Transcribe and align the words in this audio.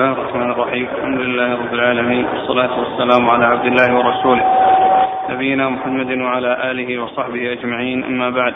الله 0.00 0.12
الرحمن 0.12 0.50
الرحيم. 0.50 0.88
الحمد 0.96 1.20
لله 1.20 1.54
رب 1.54 1.74
العالمين. 1.74 2.24
والصلاة 2.24 2.80
والسلام 2.80 3.30
على 3.30 3.44
عبد 3.46 3.66
الله 3.66 3.98
ورسوله. 3.98 4.44
نبينا 5.30 5.68
محمد 5.68 6.18
وعلى 6.18 6.70
آله 6.70 7.02
وصحبه 7.02 7.52
أجمعين. 7.52 8.04
أما 8.04 8.30
بعد. 8.30 8.54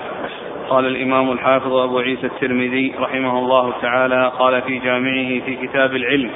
قال 0.68 0.86
الإمام 0.86 1.32
الحافظ 1.32 1.72
أبو 1.72 1.98
عيسى 1.98 2.26
الترمذي 2.26 2.94
رحمه 3.00 3.38
الله 3.38 3.72
تعالى 3.82 4.32
قال 4.38 4.62
في 4.62 4.78
جامعه 4.78 5.40
في 5.44 5.56
كتاب 5.62 5.96
العلم 5.96 6.30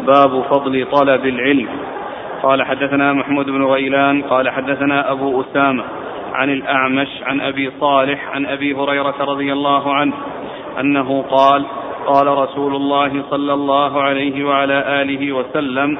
باب 0.00 0.42
فضل 0.42 0.86
طلب 0.92 1.26
العلم. 1.26 1.68
قال 2.42 2.62
حدثنا 2.62 3.12
محمود 3.12 3.46
بن 3.46 3.64
غيلان 3.64 4.22
قال 4.22 4.50
حدثنا 4.50 5.12
أبو 5.12 5.40
أسامة 5.40 5.84
عن 6.34 6.50
الأعمش 6.50 7.08
عن 7.22 7.40
أبي 7.40 7.72
صالح 7.80 8.28
عن 8.34 8.46
أبي 8.46 8.74
هريرة 8.74 9.14
رضي 9.20 9.52
الله 9.52 9.94
عنه 9.94 10.14
أنه 10.80 11.22
قال 11.22 11.64
قال 12.06 12.26
رسول 12.26 12.74
الله 12.76 13.22
صلى 13.30 13.52
الله 13.52 14.02
عليه 14.02 14.44
وعلى 14.44 15.02
آله 15.02 15.32
وسلم 15.32 15.98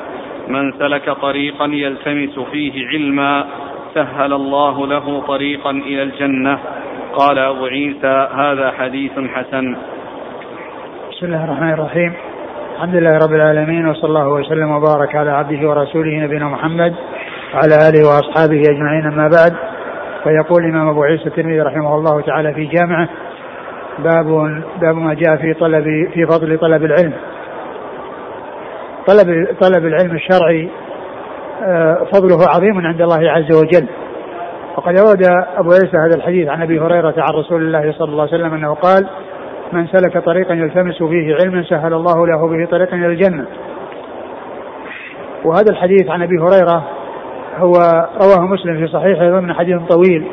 من 0.49 0.73
سلك 0.73 1.11
طريقا 1.11 1.67
يلتمس 1.67 2.39
فيه 2.39 2.87
علما 2.87 3.45
سهل 3.95 4.33
الله 4.33 4.87
له 4.87 5.21
طريقا 5.21 5.71
إلى 5.71 6.03
الجنة. 6.03 6.59
قال 7.13 7.39
أبو 7.39 7.67
عيسى 7.67 8.29
هذا 8.35 8.71
حديث 8.71 9.13
حسن. 9.13 9.77
بسم 11.11 11.27
الله 11.27 11.45
الرحمن 11.45 11.73
الرحيم. 11.73 12.13
الحمد 12.77 12.95
لله 12.95 13.19
رب 13.19 13.33
العالمين 13.33 13.89
وصلى 13.89 14.09
الله 14.09 14.29
وسلم 14.29 14.71
وبارك 14.71 15.15
على 15.15 15.31
عبده 15.31 15.69
ورسوله 15.69 16.25
نبينا 16.25 16.45
محمد 16.45 16.95
وعلى 17.55 17.75
آله 17.89 18.09
وأصحابه 18.09 18.63
أجمعين 18.63 19.07
أما 19.07 19.29
بعد. 19.29 19.57
فيقول 20.25 20.65
الإمام 20.65 20.89
أبو 20.89 21.03
عيسى 21.03 21.27
الترمذي 21.27 21.61
رحمه 21.61 21.95
الله 21.95 22.21
تعالى 22.21 22.55
في 22.55 22.65
جامعه 22.65 23.09
باب 23.99 24.27
باب 24.81 24.97
ما 24.97 25.15
جاء 25.15 25.37
في 25.37 25.55
طلب 25.55 25.85
في 26.15 26.27
فضل 26.27 26.59
طلب 26.59 26.85
العلم. 26.85 27.13
طلب 29.07 29.47
طلب 29.61 29.87
العلم 29.87 30.15
الشرعي 30.15 30.69
آه، 31.63 32.07
فضله 32.13 32.39
عظيم 32.55 32.87
عند 32.87 33.03
الله 33.03 33.31
عز 33.31 33.57
وجل. 33.57 33.89
وقد 34.77 35.01
ورد 35.01 35.23
أبو 35.57 35.71
عيسى 35.71 35.97
هذا 35.97 36.17
الحديث 36.17 36.49
عن 36.49 36.63
أبي 36.63 36.81
هريرة 36.81 37.15
عن 37.19 37.35
رسول 37.35 37.63
الله 37.63 37.93
صلى 37.93 38.09
الله 38.09 38.23
عليه 38.23 38.33
وسلم 38.35 38.55
أنه 38.55 38.75
قال 38.75 39.09
من 39.73 39.87
سلك 39.87 40.19
طريقا 40.25 40.55
يلتمس 40.55 41.03
فيه 41.03 41.37
علما 41.41 41.63
سهل 41.63 41.95
الله 41.95 42.27
له 42.27 42.49
به 42.49 42.71
طريقا 42.71 42.97
إلى 42.97 43.07
الجنة. 43.07 43.47
وهذا 45.45 45.71
الحديث 45.71 46.11
عن 46.11 46.23
أبي 46.23 46.39
هريرة 46.39 46.85
هو 47.57 47.73
رواه 48.23 48.47
مسلم 48.47 48.87
في 48.87 48.93
صحيحه 48.93 49.31
ضمن 49.31 49.53
حديث 49.53 49.77
طويل. 49.83 50.27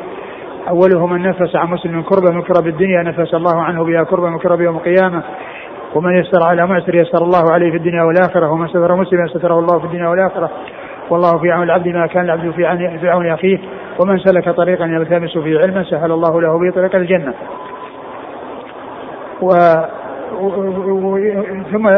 اوله 0.70 1.06
من 1.06 1.22
نفس 1.22 1.56
عن 1.56 1.70
مسلم 1.70 2.02
كربة 2.02 2.30
من 2.34 2.42
كرب 2.42 2.66
الدنيا 2.66 3.02
نفس 3.02 3.34
الله 3.34 3.62
عنه 3.62 3.84
بها 3.84 4.02
كربة 4.04 4.28
من 4.28 4.38
كرب 4.38 4.60
يوم 4.60 4.76
القيامة. 4.76 5.22
ومن 5.94 6.18
يسر 6.18 6.42
على 6.46 6.66
معسر 6.66 6.94
يسر 6.94 7.22
الله 7.22 7.52
عليه 7.52 7.70
في 7.70 7.76
الدنيا 7.76 8.02
والآخرة 8.02 8.52
ومن 8.52 8.68
ستر 8.68 8.96
مسلما 8.96 9.26
ستره 9.26 9.58
الله 9.58 9.78
في 9.78 9.84
الدنيا 9.84 10.08
والآخرة. 10.08 10.50
والله 11.10 11.38
في 11.38 11.50
عون 11.50 11.62
العبد 11.62 11.88
ما 11.88 12.06
كان 12.06 12.24
العبد 12.24 12.50
في 13.00 13.08
عون 13.08 13.26
أخيه. 13.26 13.58
ومن 13.98 14.18
سلك 14.18 14.48
طريقا 14.48 14.86
يلتمس 14.86 15.38
فيه 15.38 15.58
علما 15.58 15.82
سهل 15.82 16.12
الله 16.12 16.40
له 16.40 16.58
به 16.58 16.70
طريق 16.74 16.94
الجنة. 16.94 17.34
و... 19.42 19.46
و... 20.40 21.18
ثم 21.72 21.90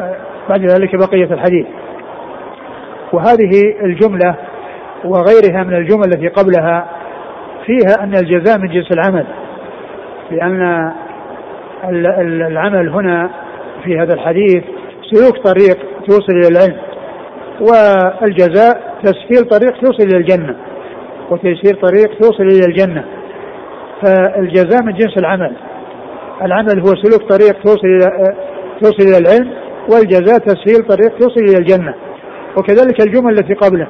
بعد 0.49 0.61
ذلك 0.61 0.97
بقية 0.97 1.35
الحديث. 1.35 1.67
وهذه 3.13 3.51
الجملة 3.83 4.35
وغيرها 5.05 5.65
من 5.65 5.75
الجمل 5.75 6.05
التي 6.05 6.29
قبلها 6.29 7.00
فيها 7.67 8.05
أن 8.05 8.15
الجزاء 8.15 8.59
من 8.59 8.69
جنس 8.69 8.93
العمل 8.93 9.27
لأن 10.31 10.93
العمل 12.47 12.89
هنا 12.89 13.31
في 13.85 13.99
هذا 13.99 14.15
الحديث 14.15 14.63
سلوك 15.11 15.37
طريق 15.47 15.79
توصل 16.09 16.33
إلى 16.33 16.49
العلم 16.49 16.77
والجزاء 17.61 18.95
تسهيل 19.03 19.49
طريق 19.49 19.81
توصل 19.81 20.03
إلى 20.03 20.17
الجنة 20.17 20.57
وتيسير 21.31 21.75
طريق 21.75 22.19
توصل 22.19 22.43
إلى 22.43 22.67
الجنة. 22.67 23.05
فالجزاء 24.03 24.83
من 24.85 24.93
جنس 24.93 25.19
العمل 25.19 25.57
العمل 26.43 26.81
هو 26.81 26.87
سلوك 26.87 27.33
طريق 27.33 27.63
توصل 27.63 27.87
إلى 27.87 28.35
توصل 28.81 29.03
إلى 29.03 29.19
العلم 29.19 29.51
والجزاء 29.93 30.39
تسهيل 30.39 30.89
طريق 30.89 31.19
توصل 31.19 31.41
إلى 31.41 31.59
الجنة. 31.59 31.95
وكذلك 32.59 33.07
الجمل 33.07 33.33
التي 33.33 33.55
قبله. 33.55 33.87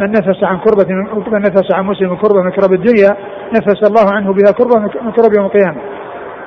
من 0.00 0.10
نفس 0.10 0.44
عن 0.44 0.58
كربة 0.58 0.94
من 1.32 1.40
نفس 1.40 1.74
عن 1.74 1.84
مسلم 1.84 2.16
كربة 2.16 2.42
من 2.42 2.50
كرب 2.50 2.72
الدنيا 2.72 3.16
نفس 3.52 3.82
الله 3.90 4.14
عنه 4.14 4.32
بها 4.32 4.52
كربة 4.52 4.80
من 4.80 5.12
كرب 5.12 5.32
يوم 5.36 5.46
القيامة. 5.46 5.80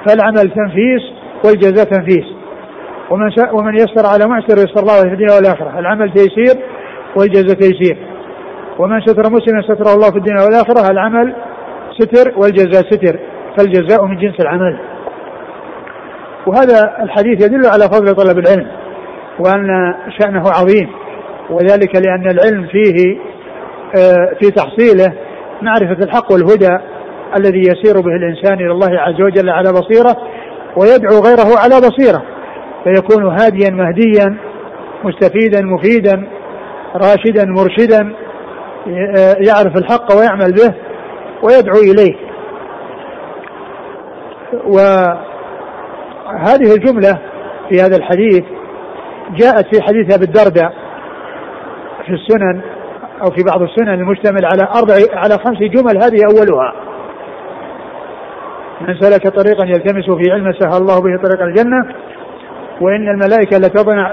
فالعمل 0.07 0.51
تنفيس 0.51 1.01
والجزاء 1.45 1.85
تنفيس. 1.85 2.25
ومن 3.09 3.31
ومن 3.51 3.75
يسر 3.75 4.05
على 4.13 4.27
معسر 4.27 4.57
يسر 4.57 4.79
الله 4.79 5.01
في 5.01 5.13
الدنيا 5.13 5.35
والآخرة. 5.35 5.79
العمل 5.79 6.13
تيسير 6.13 6.63
والجزاء 7.15 7.59
تيسير. 7.59 7.97
ومن 8.79 9.01
ستر 9.01 9.31
مسلما 9.31 9.61
ستره 9.61 9.93
الله 9.93 10.11
في 10.11 10.17
الدنيا 10.17 10.43
والآخرة 10.43 10.91
العمل 10.91 11.35
ستر 11.99 12.33
والجزاء 12.37 12.83
ستر. 12.83 13.19
فالجزاء 13.57 14.05
من 14.05 14.17
جنس 14.17 14.39
العمل. 14.39 14.79
وهذا 16.47 17.03
الحديث 17.03 17.45
يدل 17.45 17.61
على 17.65 17.83
فضل 17.83 18.15
طلب 18.15 18.39
العلم 18.39 18.67
وأن 19.39 19.93
شأنه 20.19 20.43
عظيم. 20.49 21.02
وذلك 21.53 21.95
لأن 21.95 22.29
العلم 22.29 22.67
فيه 22.67 23.17
آه، 23.97 24.35
في 24.41 24.51
تحصيله 24.51 25.13
معرفة 25.61 26.03
الحق 26.03 26.31
والهدى 26.31 26.77
الذي 27.35 27.59
يسير 27.59 28.01
به 28.01 28.15
الإنسان 28.15 28.53
إلى 28.53 28.71
الله 28.71 28.99
عز 28.99 29.21
وجل 29.21 29.49
على 29.49 29.71
بصيرة 29.71 30.17
ويدعو 30.77 31.21
غيره 31.21 31.59
على 31.59 31.75
بصيرة 31.75 32.23
فيكون 32.83 33.23
هاديا 33.39 33.69
مهديا 33.69 34.37
مستفيدا 35.03 35.61
مفيدا 35.61 36.27
راشدا 36.95 37.45
مرشدا 37.45 38.15
آه، 38.87 39.35
يعرف 39.39 39.77
الحق 39.77 40.17
ويعمل 40.17 40.53
به 40.53 40.73
ويدعو 41.43 41.77
إليه. 41.77 42.15
وهذه 44.65 45.15
الجملة 46.75 47.19
في 47.69 47.81
هذا 47.81 47.95
الحديث 47.97 48.43
جاءت 49.35 49.75
في 49.75 49.81
حديث 49.81 50.13
أبي 50.13 50.25
الدرداء 50.25 50.82
في 52.05 52.13
السنن 52.13 52.61
أو 53.21 53.31
في 53.31 53.43
بعض 53.43 53.61
السنن 53.61 53.93
المشتمل 53.93 54.45
على 54.45 54.63
أربع 54.75 54.93
على 55.13 55.37
خمس 55.37 55.57
جمل 55.57 56.03
هذه 56.03 56.19
أولها. 56.31 56.73
من 58.81 58.99
سلك 58.99 59.27
طريقا 59.27 59.65
يلتمس 59.65 60.05
في 60.05 60.31
علم 60.31 60.53
سهل 60.53 60.81
الله 60.81 61.01
به 61.01 61.17
طريق 61.23 61.41
الجنة 61.41 61.85
وإن 62.81 63.09
الملائكة 63.09 63.57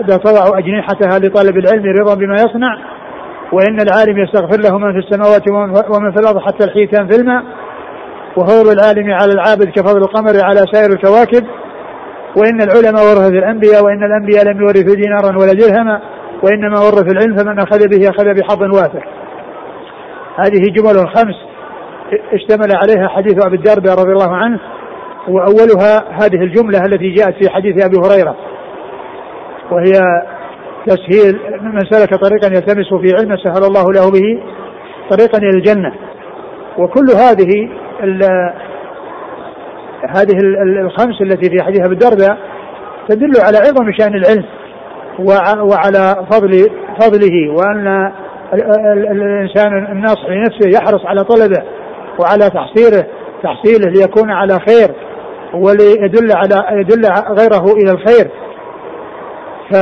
لتضع 0.08 0.58
أجنحتها 0.58 1.18
لطالب 1.18 1.56
العلم 1.58 1.84
رضا 2.00 2.14
بما 2.14 2.34
يصنع 2.34 2.78
وإن 3.52 3.80
العالم 3.80 4.18
يستغفر 4.18 4.60
له 4.60 4.78
من 4.78 4.92
في 4.92 4.98
السماوات 4.98 5.42
ومن 5.96 6.12
في 6.12 6.20
الأرض 6.20 6.38
حتى 6.38 6.64
الحيتان 6.64 7.08
في 7.08 7.20
الماء 7.20 7.42
وفضل 8.36 8.72
العالم 8.72 9.10
على 9.12 9.32
العابد 9.32 9.68
كفضل 9.68 9.98
القمر 9.98 10.32
على 10.44 10.64
سائر 10.72 10.92
الكواكب 10.92 11.46
وإن 12.36 12.60
العلماء 12.60 13.02
ورثة 13.04 13.38
الأنبياء 13.38 13.84
وإن 13.84 14.04
الأنبياء 14.04 14.44
لم 14.44 14.60
يورثوا 14.60 14.94
دينارا 14.94 15.38
ولا 15.38 15.52
درهما. 15.52 16.00
وإنما 16.42 16.78
ورث 16.78 17.12
العلم 17.12 17.36
فمن 17.36 17.58
أخذ 17.58 17.88
به 17.88 18.10
أخذ 18.10 18.34
بحظ 18.34 18.62
وافر 18.62 19.06
هذه 20.36 20.72
جمل 20.72 21.08
خمس 21.08 21.34
اشتمل 22.32 22.76
عليها 22.76 23.08
حديث 23.08 23.46
أبي 23.46 23.56
الدرداء 23.56 23.94
رضي 23.94 24.12
الله 24.12 24.36
عنه 24.36 24.60
وأولها 25.28 26.24
هذه 26.24 26.42
الجملة 26.42 26.78
التي 26.78 27.10
جاءت 27.10 27.34
في 27.34 27.50
حديث 27.50 27.84
أبي 27.84 27.96
هريرة 27.96 28.36
وهي 29.70 29.92
تسهيل 30.86 31.40
من 31.62 31.80
سلك 31.90 32.14
طريقا 32.14 32.46
يلتمس 32.46 32.94
في 32.94 33.14
علم 33.18 33.36
سهل 33.36 33.64
الله 33.64 33.92
له 33.92 34.10
به 34.10 34.42
طريقا 35.10 35.38
إلى 35.38 35.58
الجنة. 35.58 35.94
وكل 36.78 37.06
هذه 37.16 37.70
هذه 40.08 40.38
الخمس 40.80 41.20
التي 41.22 41.50
في 41.50 41.64
حديث 41.64 41.80
أبي 41.80 41.94
الدرداء 41.94 42.38
تدل 43.08 43.32
على 43.40 43.58
عظم 43.58 43.92
شأن 43.92 44.14
العلم. 44.14 44.44
وعلى 45.62 46.26
فضل 46.30 46.70
فضله 47.00 47.50
وأن 47.50 48.12
الإنسان 49.10 49.86
الناصح 49.92 50.28
لنفسه 50.28 50.68
يحرص 50.68 51.06
على 51.06 51.24
طلبه 51.24 51.62
وعلى 52.18 52.50
تحصيله 52.50 53.06
تحصيله 53.42 53.90
ليكون 53.90 54.30
على 54.30 54.58
خير 54.68 54.94
وليدل 55.54 56.32
على 56.32 56.80
يدل 56.80 57.02
غيره 57.38 57.64
إلى 57.72 57.90
الخير. 57.90 58.30
ف 59.70 59.76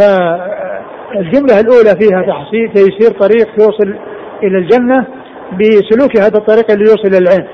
فالجملة 0.00 1.60
الأولى 1.60 1.94
فيها 2.00 2.22
تحصيل 2.22 2.72
تيسير 2.74 3.18
طريق 3.20 3.54
توصل 3.56 3.96
إلى 4.42 4.58
الجنة 4.58 5.06
بسلوك 5.52 6.16
هذا 6.16 6.38
الطريق 6.38 6.70
اللي 6.70 6.84
يوصل 6.84 7.08
إلى 7.08 7.18
العلم 7.18 7.46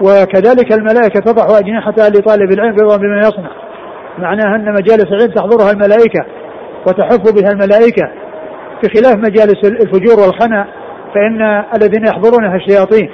وكذلك 0.00 0.72
الملائكة 0.72 1.20
تضع 1.20 1.58
أجنحتها 1.58 2.08
لطالب 2.08 2.52
العلم 2.52 2.76
رضا 2.82 2.96
بما 2.96 3.18
يصنع. 3.18 3.67
معناها 4.18 4.56
أن 4.56 4.72
مجالس 4.72 5.06
العلم 5.12 5.32
تحضرها 5.32 5.70
الملائكة 5.70 6.26
وتحف 6.86 7.42
بها 7.42 7.50
الملائكة. 7.50 8.10
بخلاف 8.82 9.16
مجالس 9.16 9.64
الفجور 9.64 10.20
والخنا 10.26 10.66
فإن 11.14 11.64
الذين 11.76 12.06
يحضرونها 12.06 12.56
الشياطين 12.56 13.10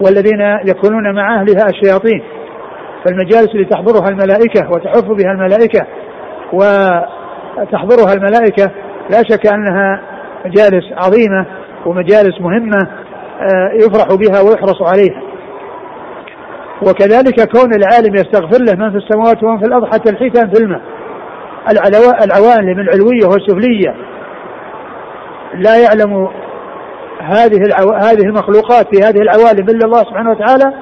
والذين 0.00 0.40
يكونون 0.64 1.14
مع 1.14 1.40
أهلها 1.40 1.66
الشياطين. 1.68 2.22
فالمجالس 3.04 3.48
اللي 3.54 3.64
تحضرها 3.64 4.08
الملائكة 4.08 4.70
وتحف 4.70 5.04
بها 5.04 5.32
الملائكة 5.32 5.86
وتحضرها 6.52 8.12
الملائكة 8.14 8.70
لا 9.10 9.22
شك 9.30 9.46
أنها 9.46 10.00
مجالس 10.44 10.84
عظيمة 10.92 11.46
ومجالس 11.86 12.40
مهمة 12.40 12.88
آه، 13.40 13.70
يفرح 13.74 14.06
بها 14.08 14.40
ويحرص 14.40 14.82
عليها. 14.82 15.22
وكذلك 16.82 17.48
كون 17.48 17.74
العالم 17.74 18.14
يستغفر 18.14 18.62
له 18.62 18.74
من 18.74 18.90
في 18.90 18.96
السماوات 18.96 19.42
ومن 19.42 19.58
في 19.58 19.64
الأرض 19.64 19.84
حتى 19.94 20.10
الحيتان 20.10 20.50
في 20.50 20.62
الماء. 20.62 20.80
العوالم 22.24 22.80
العلوية 22.80 23.26
والسفلية. 23.26 23.94
لا 25.54 25.76
يعلم 25.76 26.28
هذه 27.20 27.62
العو... 27.66 27.92
هذه 27.92 28.22
المخلوقات 28.22 28.96
في 28.96 29.02
هذه 29.02 29.20
العوالم 29.22 29.68
إلا 29.68 29.86
الله 29.86 29.98
سبحانه 29.98 30.30
وتعالى. 30.30 30.72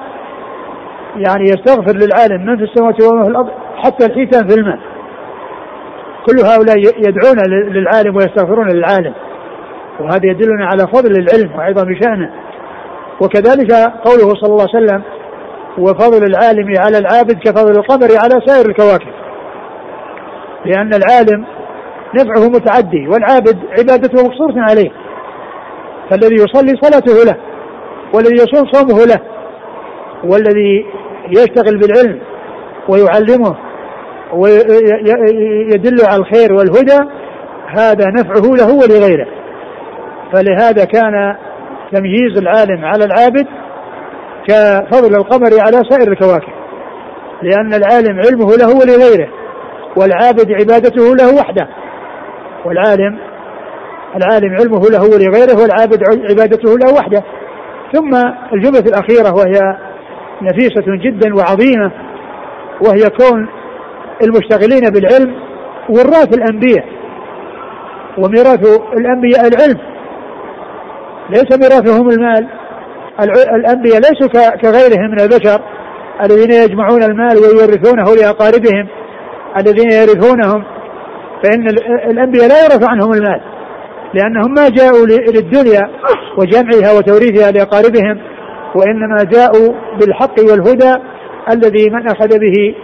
يعني 1.15 1.43
يستغفر 1.43 1.95
للعالم 1.95 2.45
من 2.45 2.57
في 2.57 2.63
السماوات 2.63 3.01
ومن 3.01 3.23
في 3.23 3.29
الأرض 3.29 3.49
حتى 3.77 4.05
الحيتان 4.05 4.47
في 4.47 4.55
الماء. 4.55 4.79
كل 6.25 6.37
هؤلاء 6.45 6.77
يدعون 6.77 7.37
للعالم 7.73 8.15
ويستغفرون 8.15 8.67
للعالم. 8.69 9.13
وهذا 9.99 10.25
يدلنا 10.25 10.65
على 10.65 10.87
فضل 10.87 11.11
العلم 11.11 11.51
وعظم 11.57 11.95
شأنه. 12.01 12.31
وكذلك 13.21 13.71
قوله 14.03 14.33
صلى 14.33 14.49
الله 14.49 14.67
عليه 14.73 14.85
وسلم 14.85 15.01
وفضل 15.77 16.23
العالم 16.23 16.73
على 16.77 16.97
العابد 16.97 17.39
كفضل 17.39 17.71
القمر 17.71 18.07
على 18.17 18.41
سائر 18.45 18.69
الكواكب. 18.69 19.11
لأن 20.65 20.93
العالم 20.93 21.45
نفعه 22.15 22.49
متعدي 22.49 23.07
والعابد 23.07 23.59
عبادته 23.79 24.23
مقصورة 24.23 24.53
عليه. 24.57 24.91
فالذي 26.09 26.35
يصلي 26.35 26.73
صلاته 26.81 27.23
له 27.25 27.35
والذي 28.13 28.35
يصوم 28.35 28.71
صومه 28.71 29.05
له 29.05 29.21
والذي 30.23 30.85
يشتغل 31.29 31.79
بالعلم 31.79 32.19
ويعلمه 32.89 33.55
ويدل 34.33 35.97
على 36.05 36.19
الخير 36.19 36.53
والهدى 36.53 36.99
هذا 37.67 38.05
نفعه 38.07 38.55
له 38.55 38.75
ولغيره. 38.75 39.27
فلهذا 40.33 40.85
كان 40.85 41.35
تمييز 41.91 42.37
العالم 42.37 42.85
على 42.85 43.05
العابد 43.05 43.47
كفضل 44.47 45.15
القمر 45.15 45.49
على 45.59 45.81
سائر 45.89 46.11
الكواكب 46.11 46.53
لأن 47.41 47.73
العالم 47.73 48.19
علمه 48.19 48.49
له 48.57 48.67
ولغيره 48.67 49.29
والعابد 49.97 50.51
عبادته 50.51 51.15
له 51.15 51.35
وحده. 51.35 51.67
والعالم 52.65 53.19
العالم 54.15 54.55
علمه 54.55 54.81
له 54.89 55.03
ولغيره 55.03 55.61
والعابد 55.61 56.03
عبادته 56.29 56.77
له 56.77 56.93
وحده. 56.93 57.23
ثم 57.93 58.15
الجملة 58.53 58.83
الأخيرة 58.87 59.33
وهي 59.35 59.77
نفيسة 60.41 60.85
جدا 60.87 61.35
وعظيمة 61.35 61.91
وهي 62.81 63.09
كون 63.09 63.47
المشتغلين 64.23 64.89
بالعلم 64.89 65.35
وراث 65.89 66.37
الأنبياء. 66.37 66.85
وميراث 68.17 68.81
الأنبياء 68.97 69.47
العلم 69.47 69.79
ليس 71.29 71.57
ميراثهم 71.59 72.09
المال. 72.09 72.47
الأنبياء 73.55 73.97
ليسوا 73.99 74.49
كغيرهم 74.61 75.11
من 75.11 75.19
البشر 75.19 75.61
الذين 76.23 76.51
يجمعون 76.51 77.03
المال 77.03 77.37
ويورثونه 77.37 78.15
لأقاربهم. 78.15 78.87
الذين 79.57 79.91
يرثونهم 79.91 80.63
فإن 81.43 81.67
الأنبياء 82.11 82.47
لا 82.47 82.63
يرث 82.63 82.83
عنهم 82.89 83.11
المال 83.13 83.41
لأنهم 84.13 84.53
ما 84.53 84.69
جاءوا 84.69 85.05
للدنيا 85.07 85.89
وجمعها 86.37 86.97
وتوريثها 86.97 87.51
لأقاربهم 87.51 88.21
وإنما 88.75 89.23
جاءوا 89.23 89.73
بالحق 89.99 90.39
والهدى 90.39 90.95
الذي 91.51 91.89
من 91.89 92.07
أخذ 92.07 92.27
به 92.27 92.75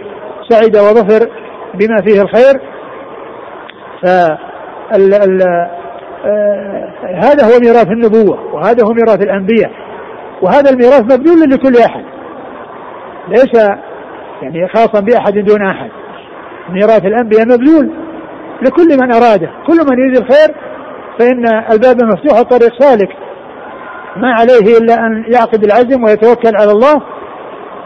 سعد 0.48 0.76
وظفر 0.76 1.28
بما 1.74 2.02
فيه 2.06 2.22
الخير. 2.22 2.60
ف 4.02 4.06
آه 4.06 4.38
هذا 7.14 7.44
هو 7.44 7.60
ميراث 7.60 7.86
النبوة 7.86 8.54
وهذا 8.54 8.84
هو 8.84 8.92
ميراث 8.92 9.22
الأنبياء. 9.22 9.70
وهذا 10.42 10.70
الميراث 10.70 11.02
مبذول 11.02 11.50
لكل 11.50 11.76
أحد. 11.76 12.04
ليس 13.28 13.54
يعني 14.42 14.68
خاصا 14.68 15.00
بأحد 15.00 15.38
دون 15.38 15.66
أحد. 15.66 15.90
ميراث 16.70 17.04
الأنبياء 17.04 17.44
مبذول 17.46 17.90
لكل 18.62 18.88
من 19.00 19.12
أراده. 19.12 19.50
كل 19.66 19.76
من 19.90 19.98
يريد 19.98 20.16
الخير 20.16 20.54
فإن 21.18 21.46
الباب 21.72 22.04
مفتوح 22.04 22.38
الطريق 22.38 22.82
سالك. 22.82 23.08
ما 24.16 24.32
عليه 24.32 24.78
إلا 24.78 24.94
أن 25.06 25.24
يعقد 25.28 25.64
العزم 25.64 26.04
ويتوكل 26.04 26.56
على 26.56 26.70
الله 26.70 27.02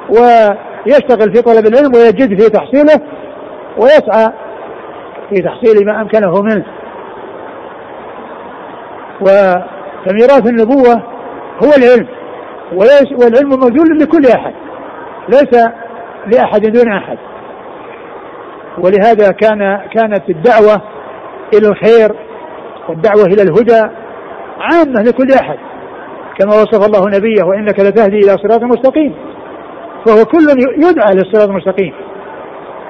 ويشتغل 0.09 1.35
في 1.35 1.43
طلب 1.43 1.67
العلم 1.67 1.95
ويجد 1.95 2.41
في 2.43 2.51
تحصيله 2.51 3.01
ويسعى 3.79 4.33
في 5.31 5.43
تحصيل 5.43 5.87
ما 5.87 6.03
أمكنه 6.03 6.43
منه. 6.43 6.65
وميراث 9.21 10.47
النبوة 10.47 11.03
هو 11.65 11.71
العلم. 11.79 12.09
والعلم 12.73 13.49
موجود 13.49 14.03
لكل 14.03 14.27
أحد. 14.37 14.55
ليس 15.29 15.69
لأحد 16.27 16.61
دون 16.61 16.93
أحد. 16.93 17.19
ولهذا 18.79 19.31
كان 19.31 19.81
كانت 19.95 20.31
الدعوة 20.31 20.83
إلى 21.55 21.69
الخير 21.69 22.17
والدعوة 22.89 23.25
إلى 23.25 23.43
الهدى 23.43 23.83
عامة 24.61 25.03
لكل 25.03 25.29
أحد. 25.43 25.59
كما 26.39 26.53
وصف 26.53 26.87
الله 26.87 27.19
نبيه 27.19 27.45
وإنك 27.45 27.81
لتهدي 27.81 28.19
إلى 28.19 28.37
صراط 28.37 28.63
مستقيم. 28.63 29.15
فهو 30.07 30.25
كل 30.25 30.47
يدعى 30.77 31.15
للصراط 31.15 31.49
المستقيم. 31.49 31.93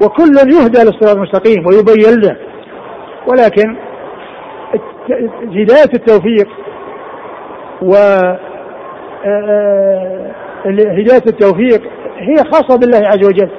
وكل 0.02 0.37
يهدى 0.37 0.78
للصراط 0.78 1.17
المستقيم 1.17 1.64
ويبين 1.67 2.20
له. 2.20 2.37
ولكن 3.26 3.76
هداية 5.43 5.93
التوفيق 5.94 6.49
و 7.82 7.94
هداية 10.66 11.22
التوفيق 11.26 11.82
هي 12.18 12.36
خاصة 12.36 12.78
بالله 12.78 13.08
عز 13.08 13.26
وجل. 13.26 13.50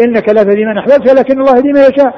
إنك 0.00 0.28
لا 0.28 0.42
تهدي 0.42 0.64
من 0.64 0.78
أحببت 0.78 1.10
ولكن 1.10 1.40
الله 1.40 1.56
يهدي 1.56 1.72
من 1.72 1.80
يشاء. 1.80 2.14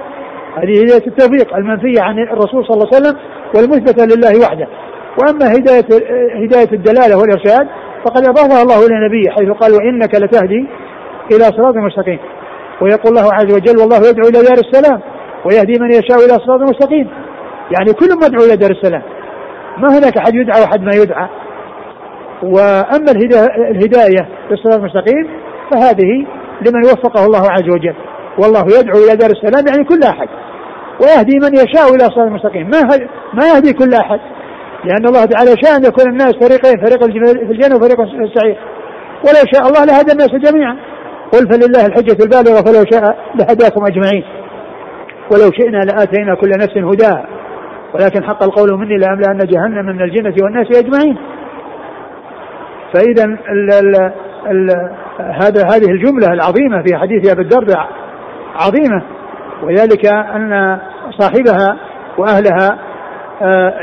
هذه 0.57 0.83
هداية 0.83 1.07
التوفيق 1.07 1.57
المنفية 1.57 2.03
عن 2.03 2.19
الرسول 2.19 2.67
صلى 2.67 2.75
الله 2.75 2.89
عليه 2.95 2.97
وسلم 2.97 3.17
والمثبتة 3.57 4.05
لله 4.05 4.47
وحده. 4.47 4.69
وأما 5.19 5.53
هداية 5.53 5.85
هداية 6.45 6.73
الدلالة 6.73 7.19
والإرشاد 7.19 7.69
فقد 8.05 8.25
أضافها 8.25 8.63
الله 8.63 8.87
إلى 8.87 9.07
نبيه 9.07 9.31
حيث 9.31 9.49
قال 9.51 9.73
وإنك 9.73 10.15
لتهدي 10.15 10.67
إلى 11.33 11.45
صراط 11.45 11.77
مستقيم. 11.77 12.19
ويقول 12.83 13.19
الله 13.19 13.35
عز 13.35 13.55
وجل 13.55 13.79
والله 13.79 14.09
يدعو 14.09 14.29
إلى 14.29 14.43
دار 14.43 14.59
السلام 14.59 15.01
ويهدي 15.45 15.79
من 15.79 15.91
يشاء 15.91 16.19
إلى 16.19 16.35
صراط 16.47 16.61
مستقيم. 16.61 17.09
يعني 17.79 17.93
كل 17.93 18.09
مدعو 18.17 18.45
إلى 18.47 18.57
دار 18.57 18.71
السلام. 18.71 19.03
ما 19.79 19.99
هناك 19.99 20.17
أحد 20.17 20.35
يدعى 20.35 20.61
وأحد 20.61 20.81
ما 20.83 20.93
يدعى. 20.95 21.29
وأما 22.43 23.11
الهداية 23.71 24.29
للصراط 24.51 24.79
المستقيم 24.79 25.29
فهذه 25.71 26.27
لمن 26.67 26.85
وفقه 26.85 27.27
الله 27.27 27.51
عز 27.51 27.69
وجل. 27.69 27.95
والله 28.39 28.65
يدعو 28.79 28.99
إلى 29.05 29.17
دار 29.17 29.31
السلام 29.31 29.67
يعني 29.69 29.85
كل 29.85 30.03
أحد. 30.03 30.29
ويهدي 31.03 31.39
من 31.43 31.55
يشاء 31.55 31.89
إلى 31.95 32.05
صراط 32.05 32.27
المستقيم. 32.27 32.71
ما 32.71 32.81
ما 33.35 33.47
يهدي 33.55 33.73
كل 33.73 33.95
أحد. 33.95 34.21
لأن 34.85 35.07
الله 35.07 35.25
تعالى 35.25 35.51
شاء 35.65 35.77
أن 35.77 35.85
يكون 35.85 36.11
الناس 36.13 36.33
فريقين 36.33 36.85
فريق 36.85 37.05
في 37.05 37.53
الجنة 37.53 37.77
وفريق 37.77 37.97
في 37.97 38.25
السعير. 38.25 38.59
ولو 39.25 39.43
شاء 39.55 39.69
الله 39.69 39.85
لهدى 39.85 40.13
الناس 40.13 40.31
جميعا. 40.31 40.77
قل 41.33 41.49
فلله 41.51 41.87
الحجة 41.87 42.17
البالغة 42.25 42.61
فلو 42.67 42.85
شاء 42.93 43.17
لهداكم 43.35 43.85
أجمعين. 43.87 44.25
ولو 45.33 45.51
شئنا 45.53 45.79
لآتينا 45.79 46.35
كل 46.35 46.51
نفس 46.51 46.77
هداها 46.77 47.27
ولكن 47.95 48.25
حق 48.25 48.43
القول 48.43 48.79
مني 48.79 48.99
لأملأن 48.99 49.39
جهنم 49.39 49.87
من 49.87 50.03
الجنة 50.03 50.35
والناس 50.43 50.67
أجمعين. 50.77 51.17
فإذا 52.95 53.25
ال 53.25 53.95
ال 54.51 54.91
هذا 55.19 55.63
هذه 55.65 55.91
الجملة 55.91 56.33
العظيمة 56.33 56.83
في 56.83 56.97
حديث 56.97 57.33
أبي 57.33 57.43
الدرداء 57.43 57.89
عظيمة. 58.55 59.03
وذلك 59.63 60.07
أن 60.07 60.79
صاحبها 61.19 61.77
وأهلها 62.19 62.79
آه، 63.43 63.75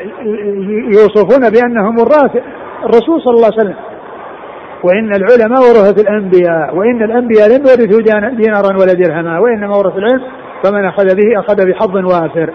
يوصفون 0.93 1.49
بأنهم 1.49 1.99
وراث 1.99 2.43
الرسول 2.83 3.21
صلى 3.21 3.33
الله 3.33 3.45
عليه 3.45 3.57
وسلم. 3.57 3.75
وإن 4.83 5.11
العلماء 5.15 5.59
ورثة 5.59 6.01
الأنبياء 6.01 6.75
وإن 6.75 7.03
الأنبياء 7.03 7.47
لم 7.47 7.65
يورثوا 7.67 8.29
دينارا 8.29 8.77
ولا 8.77 8.93
درهما 8.93 9.39
وإنما 9.39 9.77
ورث 9.77 9.97
العلم 9.97 10.21
فمن 10.63 10.85
أخذ 10.85 11.05
به 11.05 11.39
أخذ 11.39 11.67
بحظ 11.67 11.95
وافر. 11.95 12.53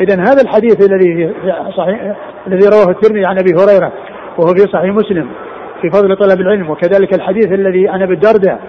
إذا 0.00 0.14
هذا 0.14 0.42
الحديث 0.42 0.90
الذي 0.90 1.34
صحيح 1.76 2.16
الذي 2.46 2.68
رواه 2.68 2.90
الترمذي 2.90 3.24
عن 3.24 3.38
أبي 3.38 3.50
هريرة 3.54 3.92
وهو 4.38 4.48
في 4.48 4.60
صحيح 4.72 4.94
مسلم. 4.94 5.28
في 5.84 5.90
فضل 5.90 6.16
طلب 6.16 6.40
العلم 6.40 6.70
وكذلك 6.70 7.14
الحديث 7.14 7.52
الذي 7.52 7.88
عن 7.88 8.02
أبي 8.02 8.14
الدرداء 8.14 8.60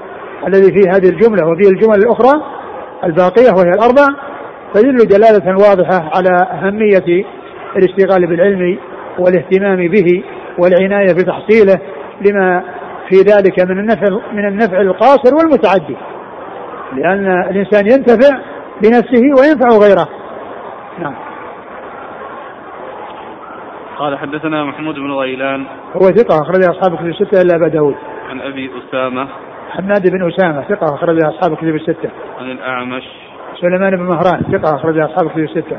الذي 0.48 0.74
فيه 0.74 0.92
هذه 0.92 1.10
الجملة 1.10 1.48
وفيه 1.48 1.70
الجمل 1.70 1.96
الأخرى 1.96 2.42
الباقية 3.04 3.52
وهي 3.58 3.70
الأربع 3.70 4.08
تدل 4.74 4.98
دلالة 4.98 5.58
واضحة 5.70 6.12
على 6.16 6.48
أهمية 6.52 7.26
الاشتغال 7.76 8.28
بالعلم 8.28 8.78
والاهتمام 9.20 9.88
به 9.88 10.24
والعناية 10.60 11.14
بتحصيله 11.14 11.82
لما 12.22 12.64
في 13.10 13.16
ذلك 13.16 13.60
من 13.60 13.80
النفع 13.80 14.10
من 14.34 14.48
النفع 14.48 14.82
القاصر 14.82 15.36
والمتعدي. 15.36 15.98
لأن 16.94 17.28
الإنسان 17.50 17.86
ينتفع 17.86 18.40
بنفسه 18.84 19.24
وينفع 19.40 19.88
غيره. 19.88 20.08
نعم. 21.00 21.16
قال 23.96 24.18
حدثنا 24.18 24.64
محمود 24.64 24.96
بن 24.96 25.12
غيلان. 25.12 25.66
هو 25.96 26.00
ثقة 26.00 26.42
أخرج 26.42 26.64
أصحاب 26.70 26.94
الكتب 26.94 27.08
الستة 27.08 27.42
إلا 27.42 27.56
أبا 27.56 27.68
داود. 27.68 27.96
عن 28.30 28.42
أبي 28.42 28.72
أسامة. 28.78 29.28
حماد 29.70 30.10
بن 30.12 30.28
أسامة 30.28 30.62
ثقة 30.62 30.96
أخرج 30.96 31.18
أصحاب 31.24 31.54
الكتب 31.54 31.76
الستة. 31.76 32.10
عن 32.40 32.52
الأعمش. 32.52 33.04
سليمان 33.62 33.96
بن 33.96 34.04
مهران 34.04 34.42
ثقة 34.52 34.76
أخرج 34.76 35.00
أصحاب 35.00 35.26
الكتب 35.26 35.40
الستة. 35.40 35.78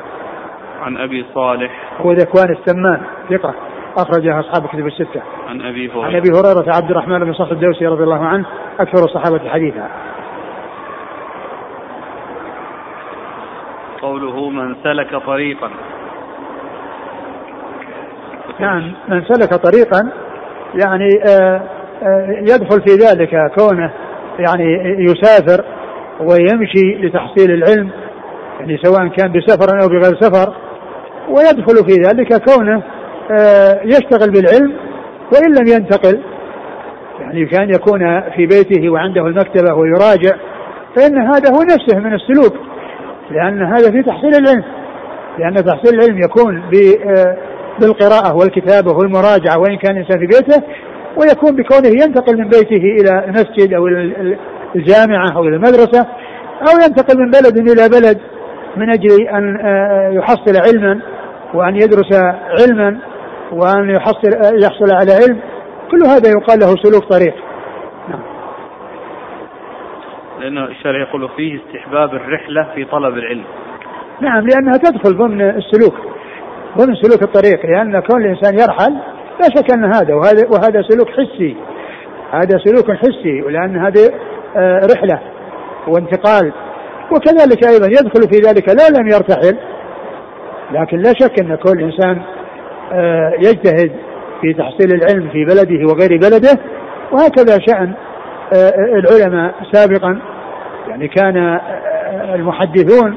عن 0.82 0.96
أبي 0.96 1.26
صالح. 1.34 1.92
هو 2.00 2.12
ذكوان 2.12 2.50
السمان 2.50 3.02
ثقة 3.30 3.54
أخرج 3.98 4.28
أصحاب 4.28 4.64
الكتب 4.64 4.86
الستة. 4.86 5.22
عن 5.48 5.62
أبي 5.62 5.90
هريرة. 5.90 6.04
عن 6.04 6.16
أبي 6.16 6.28
هريرة 6.28 6.74
عبد 6.76 6.90
الرحمن 6.90 7.18
بن 7.18 7.32
صخر 7.32 7.52
الدوسي 7.52 7.86
رضي 7.86 8.04
الله 8.04 8.24
عنه 8.24 8.46
أكثر 8.80 9.04
الصحابة 9.04 9.48
حديثا. 9.48 9.88
قوله 14.02 14.50
من 14.50 14.74
سلك 14.84 15.16
طريقا. 15.26 15.70
نعم 18.60 18.94
من 19.08 19.24
سلك 19.24 19.54
طريقا 19.54 20.10
يعني 20.74 21.08
آه، 21.28 21.62
آه، 22.02 22.36
يدخل 22.40 22.82
في 22.82 22.94
ذلك 22.94 23.52
كونه 23.58 23.90
يعني 24.38 24.64
يسافر 24.98 25.64
ويمشي 26.20 27.06
لتحصيل 27.06 27.50
العلم 27.50 27.90
يعني 28.60 28.78
سواء 28.82 29.08
كان 29.08 29.32
بسفر 29.32 29.82
أو 29.82 29.88
بغير 29.88 30.20
سفر 30.20 30.54
ويدخل 31.28 31.74
في 31.74 32.00
ذلك 32.02 32.44
كونه 32.44 32.82
آه، 33.30 33.80
يشتغل 33.84 34.30
بالعلم 34.30 34.72
وإن 35.32 35.54
لم 35.54 35.66
ينتقل 35.76 36.22
يعني 37.20 37.46
كان 37.46 37.70
يكون 37.70 38.20
في 38.20 38.46
بيته 38.46 38.90
وعنده 38.90 39.26
المكتبة 39.26 39.74
ويراجع 39.74 40.36
فإن 40.96 41.18
هذا 41.18 41.50
هو 41.50 41.62
نفسه 41.62 41.98
من 41.98 42.14
السلوك 42.14 42.54
لأن 43.30 43.62
هذا 43.62 43.90
في 43.90 44.02
تحصيل 44.02 44.34
العلم 44.34 44.64
لأن 45.38 45.54
تحصيل 45.54 46.00
العلم 46.00 46.18
يكون 46.18 46.62
بالقراءة 47.80 48.36
والكتابة 48.36 48.92
والمراجعة 48.98 49.58
وإن 49.58 49.76
كان 49.76 49.96
الإنسان 49.96 50.18
في 50.18 50.26
بيته 50.26 50.62
ويكون 51.16 51.56
بكونه 51.56 51.88
ينتقل 51.88 52.38
من 52.38 52.48
بيته 52.48 52.82
إلى 53.00 53.24
المسجد 53.24 53.74
أو 53.74 53.86
إلى 53.86 54.38
الجامعة 54.76 55.36
أو 55.36 55.42
إلى 55.42 55.56
المدرسة 55.56 56.06
أو 56.60 56.78
ينتقل 56.84 57.18
من 57.18 57.30
بلد 57.30 57.58
إلى 57.58 57.88
بلد 57.88 58.20
من 58.76 58.90
أجل 58.90 59.28
أن 59.28 59.56
آه، 59.56 60.10
يحصل 60.10 60.56
علما 60.66 61.00
وأن 61.54 61.76
يدرس 61.76 62.12
علما 62.60 62.98
وأن 63.52 63.90
يحصل 63.90 64.28
يحصل 64.64 64.94
على 64.94 65.12
علم. 65.12 65.40
كل 65.90 65.98
هذا 66.06 66.30
يقال 66.30 66.58
له 66.60 66.74
سلوك 66.82 67.04
طريق. 67.04 67.34
نعم. 68.08 68.20
لأن 70.40 70.58
الشرع 70.58 71.00
يقول 71.00 71.28
فيه 71.36 71.60
استحباب 71.60 72.14
الرحلة 72.14 72.68
في 72.74 72.84
طلب 72.84 73.16
العلم. 73.16 73.44
نعم 74.20 74.46
لأنها 74.46 74.76
تدخل 74.76 75.16
ضمن 75.16 75.40
السلوك. 75.40 75.94
ومن 76.78 76.94
سلوك 76.94 77.22
الطريق 77.22 77.66
لأن 77.66 78.00
كون 78.00 78.24
الإنسان 78.24 78.54
يرحل 78.54 78.92
لا 79.40 79.48
شك 79.56 79.72
أن 79.74 79.84
هذا 79.94 80.14
وهذا 80.14 80.46
وهذا 80.50 80.82
سلوك 80.88 81.08
حسي. 81.10 81.56
هذا 82.32 82.58
سلوك 82.64 82.92
حسي 82.92 83.42
ولأن 83.42 83.76
هذه 83.76 84.10
آه، 84.56 84.80
رحلة 84.94 85.20
وانتقال. 85.88 86.52
وكذلك 87.12 87.66
أيضا 87.66 87.86
يدخل 87.86 88.28
في 88.32 88.40
ذلك 88.40 88.68
لا 88.68 88.98
لم 88.98 89.08
يرتحل 89.08 89.56
لكن 90.72 90.98
لا 90.98 91.12
شك 91.20 91.40
أن 91.40 91.54
كل 91.56 91.80
إنسان 91.80 92.22
آه، 92.92 93.32
يجتهد 93.38 93.92
في 94.40 94.54
تحصيل 94.54 94.92
العلم 94.92 95.28
في 95.28 95.44
بلده 95.44 95.92
وغير 95.92 96.18
بلده 96.18 96.60
وهكذا 97.12 97.58
شأن 97.68 97.92
آه، 98.54 98.72
العلماء 98.98 99.54
سابقا. 99.72 100.18
يعني 100.88 101.08
كان 101.08 101.60
المحدثون 102.34 103.16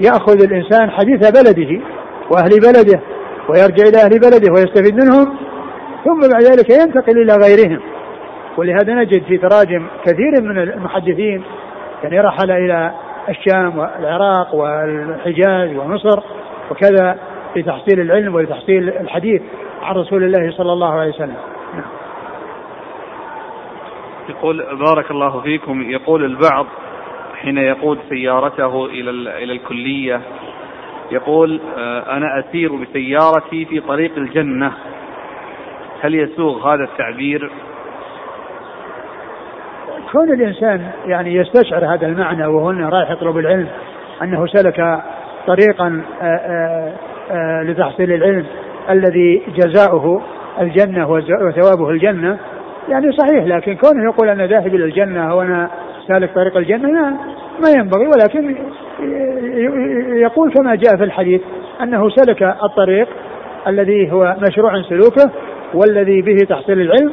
يأخذ 0.00 0.42
الإنسان 0.42 0.90
حديث 0.90 1.30
بلده 1.30 1.80
وأهل 2.30 2.60
بلده 2.60 3.00
ويرجع 3.48 3.88
إلى 3.88 3.98
أهل 4.04 4.20
بلده 4.20 4.52
ويستفيد 4.52 4.94
منهم 5.04 5.36
ثم 6.04 6.20
بعد 6.20 6.42
ذلك 6.42 6.70
ينتقل 6.70 7.22
إلى 7.22 7.36
غيرهم. 7.46 7.80
ولهذا 8.56 8.94
نجد 8.94 9.22
في 9.22 9.38
تراجم 9.38 9.86
كثير 10.04 10.42
من 10.42 10.58
المحدثين 10.58 11.42
يعني 12.02 12.20
رحل 12.20 12.50
إلى 12.50 12.94
الشام 13.28 13.78
والعراق 13.78 14.54
والحجاز 14.54 15.76
ومصر 15.76 16.22
وكذا 16.70 17.18
لتحصيل 17.56 18.00
العلم 18.00 18.34
ولتحصيل 18.34 18.88
الحديث 18.88 19.42
عن 19.82 19.94
رسول 19.94 20.24
الله 20.24 20.50
صلى 20.56 20.72
الله 20.72 20.92
عليه 20.92 21.10
وسلم. 21.10 21.36
نعم. 21.74 21.84
يقول 24.28 24.66
بارك 24.86 25.10
الله 25.10 25.40
فيكم. 25.40 25.82
يقول 25.82 26.24
البعض 26.24 26.66
حين 27.42 27.58
يقود 27.58 27.98
سيارته 28.08 28.86
إلى 28.86 29.10
إلى 29.10 29.52
الكلية 29.52 30.20
يقول 31.10 31.60
آه، 31.78 32.16
أنا 32.16 32.38
أسير 32.38 32.76
بسيارتي 32.76 33.64
في 33.64 33.80
طريق 33.80 34.12
الجنة. 34.16 34.72
هل 36.00 36.14
يسوغ 36.14 36.74
هذا 36.74 36.84
التعبير؟ 36.84 37.50
كون 40.12 40.32
الإنسان 40.32 40.90
يعني 41.06 41.34
يستشعر 41.34 41.94
هذا 41.94 42.06
المعنى 42.06 42.46
وهو 42.46 42.70
أنه 42.70 42.88
رايح 42.88 43.10
يطلب 43.10 43.38
العلم 43.38 43.68
أنه 44.22 44.46
سلك 44.46 45.02
طريقا 45.46 46.02
آه، 46.22 46.92
آه، 47.30 47.62
لتحصيل 47.62 48.12
العلم 48.12 48.46
الذي 48.90 49.42
جزاؤه 49.56 50.22
الجنة 50.60 51.10
وثوابه 51.10 51.90
الجنة 51.90 52.38
يعني 52.88 53.12
صحيح. 53.12 53.44
لكن 53.44 53.76
كونه 53.76 54.04
يقول 54.04 54.28
أنا 54.28 54.46
ذاهب 54.46 54.74
إلى 54.74 54.84
الجنة 54.84 55.34
وأنا 55.34 55.70
سالك 56.08 56.34
طريق 56.34 56.56
الجنة 56.56 56.90
ما, 56.90 57.10
ما 57.62 57.70
ينبغي. 57.70 58.06
ولكن 58.06 58.56
يقول 60.22 60.52
كما 60.52 60.74
جاء 60.74 60.96
في 60.96 61.04
الحديث 61.04 61.40
أنه 61.82 62.08
سلك 62.08 62.42
الطريق 62.42 63.08
الذي 63.66 64.12
هو 64.12 64.36
مشروع 64.48 64.82
سلوكه 64.82 65.30
والذي 65.74 66.22
به 66.22 66.36
تحصيل 66.48 66.80
العلم 66.80 67.12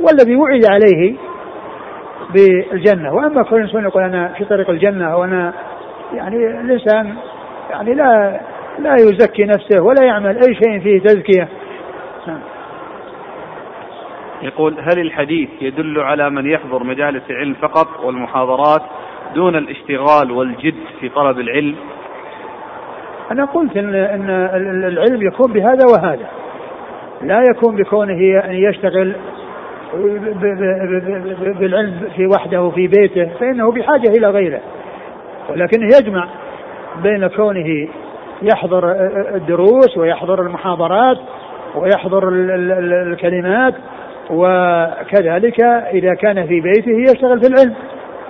والذي 0.00 0.36
وعد 0.36 0.64
عليه 0.70 1.14
بالجنة. 2.34 3.14
وأما 3.14 3.42
كل 3.42 3.60
إنسان 3.60 3.84
يقول 3.84 4.02
أنا 4.02 4.28
في 4.38 4.44
طريق 4.44 4.70
الجنة 4.70 5.16
وأنا 5.16 5.52
يعني 6.14 6.36
الإنسان 6.36 7.14
يعني 7.70 7.94
لا 7.94 8.40
لا 8.78 8.94
يزكي 8.94 9.44
نفسه 9.44 9.82
ولا 9.82 10.04
يعمل 10.04 10.36
أي 10.36 10.54
شيء 10.54 10.80
فيه 10.80 11.00
تزكية. 11.00 11.48
يقول 14.42 14.76
هل 14.80 14.98
الحديث 14.98 15.48
يدل 15.60 16.00
على 16.00 16.30
من 16.30 16.50
يحضر 16.50 16.84
مجالس 16.84 17.22
العلم 17.30 17.54
فقط 17.54 18.04
والمحاضرات 18.04 18.82
دون 19.34 19.56
الاشتغال 19.56 20.30
والجد 20.30 20.74
في 21.00 21.08
طلب 21.08 21.38
العلم؟ 21.38 21.76
أنا 23.30 23.44
قلت 23.44 23.76
إن, 23.76 23.94
إن 23.94 24.30
العلم 24.84 25.26
يكون 25.26 25.52
بهذا 25.52 25.86
وهذا. 25.92 26.26
لا 27.22 27.42
يكون 27.50 27.76
بكونه 27.76 28.44
أن 28.44 28.54
يشتغل 28.54 29.14
بالعلم 31.60 32.08
في 32.16 32.26
وحده 32.26 32.70
في 32.70 32.86
بيته 32.86 33.30
فإنه 33.40 33.72
بحاجة 33.72 34.08
إلى 34.08 34.30
غيره. 34.30 34.60
ولكنه 35.50 35.86
يجمع 35.86 36.28
بين 37.02 37.26
كونه 37.26 37.88
يحضر 38.42 38.92
الدروس 39.34 39.96
ويحضر 39.96 40.42
المحاضرات 40.42 41.18
ويحضر 41.74 42.28
الكلمات 42.32 43.74
وكذلك 44.30 45.60
إذا 45.92 46.14
كان 46.14 46.46
في 46.46 46.60
بيته 46.60 47.12
يشتغل 47.12 47.40
في 47.40 47.46
العلم. 47.46 47.74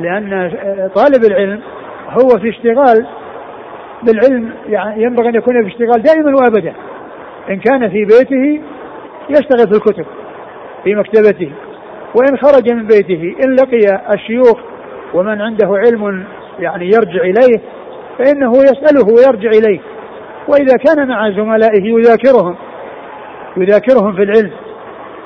لأن 0.00 0.50
طالب 0.94 1.24
العلم 1.24 1.60
هو 2.08 2.28
في 2.28 2.48
اشتغال 2.48 3.06
بالعلم 4.02 4.50
يعني 4.68 5.02
ينبغي 5.02 5.28
أن 5.28 5.34
يكون 5.34 5.62
في 5.62 5.68
اشتغال 5.68 6.02
دائما 6.02 6.36
وأبدا. 6.36 6.72
إن 7.50 7.58
كان 7.60 7.90
في 7.90 8.04
بيته 8.04 8.62
يشتغل 9.30 9.68
في 9.68 9.76
الكتب 9.76 10.06
في 10.84 10.94
مكتبته. 10.94 11.52
وإن 12.14 12.36
خرج 12.36 12.70
من 12.70 12.86
بيته 12.86 13.34
إن 13.44 13.54
لقي 13.54 14.14
الشيوخ 14.14 14.60
ومن 15.14 15.40
عنده 15.40 15.68
علم 15.68 16.24
يعني 16.58 16.86
يرجع 16.86 17.20
إليه 17.20 17.60
فإنه 18.18 18.52
يسأله 18.56 19.06
ويرجع 19.06 19.50
إليه. 19.50 19.80
وإذا 20.48 20.76
كان 20.76 21.08
مع 21.08 21.30
زملائه 21.30 21.84
يذاكرهم 21.84 22.56
يذاكرهم 23.56 24.12
في 24.12 24.22
العلم 24.22 24.50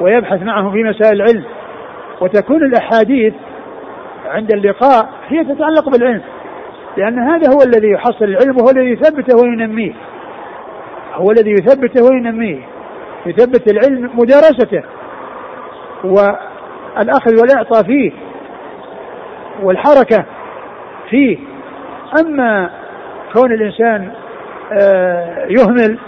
ويبحث 0.01 0.43
معهم 0.43 0.73
في 0.73 0.83
مسائل 0.83 1.23
العلم. 1.23 1.45
وتكون 2.21 2.65
الأحاديث 2.65 3.35
عند 4.25 4.53
اللقاء 4.53 5.09
هي 5.29 5.45
تتعلق 5.45 5.89
بالعلم. 5.89 6.23
لأن 6.97 7.19
هذا 7.19 7.51
هو 7.51 7.63
الذي 7.67 7.91
يحصل 7.91 8.25
العلم 8.25 8.57
وهو 8.57 8.71
الذي 8.71 8.91
يثبته 8.91 9.37
وينميه. 9.43 9.93
هو 11.15 11.31
الذي 11.31 11.51
يثبته 11.51 12.05
وينميه. 12.05 12.61
يثبت 13.27 13.73
العلم 13.73 14.11
مدارسته. 14.15 14.83
والأخذ 16.05 17.41
والإعطاء 17.41 17.83
فيه. 17.83 18.13
والحركة 19.63 20.25
فيه. 21.11 21.39
أما 22.21 22.71
كون 23.33 23.53
الإنسان 23.53 24.13
آه، 24.73 25.47
يهمل 25.49 25.99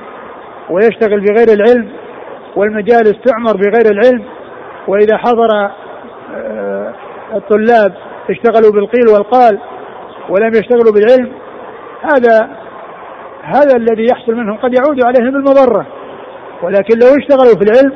ويشتغل 0.71 1.21
بغير 1.21 1.49
العلم 1.49 1.89
والمجالس 2.57 3.15
تعمر 3.25 3.57
بغير 3.57 3.91
العلم 3.91 4.25
وإذا 4.89 5.17
حضر 5.17 5.71
الطلاب 7.35 7.95
اشتغلوا 8.31 8.73
بالقيل 8.73 9.09
والقال 9.15 9.59
ولم 10.29 10.49
يشتغلوا 10.49 10.93
بالعلم 10.93 11.33
هذا 12.03 12.57
هذا 13.43 13.77
الذي 13.77 14.07
يحصل 14.11 14.35
منهم 14.35 14.57
قد 14.57 14.75
يعود 14.75 15.05
عليهم 15.05 15.33
بالمضرة. 15.33 15.87
ولكن 16.63 16.99
لو 16.99 17.07
اشتغلوا 17.19 17.55
في 17.55 17.65
العلم 17.65 17.93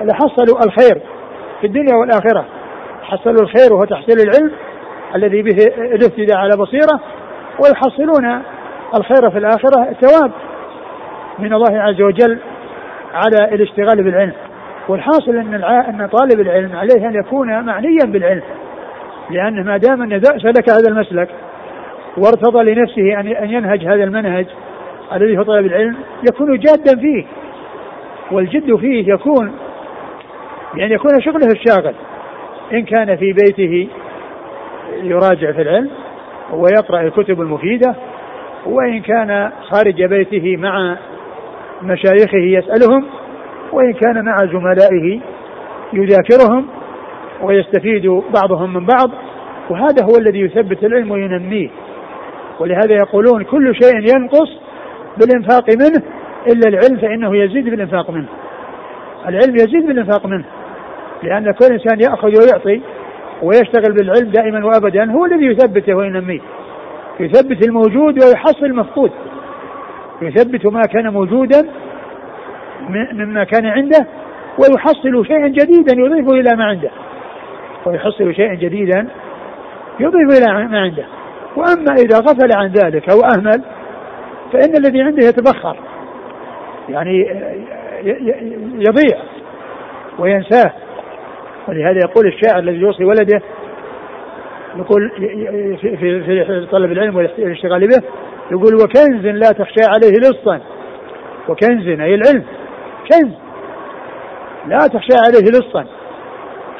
لحصلوا 0.00 0.64
الخير 0.64 1.02
في 1.60 1.66
الدنيا 1.66 1.96
والآخرة. 1.96 2.44
حصلوا 3.02 3.42
الخير 3.42 3.72
وهو 3.72 3.84
تحصيل 3.84 4.16
العلم 4.20 4.52
الذي 5.14 5.42
به 5.42 5.56
الاهتداء 5.76 6.36
على 6.36 6.56
بصيرة 6.56 7.00
ويحصلون 7.60 8.42
الخير 8.94 9.30
في 9.30 9.38
الآخرة 9.38 9.88
الثواب 9.90 10.32
من 11.38 11.52
الله 11.52 11.80
عز 11.80 12.00
وجل 12.00 12.38
على 13.14 13.54
الاشتغال 13.54 14.04
بالعلم. 14.04 14.32
والحاصل 14.88 15.36
أن 15.36 15.54
أن 15.64 16.08
طالب 16.08 16.40
العلم 16.40 16.76
عليه 16.76 17.08
أن 17.08 17.14
يكون 17.14 17.64
معنيا 17.64 18.04
بالعلم 18.04 18.42
لأنه 19.30 19.62
ما 19.62 19.76
دام 19.76 20.02
انه 20.02 20.18
سلك 20.18 20.70
هذا 20.70 20.88
المسلك 20.88 21.28
وارتضى 22.16 22.74
لنفسه 22.74 23.20
أن 23.20 23.26
أن 23.26 23.50
ينهج 23.50 23.84
هذا 23.84 24.04
المنهج 24.04 24.46
الذي 25.12 25.38
هو 25.38 25.42
طلب 25.42 25.66
العلم 25.66 25.96
يكون 26.30 26.58
جادا 26.58 27.00
فيه. 27.00 27.24
والجد 28.30 28.76
فيه 28.76 29.12
يكون 29.12 29.52
بأن 30.74 30.92
يكون 30.92 31.20
شغله 31.20 31.46
الشاغل. 31.46 31.94
إن 32.72 32.84
كان 32.84 33.16
في 33.16 33.32
بيته 33.32 33.88
يراجع 35.02 35.52
في 35.52 35.62
العلم 35.62 35.90
ويقرأ 36.52 37.00
الكتب 37.00 37.40
المفيدة 37.40 37.94
وإن 38.66 39.00
كان 39.00 39.50
خارج 39.70 40.04
بيته 40.04 40.56
مع 40.56 40.96
مشايخه 41.82 42.38
يسألهم 42.38 43.06
وإن 43.72 43.92
كان 43.92 44.24
مع 44.24 44.36
زملائه 44.36 45.20
يذاكرهم 45.92 46.66
ويستفيد 47.42 48.22
بعضهم 48.34 48.74
من 48.74 48.86
بعض 48.86 49.10
وهذا 49.70 50.04
هو 50.04 50.18
الذي 50.18 50.40
يثبت 50.40 50.84
العلم 50.84 51.10
وينميه. 51.10 51.70
ولهذا 52.60 52.94
يقولون 52.94 53.44
كل 53.44 53.74
شيء 53.74 54.14
ينقص 54.14 54.48
بالإنفاق 55.18 55.64
منه 55.70 56.02
إلا 56.46 56.68
العلم 56.68 56.96
فإنه 56.96 57.36
يزيد 57.36 57.64
بالإنفاق 57.64 58.10
منه. 58.10 58.28
العلم 59.28 59.54
يزيد 59.54 59.86
بالإنفاق 59.86 60.26
منه 60.26 60.44
لأن 61.22 61.52
كل 61.52 61.66
إنسان 61.72 62.00
يأخذ 62.00 62.28
ويعطي 62.28 62.80
ويشتغل 63.42 63.92
بالعلم 63.92 64.30
دائما 64.30 64.66
وأبدا 64.66 65.12
هو 65.12 65.24
الذي 65.24 65.46
يثبته 65.46 65.94
وينميه. 65.94 66.40
يثبت 67.20 67.66
الموجود 67.66 68.24
ويحصل 68.24 68.64
المفقود. 68.66 69.10
يثبت 70.22 70.66
ما 70.66 70.82
كان 70.82 71.08
موجودا 71.12 71.68
مما 73.12 73.44
كان 73.44 73.66
عنده 73.66 74.06
ويحصل 74.58 75.26
شيئا 75.26 75.48
جديدا 75.48 75.96
يضيفه 75.96 76.32
إلى 76.32 76.56
ما 76.56 76.64
عنده. 76.64 76.90
ويحصل 77.86 78.34
شيئا 78.34 78.54
جديدا 78.54 79.08
يضيف 80.00 80.38
إلى 80.38 80.68
ما 80.68 80.80
عنده. 80.80 81.04
وأما 81.56 81.94
إذا 81.94 82.18
غفل 82.18 82.52
عن 82.52 82.68
ذلك 82.68 83.10
أو 83.10 83.20
أهمل 83.20 83.62
فإن 84.52 84.76
الذي 84.76 85.02
عنده 85.02 85.26
يتبخر. 85.28 85.76
يعني 86.88 87.26
يضيع 88.74 89.18
وينساه. 90.18 90.72
ولهذا 91.68 91.98
يقول 91.98 92.26
الشاعر 92.26 92.58
الذي 92.58 92.76
يوصي 92.76 93.04
ولده 93.04 93.42
يقول 94.76 95.10
في, 95.80 95.96
في, 95.96 96.66
طلب 96.72 96.92
العلم 96.92 97.16
والاشتغال 97.16 97.88
به 97.88 98.02
يقول 98.50 98.74
وكنز 98.74 99.26
لا 99.26 99.52
تخشى 99.52 99.84
عليه 99.88 100.18
لصا. 100.18 100.60
وكنز 101.48 101.86
أي 101.88 102.14
العلم. 102.14 102.44
كنز 103.12 103.34
لا 104.66 104.78
تخشى 104.78 105.16
عليه 105.26 105.50
لصا. 105.50 105.84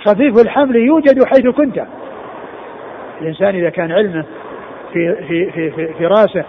خفيف 0.05 0.41
الحمل 0.41 0.77
يوجد 0.77 1.25
حيث 1.25 1.47
كنت. 1.47 1.83
الإنسان 3.21 3.55
إذا 3.55 3.71
كان 3.71 3.93
علمه 3.93 4.25
في 4.93 5.15
في 5.29 5.51
في 5.51 5.71
في, 5.71 5.95
في 5.95 6.07
راسه 6.07 6.45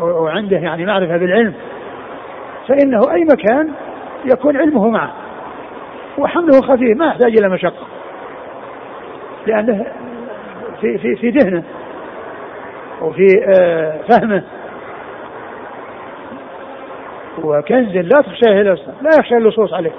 وعنده 0.00 0.56
يعني 0.56 0.86
معرفة 0.86 1.16
بالعلم 1.16 1.54
فإنه 2.68 3.00
أي 3.12 3.24
مكان 3.24 3.70
يكون 4.24 4.56
علمه 4.56 4.88
معه. 4.88 5.12
وحمله 6.18 6.60
خفيف 6.60 6.96
ما 6.96 7.06
يحتاج 7.06 7.38
إلى 7.38 7.48
مشقة. 7.48 7.86
لأنه 9.46 9.86
في 10.80 10.98
في 10.98 11.16
في 11.16 11.28
ذهنه 11.30 11.62
وفي 13.02 13.26
آه، 13.60 14.00
فهمه 14.08 14.42
وكنز 17.44 17.96
لا 17.96 18.20
تخشاه 18.20 18.62
لا 19.02 19.10
يخشى 19.18 19.36
اللصوص 19.36 19.72
عليه 19.72 19.92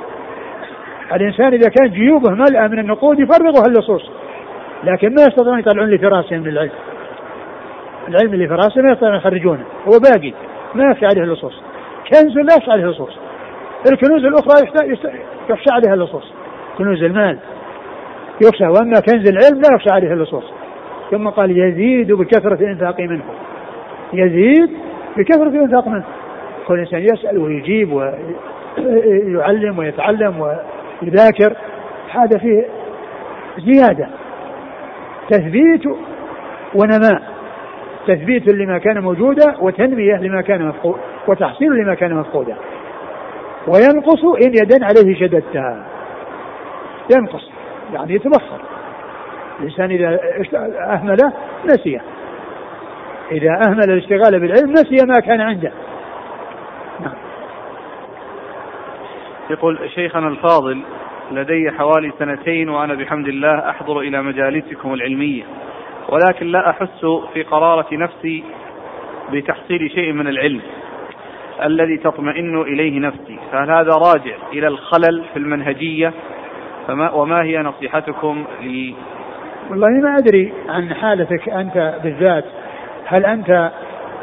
الإنسان 1.13 1.53
إذا 1.53 1.69
كانت 1.69 1.93
جيوبه 1.93 2.31
ملأة 2.31 2.67
من 2.67 2.79
النقود 2.79 3.19
يفرغها 3.19 3.63
اللصوص. 3.67 4.09
لكن 4.83 5.07
ما 5.07 5.21
يستطيعون 5.21 5.59
يطلعون 5.59 5.85
اللي 5.85 5.97
في 5.97 6.05
راسه 6.05 6.37
من 6.37 6.47
العلم 6.47 6.71
العلم 8.07 8.33
اللي 8.33 8.47
في 8.47 8.53
راسه 8.53 8.81
ما 8.81 8.91
يستطيعون 8.91 9.15
يخرجونه. 9.15 9.63
هو 9.87 9.99
باقي. 9.99 10.33
ما 10.75 10.91
يخشى 10.91 11.05
عليه 11.05 11.23
اللصوص. 11.23 11.53
كنز 12.13 12.37
لا 12.37 12.55
يخشى 12.57 12.71
عليه 12.71 12.83
اللصوص. 12.83 13.17
الكنوز 13.91 14.25
الأخرى 14.25 14.67
يخشى 15.49 15.69
عليها 15.71 15.93
اللصوص. 15.93 16.33
كنوز 16.77 17.03
المال. 17.03 17.37
يخشى. 18.45 18.63
وأما 18.63 18.99
كنز 19.09 19.29
العلم 19.29 19.61
لا 19.61 19.75
يخشى 19.75 19.89
عليه 19.89 20.13
اللصوص. 20.13 20.43
ثم 21.11 21.29
قال 21.29 21.57
يزيد 21.57 22.11
بكثرة 22.11 22.55
الإنفاق 22.55 22.99
منه. 22.99 23.23
يزيد 24.13 24.69
بكثرة 25.17 25.49
الإنفاق 25.49 25.87
منه. 25.87 26.03
كل 26.69 26.79
إنسان 26.79 27.01
يسأل 27.03 27.37
ويجيب 27.37 27.93
ويعلم 27.93 29.79
ويتعلم 29.79 30.39
ويذاكر. 30.39 31.55
هذا 32.11 32.37
فيه 32.39 32.65
زيادة. 33.57 34.07
تثبيت 35.29 35.85
ونماء. 36.75 37.21
تثبيت 38.07 38.53
لما 38.53 38.77
كان 38.77 38.99
موجودا 38.99 39.55
وتنمية 39.61 40.15
لما 40.15 40.41
كان 40.41 40.67
مفقود 40.67 40.99
وتحصيل 41.27 41.69
لما 41.71 41.93
كان 41.93 42.13
مفقودا. 42.13 42.55
وينقص 43.67 44.23
إن 44.45 44.53
يدا 44.53 44.85
عليه 44.85 45.19
شددتها. 45.19 45.85
ينقص. 47.17 47.51
يعني 47.93 48.13
يتبخر. 48.13 48.61
الإنسان 49.59 49.91
إذا 49.91 50.19
أهمله 50.93 51.33
نسيه 51.65 52.01
إذا 53.31 53.59
أهمل 53.67 53.91
الاشتغال 53.91 54.39
بالعلم 54.39 54.71
نسي 54.71 55.05
ما 55.05 55.19
كان 55.19 55.41
عنده. 55.41 55.71
يقول 59.49 59.89
شيخنا 59.95 60.27
الفاضل 60.27 60.81
لدي 61.31 61.71
حوالي 61.71 62.11
سنتين 62.19 62.69
وأنا 62.69 62.93
بحمد 62.93 63.27
الله 63.27 63.69
أحضر 63.69 63.99
إلى 63.99 64.21
مجالسكم 64.21 64.93
العلمية 64.93 65.43
ولكن 66.09 66.47
لا 66.47 66.69
أحس 66.69 67.05
في 67.33 67.43
قرارة 67.43 67.87
نفسي 67.91 68.43
بتحصيل 69.31 69.91
شيء 69.91 70.11
من 70.13 70.27
العلم 70.27 70.61
الذي 71.63 71.97
تطمئن 71.97 72.61
إليه 72.61 72.99
نفسي 72.99 73.39
فهل 73.51 73.71
هذا 73.71 73.91
راجع 73.91 74.35
إلى 74.53 74.67
الخلل 74.67 75.23
في 75.33 75.39
المنهجية؟ 75.39 76.13
فما 76.87 77.11
وما 77.11 77.43
هي 77.43 77.57
نصيحتكم 77.57 78.45
لي؟ 78.61 78.95
والله 79.69 79.89
ما 79.89 80.17
أدري 80.17 80.53
عن 80.69 80.93
حالتك 80.93 81.49
أنت 81.49 81.99
بالذات 82.03 82.45
هل 83.05 83.25
أنت 83.25 83.71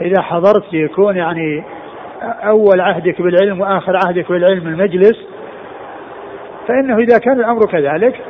إذا 0.00 0.22
حضرت 0.22 0.72
يكون 0.72 1.16
يعني 1.16 1.64
أول 2.22 2.80
عهدك 2.80 3.22
بالعلم 3.22 3.60
وآخر 3.60 3.96
عهدك 4.06 4.28
بالعلم 4.28 4.66
المجلس 4.66 5.16
فإنه 6.68 6.98
إذا 6.98 7.18
كان 7.18 7.40
الأمر 7.40 7.66
كذلك 7.66 8.20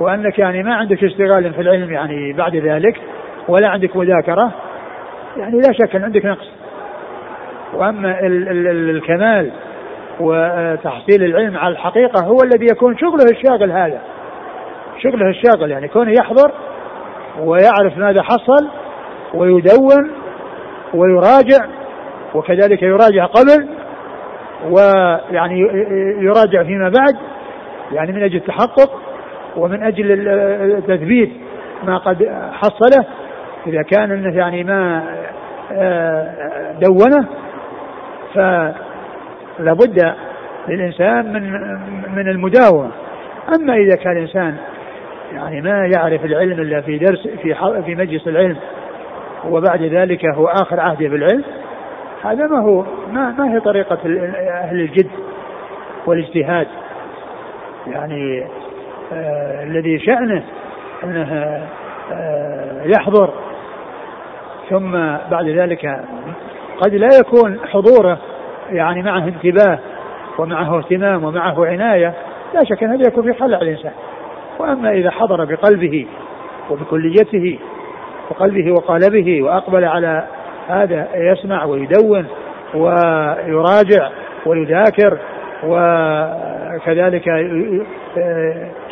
وأنك 0.00 0.38
يعني 0.38 0.62
ما 0.62 0.74
عندك 0.74 1.04
اشتغال 1.04 1.54
في 1.54 1.60
العلم 1.60 1.92
يعني 1.92 2.32
بعد 2.32 2.56
ذلك 2.56 3.00
ولا 3.48 3.68
عندك 3.68 3.96
مذاكرة 3.96 4.52
يعني 5.36 5.56
لا 5.56 5.72
شك 5.72 5.96
أن 5.96 6.04
عندك 6.04 6.26
نقص. 6.26 6.50
وأما 7.74 8.20
ال 8.20 8.48
ال 8.48 8.68
ال 8.68 8.90
الكمال 8.90 9.50
وتحصيل 10.20 11.24
العلم 11.24 11.56
على 11.56 11.72
الحقيقة 11.72 12.26
هو 12.26 12.42
الذي 12.44 12.66
يكون 12.72 12.96
شغله 12.98 13.24
الشاغل 13.30 13.72
هذا. 13.72 14.00
شغله 15.02 15.28
الشاغل 15.28 15.70
يعني 15.70 15.88
كونه 15.88 16.12
يحضر 16.12 16.52
ويعرف 17.40 17.98
ماذا 17.98 18.22
حصل 18.22 18.68
ويدون 19.34 20.10
ويراجع 20.94 21.66
وكذلك 22.34 22.82
يراجع 22.82 23.26
قبل 23.26 23.68
ويعني 24.70 25.60
يراجع 26.18 26.62
فيما 26.62 26.88
بعد 26.88 27.16
يعني 27.92 28.12
من 28.12 28.22
أجل 28.22 28.36
التحقق 28.36 29.00
ومن 29.56 29.82
أجل 29.82 30.82
تثبيت 30.88 31.30
ما 31.84 31.96
قد 31.96 32.28
حصله. 32.52 33.04
إذا 33.66 33.82
كان 33.82 34.32
يعني 34.34 34.64
ما 34.64 35.04
آه، 35.72 36.72
دونه 36.80 37.28
فلا 38.34 39.72
بد 39.72 40.14
للإنسان 40.68 41.32
من 41.32 41.52
من 42.14 42.28
المداومة. 42.28 42.90
أما 43.54 43.74
إذا 43.74 43.96
كان 43.96 44.12
الإنسان 44.12 44.56
يعني 45.32 45.60
ما 45.60 45.90
يعرف 45.96 46.24
العلم 46.24 46.60
إلا 46.60 46.80
في 46.80 46.98
درس 46.98 47.28
في 47.42 47.54
في 47.86 47.94
مجلس 47.94 48.28
العلم 48.28 48.56
وبعد 49.48 49.82
ذلك 49.82 50.24
هو 50.34 50.46
آخر 50.46 50.80
عهده 50.80 51.08
بالعلم 51.08 51.44
هذا 52.24 52.46
ما 52.46 52.58
هو 52.58 52.84
ما 53.12 53.34
ما 53.38 53.54
هي 53.54 53.60
طريقة 53.60 53.98
أهل 54.50 54.80
الجد 54.80 55.10
والاجتهاد. 56.06 56.66
يعني 57.86 58.44
آه 59.12 59.64
الذي 59.64 59.98
شأنه 59.98 60.42
أنه 61.04 61.32
آه 62.12 62.82
يحضر 62.84 63.30
ثم 64.70 64.92
بعد 65.30 65.48
ذلك 65.48 66.04
قد 66.80 66.94
لا 66.94 67.08
يكون 67.20 67.58
حضوره 67.66 68.18
يعني 68.70 69.02
معه 69.02 69.24
انتباه 69.24 69.78
ومعه 70.38 70.78
اهتمام 70.78 71.24
ومعه 71.24 71.66
عناية. 71.66 72.14
لا 72.54 72.64
شك 72.64 72.82
أن 72.82 72.90
هذا 72.90 73.08
يكون 73.08 73.32
في 73.32 73.38
خلع 73.38 73.58
الإنسان. 73.58 73.92
وأما 74.58 74.90
إذا 74.90 75.10
حضر 75.10 75.44
بقلبه 75.44 76.06
وبكليته 76.70 77.58
وقلبه 78.30 78.72
وقالبه 78.72 79.42
وأقبل 79.42 79.84
على 79.84 80.26
هذا 80.70 81.08
يسمع 81.14 81.64
ويدون 81.64 82.26
ويراجع 82.74 84.10
ويذاكر 84.46 85.18
وكذلك 85.64 87.26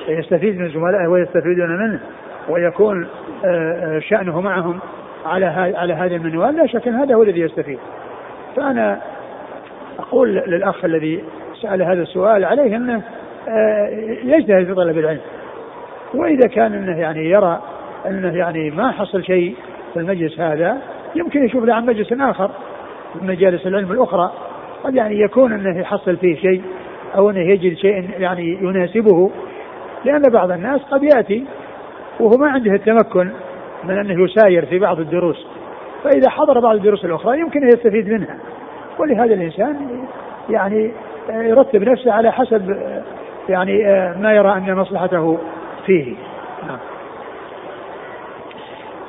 يستفيد 0.08 0.58
من 0.58 0.68
زملائه 0.68 1.06
ويستفيدون 1.08 1.78
منه 1.78 2.00
ويكون 2.48 3.08
شأنه 3.98 4.40
معهم 4.40 4.80
على 5.26 5.46
على 5.76 5.94
هذا 5.94 6.16
المنوال 6.16 6.56
لا 6.56 6.66
شك 6.66 6.88
إن 6.88 6.94
هذا 6.94 7.14
هو 7.14 7.22
الذي 7.22 7.40
يستفيد. 7.40 7.78
فأنا 8.56 9.00
أقول 9.98 10.34
للأخ 10.34 10.84
الذي 10.84 11.24
سأل 11.62 11.82
هذا 11.82 12.02
السؤال 12.02 12.44
عليه 12.44 12.76
إنه 12.76 13.02
يجتهد 14.24 14.66
في 14.66 14.74
طلب 14.74 14.98
العلم. 14.98 15.20
وإذا 16.14 16.48
كان 16.48 16.74
إنه 16.74 17.00
يعني 17.00 17.30
يرى 17.30 17.62
إنه 18.06 18.36
يعني 18.36 18.70
ما 18.70 18.90
حصل 18.90 19.24
شيء 19.24 19.56
في 19.94 20.00
المجلس 20.00 20.40
هذا 20.40 20.78
يمكن 21.14 21.44
يشوف 21.44 21.64
له 21.64 21.74
عن 21.74 21.86
مجلس 21.86 22.12
آخر 22.12 22.50
من 23.14 23.26
مجالس 23.26 23.66
العلم 23.66 23.92
الأخرى. 23.92 24.32
قد 24.84 24.94
يعني 24.94 25.20
يكون 25.20 25.52
أنه 25.52 25.80
يحصل 25.80 26.16
فيه 26.16 26.36
شيء 26.36 26.62
أو 27.16 27.30
أنه 27.30 27.40
يجد 27.40 27.76
شيء 27.76 28.10
يعني 28.18 28.58
يناسبه. 28.62 29.30
لأن 30.04 30.22
بعض 30.32 30.50
الناس 30.50 30.80
قد 30.80 31.02
يأتي 31.02 31.44
وهو 32.20 32.36
ما 32.38 32.48
عنده 32.48 32.74
التمكن 32.74 33.30
من 33.84 33.98
أنه 33.98 34.24
يساير 34.24 34.66
في 34.66 34.78
بعض 34.78 35.00
الدروس. 35.00 35.46
فإذا 36.04 36.30
حضر 36.30 36.60
بعض 36.60 36.74
الدروس 36.74 37.04
الأخرى 37.04 37.40
يمكن 37.40 37.62
أن 37.62 37.68
يستفيد 37.68 38.08
منها. 38.08 38.36
ولهذا 38.98 39.34
الإنسان 39.34 39.76
يعني 40.50 40.92
يرتب 41.30 41.82
نفسه 41.82 42.12
على 42.12 42.32
حسب 42.32 42.76
يعني 43.48 43.82
ما 44.20 44.32
يرى 44.32 44.52
أن 44.52 44.74
مصلحته 44.74 45.38
فيه. 45.86 46.14
نعم. 46.68 46.78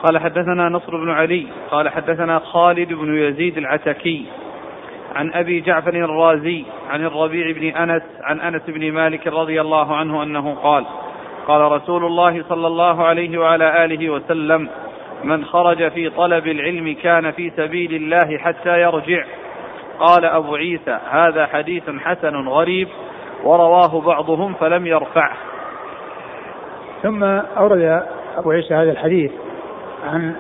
قال 0.03 0.17
حدثنا 0.17 0.69
نصر 0.69 0.97
بن 0.97 1.09
علي 1.09 1.47
قال 1.71 1.89
حدثنا 1.89 2.39
خالد 2.39 2.93
بن 2.93 3.15
يزيد 3.15 3.57
العتكي 3.57 4.25
عن 5.15 5.33
أبي 5.33 5.59
جعفر 5.59 5.93
الرازي 5.93 6.65
عن 6.89 7.05
الربيع 7.05 7.51
بن 7.51 7.67
أنس 7.77 8.03
عن 8.21 8.39
أنس 8.39 8.61
بن 8.67 8.91
مالك 8.91 9.27
رضي 9.27 9.61
الله 9.61 9.95
عنه 9.95 10.23
أنه 10.23 10.55
قال 10.55 10.85
قال 11.47 11.71
رسول 11.71 12.05
الله 12.05 12.43
صلى 12.49 12.67
الله 12.67 13.05
عليه 13.05 13.37
وعلى 13.37 13.85
آله 13.85 14.09
وسلم 14.09 14.69
من 15.23 15.45
خرج 15.45 15.91
في 15.91 16.09
طلب 16.09 16.47
العلم 16.47 16.95
كان 17.03 17.31
في 17.31 17.49
سبيل 17.57 17.93
الله 17.93 18.37
حتى 18.37 18.81
يرجع. 18.81 19.25
قال 19.99 20.25
أبو 20.25 20.55
عيسى 20.55 20.99
هذا 21.11 21.45
حديث 21.45 21.83
حسن 21.89 22.47
غريب 22.47 22.87
ورواه 23.43 24.01
بعضهم 24.01 24.53
فلم 24.53 24.87
يرفعه. 24.87 25.33
ثم 27.03 27.23
أورد 27.57 28.03
أبو 28.37 28.51
عيسى 28.51 28.73
هذا 28.73 28.91
الحديث 28.91 29.31
عن 30.05 30.35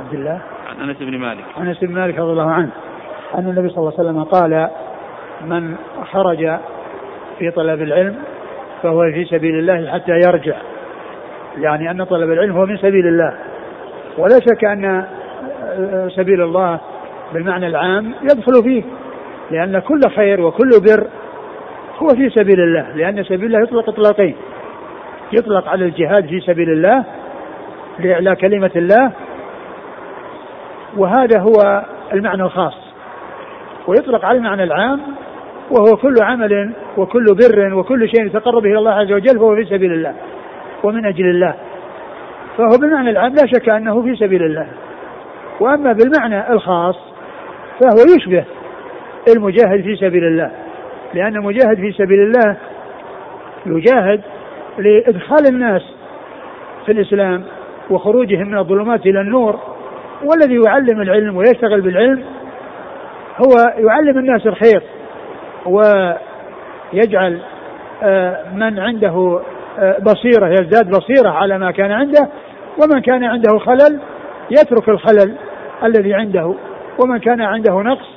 عبد 0.00 0.14
الله؟ 0.14 0.40
عن 0.68 0.88
أنس 0.88 0.96
بن 0.98 1.18
مالك. 1.18 1.44
عن 1.56 1.66
أنس 1.66 1.84
بن 1.84 1.94
مالك 1.94 2.18
رضي 2.18 2.32
الله 2.32 2.50
عنه. 2.50 2.70
أن 3.38 3.48
النبي 3.50 3.68
صلى 3.68 3.78
الله 3.78 3.92
عليه 3.98 4.08
وسلم 4.08 4.24
قال 4.24 4.68
من 5.44 5.76
خرج 6.12 6.58
في 7.38 7.50
طلب 7.50 7.82
العلم 7.82 8.16
فهو 8.82 9.12
في 9.12 9.24
سبيل 9.24 9.58
الله 9.58 9.92
حتى 9.92 10.12
يرجع. 10.12 10.56
يعني 11.58 11.90
أن 11.90 12.04
طلب 12.04 12.30
العلم 12.30 12.56
هو 12.56 12.66
من 12.66 12.76
سبيل 12.76 13.06
الله. 13.06 13.34
ولا 14.18 14.38
شك 14.40 14.64
أن 14.64 15.04
سبيل 16.08 16.42
الله 16.42 16.80
بالمعنى 17.32 17.66
العام 17.66 18.14
يدخل 18.22 18.62
فيه 18.62 18.82
لأن 19.50 19.78
كل 19.78 20.00
خير 20.16 20.40
وكل 20.40 20.70
بر 20.86 21.06
هو 21.98 22.08
في 22.08 22.30
سبيل 22.30 22.60
الله 22.60 22.96
لأن 22.96 23.24
سبيل 23.24 23.44
الله 23.44 23.62
يطلق 23.62 23.88
إطلاقين. 23.88 24.36
يطلق 25.32 25.68
على 25.68 25.84
الجهاد 25.84 26.26
في 26.26 26.40
سبيل 26.40 26.70
الله 26.70 27.04
لإعلاء 27.98 28.34
كلمة 28.34 28.70
الله. 28.76 29.12
وهذا 30.96 31.40
هو 31.40 31.84
المعنى 32.12 32.42
الخاص. 32.42 32.74
ويطلق 33.86 34.24
على 34.24 34.38
المعنى 34.38 34.62
العام 34.62 35.00
وهو 35.70 35.96
كل 35.96 36.14
عمل 36.22 36.72
وكل 36.96 37.24
بر 37.24 37.74
وكل 37.74 38.08
شيء 38.08 38.26
يتقرب 38.26 38.66
إلى 38.66 38.78
الله 38.78 38.92
عز 38.92 39.12
وجل 39.12 39.38
فهو 39.38 39.56
في 39.56 39.64
سبيل 39.64 39.92
الله 39.92 40.14
ومن 40.84 41.06
أجل 41.06 41.24
الله. 41.24 41.54
فهو 42.58 42.78
بالمعنى 42.80 43.10
العام 43.10 43.34
لا 43.34 43.46
شك 43.46 43.68
أنه 43.68 44.02
في 44.02 44.16
سبيل 44.16 44.42
الله. 44.42 44.66
وأما 45.60 45.92
بالمعنى 45.92 46.52
الخاص 46.52 46.96
فهو 47.80 48.14
يشبه 48.16 48.44
المجاهد 49.36 49.82
في 49.82 49.96
سبيل 49.96 50.24
الله. 50.24 50.50
لأن 51.14 51.36
المجاهد 51.36 51.76
في 51.76 51.92
سبيل 51.92 52.20
الله 52.20 52.56
يجاهد 53.66 54.20
لإدخال 54.78 55.46
الناس 55.48 55.82
في 56.86 56.92
الإسلام 56.92 57.44
وخروجهم 57.90 58.48
من 58.48 58.58
الظلمات 58.58 59.06
إلى 59.06 59.20
النور. 59.20 59.60
والذي 60.24 60.62
يعلم 60.66 61.00
العلم 61.00 61.36
ويشتغل 61.36 61.80
بالعلم 61.80 62.24
هو 63.38 63.74
يعلم 63.78 64.18
الناس 64.18 64.46
الخير 64.46 64.82
ويجعل 65.66 67.40
آه، 68.02 68.44
من 68.54 68.78
عنده 68.78 69.40
آه، 69.78 69.96
بصيرة 70.02 70.48
يزداد 70.48 70.90
بصيرة 70.90 71.30
على 71.30 71.58
ما 71.58 71.70
كان 71.70 71.92
عنده. 71.92 72.28
ومن 72.82 73.00
كان 73.00 73.24
عنده 73.24 73.58
خلل 73.58 74.00
يترك 74.50 74.88
الخلل 74.88 75.34
الذي 75.84 76.14
عنده. 76.14 76.54
ومن 76.98 77.18
كان 77.18 77.40
عنده 77.40 77.82
نقص 77.82 78.08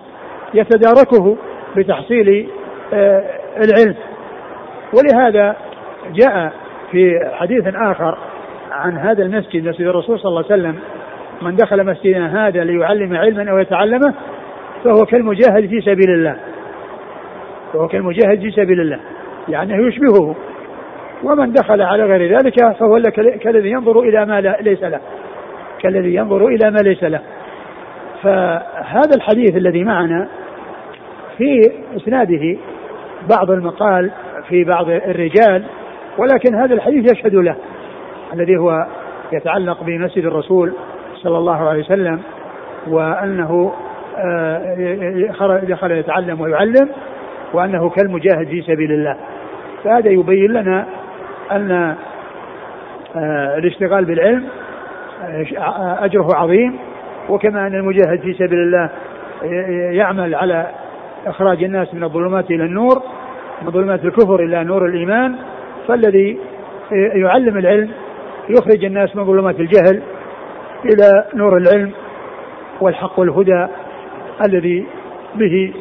يتداركه 0.53 1.37
بتحصيل 1.75 2.49
آه، 2.93 3.23
العلم. 3.57 3.95
ولهذا 4.93 5.55
جاء 6.13 6.53
في 6.91 7.29
حديث 7.33 7.63
آخر 7.75 8.17
عن 8.73 8.97
هذا 8.97 9.23
المسجد 9.23 9.67
مسجد 9.67 9.85
الرسول 9.87 10.19
صلى 10.19 10.29
الله 10.29 10.45
عليه 10.51 10.61
وسلم. 10.61 10.75
من 11.41 11.55
دخل 11.55 11.85
مسجدنا 11.85 12.47
هذا 12.47 12.63
ليعلم 12.63 13.15
علما 13.17 13.51
أو 13.51 13.57
يتعلمه 13.57 14.13
فهو 14.83 15.05
كالمجاهد 15.05 15.69
في 15.69 15.81
سبيل 15.81 16.09
الله. 16.09 16.35
فهو 17.73 17.87
كالمجاهد 17.87 18.39
في 18.39 18.51
سبيل 18.51 18.81
الله 18.81 18.99
يعني 19.49 19.73
يشبهه. 19.73 20.35
ومن 21.23 21.51
دخل 21.51 21.81
على 21.81 22.03
غير 22.05 22.37
ذلك 22.37 22.73
فهو 22.79 23.01
كالذي 23.41 23.71
ينظر 23.71 23.99
إلى 23.99 24.25
ما 24.25 24.41
ليس 24.41 24.83
له. 24.83 24.99
كالذي 25.79 26.15
ينظر 26.15 26.47
إلى 26.47 26.71
ما 26.71 26.79
ليس 26.79 27.03
له. 27.03 27.21
فهذا 28.21 29.15
الحديث 29.15 29.55
الذي 29.55 29.83
معنا 29.83 30.27
في 31.37 31.71
إسناده 31.97 32.57
بعض 33.29 33.51
المقال 33.51 34.11
في 34.49 34.63
بعض 34.63 34.89
الرجال 34.89 35.63
ولكن 36.17 36.55
هذا 36.55 36.73
الحديث 36.73 37.11
يشهد 37.11 37.35
له. 37.35 37.55
الذي 38.33 38.57
هو 38.57 38.85
يتعلق 39.31 39.83
بمسجد 39.83 40.25
الرسول 40.25 40.73
صلى 41.15 41.37
الله 41.37 41.69
عليه 41.69 41.79
وسلم 41.79 42.21
وأنه 42.87 43.73
آه، 44.17 45.59
دخل 45.63 45.91
يتعلم 45.91 46.41
ويعلم 46.41 46.89
وأنه 47.53 47.89
كالمجاهد 47.89 48.47
في 48.47 48.61
سبيل 48.61 48.91
الله. 48.91 49.17
فهذا 49.83 50.09
يبين 50.09 50.53
لنا 50.53 50.85
أن 51.51 51.95
آه، 53.15 53.57
الاشتغال 53.57 54.05
بالعلم 54.05 54.47
آه، 55.57 56.05
أجره 56.05 56.27
عظيم 56.35 56.79
وكما 57.29 57.67
أن 57.67 57.75
المجاهد 57.75 58.19
في 58.21 58.33
سبيل 58.33 58.59
الله 58.59 58.89
يعمل 59.91 60.35
على 60.35 60.67
إخراج 61.25 61.63
الناس 61.63 61.93
من 61.93 62.03
الظلمات 62.03 62.51
إلى 62.51 62.63
النور 62.63 63.01
من 63.61 63.71
ظلمات 63.71 64.05
الكفر 64.05 64.43
إلى 64.43 64.63
نور 64.63 64.85
الإيمان. 64.85 65.35
فالذي 65.87 66.39
يعلم 66.91 67.57
العلم 67.57 67.91
يخرج 68.49 68.85
الناس 68.85 69.15
من 69.15 69.25
ظلمات 69.25 69.59
الجهل 69.59 70.03
إلى 70.85 71.25
نور 71.35 71.57
العلم 71.57 71.91
والحق 72.81 73.19
والهدى 73.19 73.67
الذي 74.47 74.87
به 75.35 75.73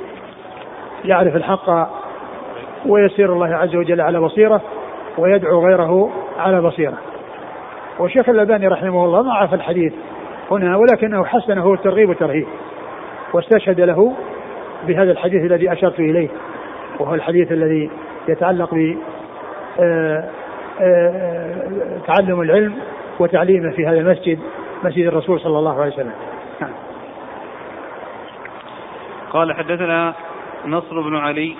يعرف 1.05 1.37
الحق 1.37 1.88
ويسير 2.87 3.33
الله 3.33 3.57
عز 3.57 3.77
وجل 3.77 4.01
على 4.01 4.20
بصيرة 4.20 4.62
ويدعو 5.18 5.66
غيره 5.66 6.11
على 6.38 6.62
بصيرة. 6.62 6.98
والشيخ 7.98 8.29
الألباني 8.29 8.66
رحمه 8.68 9.05
الله 9.05 9.20
ضعف 9.20 9.55
الحديث 9.55 9.92
هنا 10.51 10.77
ولكنه 10.77 11.25
حسنه 11.25 11.72
الترغيب 11.72 12.09
والترهيب 12.09 12.46
واستشهد 13.33 13.81
له 13.81 14.16
بهذا 14.87 15.11
الحديث 15.11 15.42
الذي 15.42 15.72
أشرت 15.72 16.01
إليه 16.01 16.29
وهو 17.01 17.14
الحديث 17.14 17.53
الذي 17.53 17.90
يتعلق 18.29 18.75
ب 18.75 18.96
آه، 19.81 20.29
تعلم 22.06 22.40
العلم 22.40 22.74
وتعليمه 23.18 23.70
في 23.70 23.87
هذا 23.87 23.98
المسجد 23.98 24.38
مسجد 24.85 25.06
الرسول 25.06 25.40
صلى 25.40 25.58
الله 25.58 25.80
عليه 25.80 25.92
وسلم. 25.92 26.12
نعم. 26.61 26.72
قال 29.30 29.52
حدثنا 29.52 30.14
نصر 30.66 31.00
بن 31.00 31.16
علي. 31.16 31.56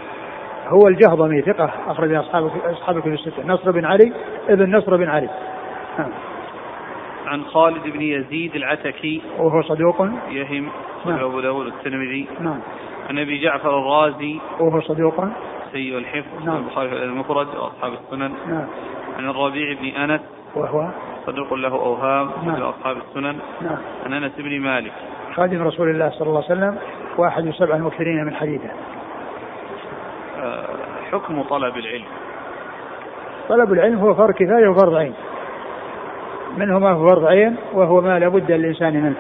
هو 0.67 0.89
الجهضمي 0.89 1.43
ثقة 1.43 1.71
أخرج 1.87 2.13
أصحاب 2.13 2.51
أصحاب 2.65 2.97
الكتب 2.97 3.13
الستة. 3.13 3.47
نصر 3.47 3.71
بن 3.71 3.85
علي 3.85 4.13
ابن 4.49 4.77
نصر 4.77 4.97
بن 4.97 5.09
علي. 5.09 5.29
نعم. 5.99 6.11
عن 7.27 7.45
خالد 7.45 7.83
بن 7.85 8.01
يزيد 8.01 8.55
العتكي. 8.55 9.23
وهو 9.39 9.63
صدوق. 9.63 10.09
يهم. 10.31 10.69
نعم. 11.07 11.19
أبو 11.19 11.41
داود 11.41 11.67
الترمذي 11.67 12.29
نعم. 12.41 12.61
عن 13.11 13.19
أبي 13.19 13.43
جعفر 13.43 13.79
الرازي. 13.79 14.41
وهو 14.61 14.81
صدوق. 14.81 15.25
سيء 15.73 15.99
الحفظ. 15.99 16.45
نعم. 16.45 16.57
البخاري 16.57 16.89
في 16.89 16.97
المفرد 16.97 17.47
وأصحاب 17.47 17.93
السنن. 17.93 18.33
نعم. 18.49 18.67
عن 19.19 19.31
الربيع 19.31 19.77
بن 19.81 19.87
أنس. 19.87 20.21
وهو 20.55 20.89
صدوق 21.27 21.55
له 21.55 21.73
أوهام 21.73 22.31
نعم. 22.47 22.63
أصحاب 22.63 22.97
السنن. 22.97 23.39
نعم. 23.63 23.79
عن 24.07 24.13
أنس 24.13 24.33
بن 24.39 24.61
مالك. 24.61 24.93
خادم 25.35 25.63
رسول 25.63 25.91
الله 25.91 26.11
صلى 26.11 26.29
الله 26.29 26.45
عليه 26.45 26.59
وسلم 26.59 26.79
واحد 27.19 27.45
من 27.45 27.53
سبع 27.53 27.77
المكثرين 27.77 28.25
من 28.25 28.35
حديثه. 28.35 28.71
آه، 30.43 30.67
حكم 31.13 31.43
طلب 31.43 31.77
العلم. 31.77 32.05
طلب 33.49 33.73
العلم 33.73 33.99
هو 33.99 34.15
فرض 34.15 34.35
كفاية 34.35 34.69
وفرض 34.69 34.95
عين. 34.95 35.15
منه 36.57 36.79
ما 36.79 36.91
هو 36.91 37.09
فرض 37.09 37.25
عين 37.25 37.57
وهو 37.73 38.01
ما 38.01 38.19
لابد 38.19 38.53
للإنسان 38.53 39.03
منه. 39.03 39.17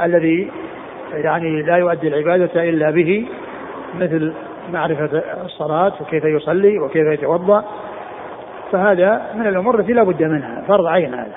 الذي 0.00 0.50
يعني 1.12 1.62
لا 1.62 1.76
يؤدي 1.76 2.08
العبادة 2.08 2.68
إلا 2.68 2.90
به 2.90 3.28
مثل 3.94 4.34
معرفة 4.72 5.22
الصلاة 5.44 5.92
وكيف 6.00 6.24
يصلي 6.24 6.78
وكيف 6.78 7.06
يتوضأ. 7.06 7.64
فهذا 8.72 9.22
من 9.34 9.46
الأمور 9.46 9.80
التي 9.80 9.92
لا 9.92 10.02
بد 10.02 10.22
منها 10.22 10.64
فرض 10.68 10.86
عين 10.86 11.14
هذا. 11.14 11.32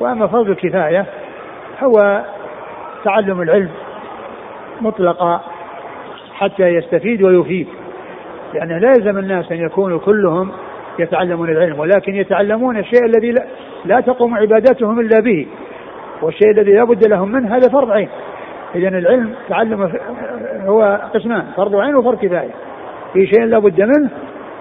وأما 0.00 0.26
فرض 0.26 0.50
الكفاية 0.50 1.06
هو 1.82 2.24
تعلم 3.04 3.42
العلم 3.42 3.68
مطلقا 4.80 5.40
حتى 6.34 6.62
يستفيد 6.62 7.22
ويفيد. 7.22 7.68
لأنه 8.54 8.78
لا 8.78 8.88
يلزم 8.88 9.18
الناس 9.18 9.52
أن 9.52 9.56
يكونوا 9.56 9.98
كلهم 9.98 10.52
يتعلمون 10.98 11.50
العلم 11.50 11.78
ولكن 11.78 12.14
يتعلمون 12.14 12.78
الشيء 12.78 13.04
الذي 13.04 13.32
لا, 13.32 13.44
لا 13.84 14.00
تقوم 14.00 14.34
عباداتهم 14.34 15.00
إلا 15.00 15.20
به. 15.20 15.46
والشيء 16.22 16.50
الذي 16.50 16.72
لا 16.72 16.84
بد 16.84 17.06
لهم 17.06 17.32
منه 17.32 17.56
هذا 17.56 17.68
فرض 17.68 17.90
عين. 17.90 18.08
إذا 18.74 18.88
العلم 18.88 19.34
تعلم 19.48 19.92
هو 20.66 21.00
قسمان 21.14 21.44
فرض 21.56 21.76
عين 21.76 21.94
وفرض 21.94 22.18
كفاية. 22.18 22.50
في 23.12 23.26
شيء 23.26 23.44
لا 23.44 23.58
بد 23.58 23.80
منه 23.80 24.10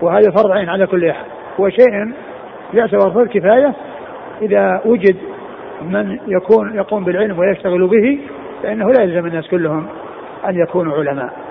وهذا 0.01 0.31
فرض 0.31 0.51
عين 0.51 0.69
على 0.69 0.87
كل 0.87 1.09
أحد 1.09 1.25
وشيء 1.59 2.13
يعتبر 2.73 3.11
فرض 3.11 3.27
كفاية 3.27 3.73
إذا 4.41 4.81
وجد 4.85 5.15
من 5.81 6.19
يكون 6.27 6.75
يقوم 6.75 7.03
بالعلم 7.03 7.39
ويشتغل 7.39 7.87
به 7.87 8.19
فإنه 8.63 8.91
لا 8.91 9.03
يلزم 9.03 9.25
الناس 9.27 9.47
كلهم 9.47 9.87
أن 10.45 10.59
يكونوا 10.59 10.93
علماء. 10.93 11.49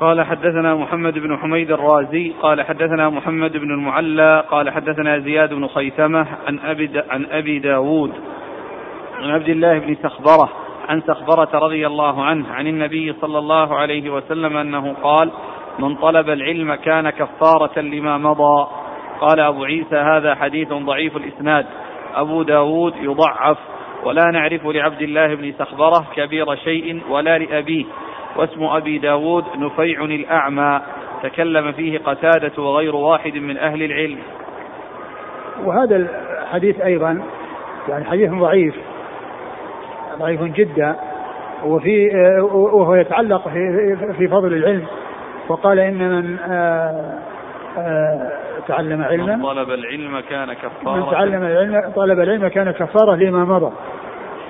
قال 0.00 0.22
حدثنا 0.22 0.74
محمد 0.74 1.18
بن 1.18 1.36
حميد 1.36 1.70
الرازي 1.70 2.32
قال 2.42 2.62
حدثنا 2.62 3.10
محمد 3.10 3.52
بن 3.52 3.70
المعلى 3.70 4.44
قال 4.50 4.70
حدثنا 4.70 5.18
زياد 5.18 5.54
بن 5.54 5.66
خيثمة 5.66 6.26
عن 6.46 6.58
أبي, 6.58 7.02
عن 7.10 7.26
أبي 7.30 7.58
داود 7.58 8.12
عن 9.18 9.30
عبد 9.30 9.48
الله 9.48 9.78
بن 9.78 9.96
سخبرة 10.02 10.48
عن 10.88 11.00
سخبرة 11.00 11.48
رضي 11.54 11.86
الله 11.86 12.24
عنه 12.24 12.52
عن 12.52 12.66
النبي 12.66 13.12
صلى 13.20 13.38
الله 13.38 13.76
عليه 13.76 14.10
وسلم 14.10 14.56
أنه 14.56 14.94
قال 15.02 15.30
من 15.78 15.96
طلب 15.96 16.30
العلم 16.30 16.74
كان 16.74 17.10
كفارة 17.10 17.80
لما 17.80 18.18
مضى. 18.18 18.66
قال 19.20 19.40
أبو 19.40 19.64
عيسى 19.64 19.96
هذا 19.96 20.34
حديث 20.34 20.72
ضعيف 20.72 21.16
الإسناد. 21.16 21.66
أبو 22.14 22.42
داود 22.42 22.94
يضعف 22.96 23.58
ولا 24.04 24.24
نعرف 24.32 24.66
لعبد 24.66 25.02
الله 25.02 25.34
بن 25.34 25.52
سخبرة 25.58 26.06
كبير 26.16 26.56
شيء 26.56 27.02
ولا 27.10 27.38
لأبيه. 27.38 27.84
واسم 28.36 28.64
أبي 28.64 28.98
داود 28.98 29.44
نفيع 29.56 30.04
الأعمى. 30.04 30.80
تكلم 31.22 31.72
فيه 31.72 31.98
قتادة 31.98 32.62
وغير 32.62 32.96
واحد 32.96 33.34
من 33.34 33.56
أهل 33.56 33.82
العلم. 33.82 34.18
وهذا 35.64 35.96
الحديث 36.42 36.80
أيضا 36.80 37.22
يعني 37.88 38.04
حديث 38.04 38.30
ضعيف. 38.30 38.74
ضعيف 40.18 40.42
جدا 40.42 40.96
وفي 41.64 42.10
وهو 42.52 42.94
يتعلق 42.94 43.48
في, 43.48 43.96
في 44.18 44.28
فضل 44.28 44.52
العلم 44.52 44.86
وقال 45.48 45.78
إن 45.78 45.98
من 45.98 46.38
آه، 46.38 47.18
آه، 47.78 48.30
تعلم 48.68 49.02
علما 49.02 49.36
من 49.36 49.42
طلب 49.42 49.70
العلم 49.70 50.20
كان 50.20 50.52
كفارة. 50.52 50.96
من 50.96 51.10
تعلم 51.10 51.42
العلم 51.42 51.92
طلب 51.96 52.20
العلم 52.20 52.48
كان 52.48 52.70
كفارة 52.70 53.14
لما 53.14 53.44
مضى. 53.44 53.72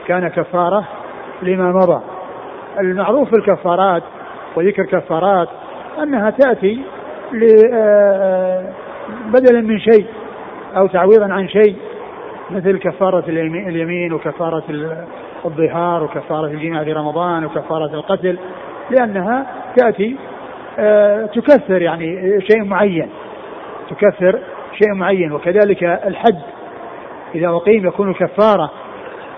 كان 0.06 0.28
كفارة 0.28 0.84
لما 1.42 1.72
مضى. 1.72 2.02
المعروف 2.80 3.28
في 3.28 3.36
الكفارات 3.36 4.02
وذكر 4.56 4.82
كفارات 4.82 5.48
أنها 6.02 6.30
تأتي 6.30 6.82
آه، 7.72 8.64
بدلا 9.26 9.60
من 9.60 9.78
شيء 9.78 10.06
أو 10.76 10.86
تعويضا 10.86 11.32
عن 11.32 11.48
شيء 11.48 11.76
مثل 12.50 12.78
كفارة 12.78 13.24
اليمين 13.28 14.12
وكفارة 14.12 14.64
الظهار 15.44 16.04
وكفارة 16.04 16.46
الجماع 16.46 16.84
في 16.84 16.92
رمضان 16.92 17.44
وكفارة 17.44 17.94
القتل 17.94 18.38
لأنها 18.90 19.46
تأتي 19.76 20.16
آه، 20.78 21.26
تكثر 21.26 21.82
يعني 21.82 22.40
شيء 22.40 22.64
معين 22.64 23.08
تكثر 23.90 24.38
شيء 24.78 24.94
معين 24.94 25.32
وكذلك 25.32 25.84
الحد 25.84 26.38
إذا 27.34 27.48
أقيم 27.48 27.86
يكون 27.86 28.14
كفارة 28.14 28.70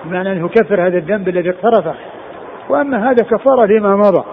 بمعنى 0.05 0.33
أنه 0.33 0.47
يكفر 0.47 0.87
هذا 0.87 0.99
الذنب 0.99 1.29
الذي 1.29 1.51
اقترفه. 1.51 1.95
وأما 2.69 3.11
هذا 3.11 3.25
كفارة 3.25 3.67
لما 3.67 3.97
مضى. 3.97 4.25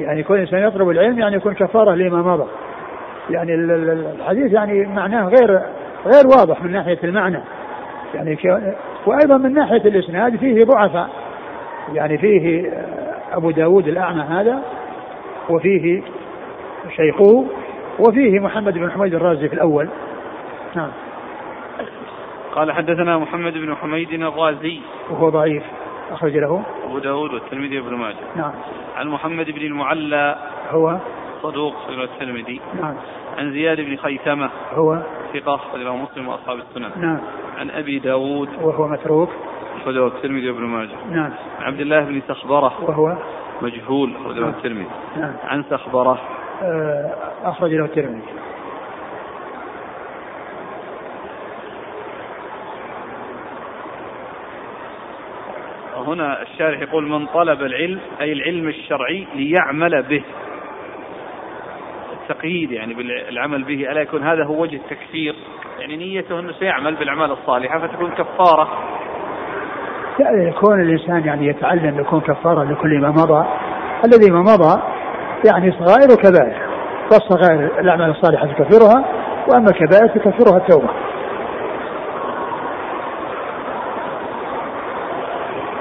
يعني 0.00 0.22
كل 0.22 0.38
إنسان 0.38 0.62
يطلب 0.62 0.90
العلم 0.90 1.18
يعني 1.18 1.36
يكون 1.36 1.54
كفارة 1.54 1.94
لما 1.94 2.22
مضى. 2.22 2.46
يعني 3.30 3.54
الحديث 3.54 4.52
يعني 4.52 4.86
معناه 4.86 5.28
غير 5.28 5.60
غير 6.06 6.26
واضح 6.26 6.62
من 6.62 6.72
ناحية 6.72 6.98
المعنى. 7.04 7.40
يعني 8.14 8.36
وأيضا 9.06 9.36
من 9.36 9.54
ناحية 9.54 9.76
الإسناد 9.76 10.36
فيه 10.36 10.64
ضعفاء. 10.64 11.10
يعني 11.92 12.18
فيه 12.18 12.72
أبو 13.32 13.50
داود 13.50 13.88
الأعمى 13.88 14.22
هذا 14.22 14.62
وفيه 15.50 16.02
شيخه 16.96 17.46
وفيه 17.98 18.40
محمد 18.40 18.78
بن 18.78 18.90
حميد 18.90 19.14
الرازي 19.14 19.48
في 19.48 19.54
الأول. 19.54 19.88
نعم. 20.74 20.90
قال 22.54 22.72
حدثنا 22.72 23.18
محمد 23.18 23.52
بن 23.52 23.74
حميد 23.74 24.12
الرازي. 24.12 24.80
وهو 25.10 25.28
ضعيف 25.28 25.62
أخرج 26.10 26.36
له. 26.36 26.62
أبو 26.84 26.98
داود 26.98 27.34
والترمذي 27.34 27.78
وابن 27.80 27.94
ماجه. 27.94 28.16
نعم. 28.36 28.52
عن 28.96 29.08
محمد 29.08 29.50
بن 29.50 29.60
المعلى. 29.60 30.36
هو؟ 30.70 30.96
صدوق 31.42 31.74
الترمذي. 31.88 32.60
نعم. 32.80 32.94
عن 33.38 33.52
زياد 33.52 33.80
بن 33.80 33.96
خيثمة. 33.96 34.50
هو؟ 34.72 34.98
ثقة 35.32 35.60
له 35.76 35.96
مسلم 35.96 36.28
وأصحاب 36.28 36.58
السنن. 36.58 36.90
نعم. 36.96 37.20
عن 37.58 37.70
أبي 37.70 37.98
داود. 37.98 38.48
وهو 38.62 38.88
متروك. 38.88 39.30
أخرجه 39.82 40.06
الترمذي 40.06 40.50
وابن 40.50 40.62
ماجه. 40.62 40.96
نعم. 41.10 41.32
عن 41.60 41.64
عبد 41.66 41.80
الله 41.80 42.00
بن 42.00 42.22
سخبرة. 42.28 42.72
وهو؟ 42.82 43.16
مجهول 43.62 44.16
أخرجه 44.16 44.48
الترمذي. 44.48 44.90
نعم. 45.16 45.34
عن 45.44 45.64
سخبرة. 45.70 46.18
آه، 46.62 47.14
أخرج 47.44 47.74
له 47.74 47.84
الترمذي. 47.84 48.22
هنا 56.06 56.42
الشارح 56.42 56.80
يقول 56.80 57.08
من 57.08 57.26
طلب 57.26 57.62
العلم 57.62 58.00
أي 58.20 58.32
العلم 58.32 58.68
الشرعي 58.68 59.26
ليعمل 59.34 60.02
به. 60.02 60.22
التقييد 62.32 62.72
يعني 62.72 62.94
بالعمل 62.94 63.62
به 63.64 63.92
ألا 63.92 64.00
يكون 64.00 64.22
هذا 64.22 64.44
هو 64.44 64.62
وجه 64.62 64.76
التكفير؟ 64.76 65.34
يعني 65.78 65.96
نيته 65.96 66.40
أنه 66.40 66.52
سيعمل 66.52 66.94
بالأعمال 66.94 67.30
الصالحة 67.30 67.78
فتكون 67.78 68.10
كفارة. 68.10 68.68
لا 70.18 70.48
يكون 70.48 70.82
الإنسان 70.82 71.24
يعني 71.24 71.46
يتعلم 71.46 72.00
يكون 72.00 72.20
كفارة 72.20 72.64
لكل 72.64 73.00
ما 73.00 73.08
مضى. 73.08 73.46
الذي 74.04 74.30
ما 74.30 74.40
مضى 74.40 74.82
يعني 75.50 75.72
صغائر 75.72 76.12
وكبائر 76.12 76.62
فالصغائر 77.10 77.80
الأعمال 77.80 78.10
الصالحة 78.10 78.46
تكفرها 78.46 79.04
وأما 79.48 79.66
الكبائر 79.70 80.06
تكفرها 80.06 80.56
التوبة. 80.56 80.90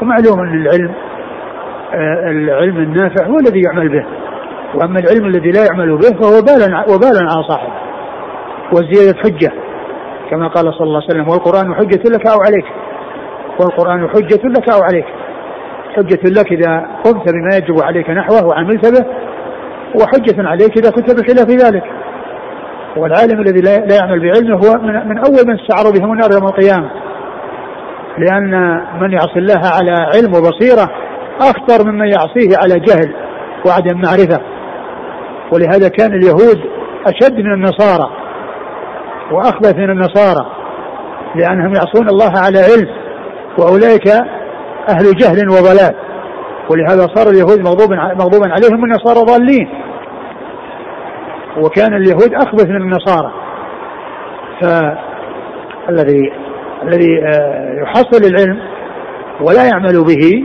ومعلوم 0.02 0.40
أن 0.40 0.54
العلم 0.54 0.94
آه، 1.94 2.30
العلم 2.30 2.78
النافع 2.78 3.26
هو 3.26 3.38
الذي 3.38 3.62
يعمل 3.62 3.90
به. 3.90 4.20
وأما 4.75 4.99
العلم 4.99 5.25
الذي 5.25 5.51
لا 5.51 5.65
يعمل 5.65 5.97
به 5.97 6.19
فهو 6.19 6.38
وبال 6.38 6.93
وبال 6.93 7.29
على 7.29 7.43
صاحبه 7.43 7.73
وزيادة 8.73 9.19
حجة 9.19 9.51
كما 10.31 10.47
قال 10.47 10.73
صلى 10.73 10.84
الله 10.84 11.01
عليه 11.01 11.07
وسلم 11.07 11.29
والقرآن 11.29 11.75
حجة 11.75 12.03
لك 12.10 12.27
أو 12.27 12.39
عليك. 12.41 12.65
والقرآن 13.60 14.10
حجة 14.10 14.47
لك 14.47 14.69
أو 14.69 14.81
عليك. 14.81 15.05
حجة 15.95 16.29
لك 16.39 16.51
إذا 16.51 16.88
قمت 17.03 17.34
بما 17.34 17.55
يجب 17.55 17.84
عليك 17.84 18.10
نحوه 18.10 18.45
وعملت 18.45 18.86
به 18.86 19.05
وحجة 20.01 20.47
عليك 20.49 20.77
إذا 20.77 20.91
كنت 20.91 21.12
بخلاف 21.12 21.49
ذلك. 21.49 21.84
والعالم 22.97 23.41
الذي 23.41 23.62
لا 23.62 23.95
يعمل 23.95 24.19
بعلمه 24.19 24.55
هو 24.55 24.81
من, 24.81 24.93
من 24.93 25.17
أول 25.17 25.47
من 25.47 25.60
استعر 25.60 25.91
بهم 25.91 26.13
النار 26.13 26.29
يوم 26.34 26.45
القيامة. 26.47 26.89
لأن 28.17 28.81
من 29.01 29.12
يعصي 29.12 29.39
الله 29.39 29.62
على 29.79 29.91
علم 29.91 30.34
وبصيرة 30.36 30.91
أخطر 31.41 31.91
ممن 31.91 32.07
يعصيه 32.07 32.57
على 32.63 32.79
جهل 32.79 33.15
وعدم 33.65 34.01
معرفة. 34.01 34.51
ولهذا 35.52 35.88
كان 35.88 36.14
اليهود 36.14 36.60
أشد 37.08 37.36
من 37.40 37.54
النصارى 37.54 38.10
وأخبث 39.32 39.76
من 39.76 39.90
النصارى 39.90 40.46
لأنهم 41.36 41.74
يعصون 41.76 42.10
الله 42.10 42.32
على 42.38 42.60
علم 42.60 42.88
وأولئك 43.58 44.08
أهل 44.90 45.16
جهل 45.18 45.50
وضلال. 45.50 45.96
ولهذا 46.70 47.08
صار 47.16 47.30
اليهود 47.30 47.60
مغضوبا 47.60 47.96
مغضوبا 47.96 48.54
عليهم 48.54 48.82
والنصارى 48.82 49.20
ضالين. 49.26 49.70
وكان 51.58 51.94
اليهود 51.94 52.34
أخبث 52.34 52.66
من 52.66 52.76
النصارى. 52.76 53.32
فالذي 54.62 56.34
الذي 56.84 57.24
آه، 57.24 57.82
يحصل 57.84 58.24
العلم 58.24 58.60
ولا 59.42 59.64
يعمل 59.64 60.04
به 60.04 60.44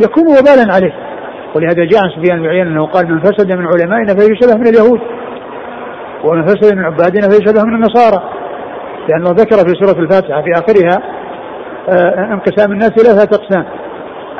يكون 0.00 0.24
وبالا 0.26 0.74
عليه. 0.74 1.09
ولهذا 1.54 1.84
جاء 1.84 2.00
عن 2.02 2.10
سفيان 2.10 2.42
بن 2.42 2.48
أنه 2.48 2.86
قال 2.86 3.12
من 3.12 3.20
فسد 3.20 3.52
من 3.52 3.66
علمائنا 3.66 4.14
فهو 4.14 4.34
شبه 4.42 4.54
من 4.54 4.66
اليهود 4.66 5.00
ومن 6.24 6.46
فسد 6.46 6.74
من 6.74 6.84
عبادنا 6.84 7.28
فهو 7.28 7.40
شبه 7.40 7.64
من 7.64 7.74
النصارى. 7.74 8.22
لأنه 9.08 9.30
ذكر 9.30 9.56
في 9.56 9.74
سورة 9.74 10.00
الفاتحة 10.00 10.42
في 10.42 10.52
آخرها 10.52 11.02
آه، 11.88 12.32
انقسام 12.32 12.72
الناس 12.72 12.90
ثلاثة 12.90 13.36
أقسام 13.36 13.64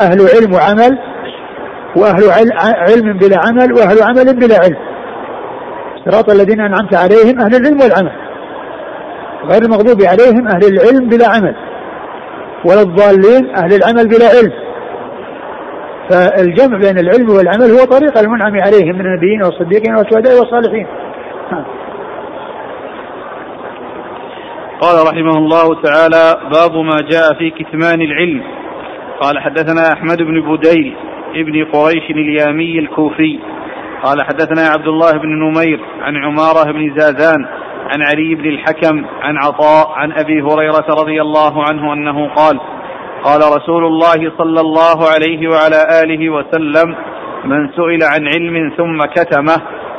أهل 0.01 0.19
علم 0.21 0.55
وعمل 0.55 0.99
وأهل 1.97 2.53
علم 2.63 3.19
بلا 3.19 3.37
عمل 3.47 3.73
وأهل 3.73 4.03
عمل 4.03 4.37
بلا 4.37 4.57
علم. 4.65 4.77
صراط 6.05 6.31
الذين 6.31 6.61
أنعمت 6.61 6.95
عليهم 6.95 7.41
أهل 7.41 7.55
العلم 7.55 7.81
والعمل. 7.81 8.13
غير 9.53 9.63
المغضوب 9.63 10.03
عليهم 10.03 10.49
أهل 10.49 10.65
العلم 10.65 11.09
بلا 11.09 11.29
عمل 11.29 11.55
ولا 12.65 12.83
الضالين 12.83 13.57
أهل 13.57 13.75
العمل 13.75 14.09
بلا 14.09 14.27
علم. 14.29 14.70
فالجمع 16.11 16.79
بين 16.79 16.99
العلم 16.99 17.29
والعمل 17.31 17.71
هو 17.71 17.85
طريق 17.85 18.19
المنعم 18.19 18.53
عليهم 18.61 18.95
من 18.99 19.07
النبيين 19.07 19.43
والصديقين 19.43 19.95
والشهداء 19.95 20.39
والصالحين. 20.39 20.87
قال 24.81 25.07
رحمه 25.07 25.39
الله 25.39 25.83
تعالى 25.83 26.51
باب 26.53 26.77
ما 26.77 26.97
جاء 27.11 27.35
في 27.39 27.51
كتمان 27.51 28.01
العلم. 28.03 28.43
قال 29.21 29.39
حدثنا 29.39 29.93
أحمد 29.93 30.23
بن 30.23 30.57
بديل 30.57 30.97
ابن 31.35 31.65
قريش 31.65 32.11
اليامي 32.11 32.79
الكوفي. 32.79 33.39
قال 34.03 34.23
حدثنا 34.23 34.69
عبد 34.69 34.87
الله 34.87 35.13
بن 35.13 35.29
نمير 35.29 35.81
عن 36.01 36.17
عمارة 36.17 36.73
بن 36.73 36.95
زازان 36.99 37.47
عن 37.91 38.03
علي 38.03 38.35
بن 38.35 38.49
الحكم 38.49 39.05
عن 39.23 39.37
عطاء 39.37 39.89
عن 39.91 40.13
أبي 40.13 40.43
هريرة 40.43 40.87
رضي 41.01 41.23
الله 41.23 41.65
عنه 41.69 41.93
أنه 41.93 42.29
قال 42.35 42.61
قال 43.25 43.41
رسول 43.57 43.85
الله 43.85 44.33
صلى 44.39 44.61
الله 44.61 44.99
عليه 45.15 45.49
وعلى 45.49 45.81
آله 46.03 46.31
وسلم 46.31 46.97
من 47.45 47.69
سئل 47.69 48.03
عن 48.03 48.27
علم 48.27 48.73
ثم 48.77 49.05
كتمه 49.05 49.57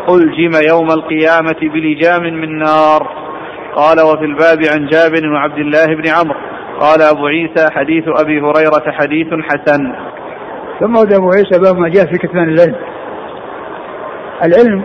ألجم 0.10 0.52
يوم 0.70 0.92
القيامة 0.92 1.60
بلجام 1.62 2.24
من 2.24 2.58
نار. 2.58 3.08
قال 3.76 4.02
وفي 4.02 4.26
الباب 4.26 4.60
عن 4.74 4.88
جابر 4.88 5.30
وعبد 5.34 5.58
الله 5.58 5.86
بن 5.86 6.08
عمرو. 6.08 6.40
قال 6.80 7.02
أبو 7.02 7.28
عيسى 7.28 7.68
حديث 7.72 8.04
أبي 8.08 8.42
هريرة 8.42 8.92
حديث 8.92 9.28
حسن. 9.50 9.94
ثم 10.80 10.96
ورد 10.96 11.14
أبو 11.14 11.30
عيسى 11.30 11.60
باب 11.60 11.78
ما 11.78 11.90
جاء 11.90 12.06
في 12.06 12.18
كتمان 12.18 12.50
العلم. 12.50 12.76
العلم 14.44 14.84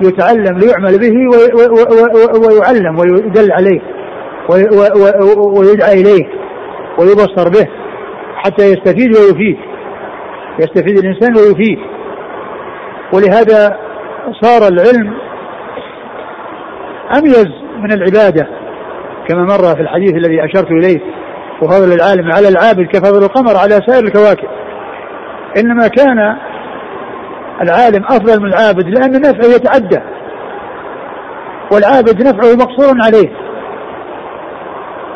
يتعلم 0.00 0.58
ليعمل 0.58 0.98
به 0.98 1.16
ويعلم 2.48 2.98
ويدل 2.98 3.52
عليه 3.52 3.80
ويدعى 5.58 6.00
إليه. 6.00 6.39
ويبصر 7.00 7.48
به 7.48 7.68
حتى 8.36 8.64
يستفيد 8.64 9.16
ويفيد. 9.18 9.58
يستفيد 10.58 10.98
الإنسان 10.98 11.36
ويفيد. 11.36 11.78
ولهذا 13.14 13.78
صار 14.42 14.68
العلم 14.68 15.14
أميز 17.18 17.48
من 17.76 17.92
العبادة 17.92 18.48
كما 19.28 19.42
مر 19.42 19.74
في 19.76 19.80
الحديث 19.80 20.14
الذي 20.14 20.44
أشرت 20.44 20.70
إليه 20.70 21.00
وفضل 21.62 21.92
العالم 21.92 22.32
على 22.32 22.48
العابد 22.48 22.86
كفضل 22.86 23.24
القمر 23.24 23.56
على 23.56 23.80
سائر 23.86 24.04
الكواكب. 24.04 24.48
إنما 25.56 25.88
كان 25.88 26.36
العالم 27.62 28.04
أفضل 28.04 28.42
من 28.42 28.48
العابد 28.48 28.84
لأن 28.84 29.12
نفعه 29.20 29.54
يتعدى 29.56 30.00
والعابد 31.72 32.22
نفعه 32.22 32.54
مقصور 32.54 32.94
عليه. 33.06 33.49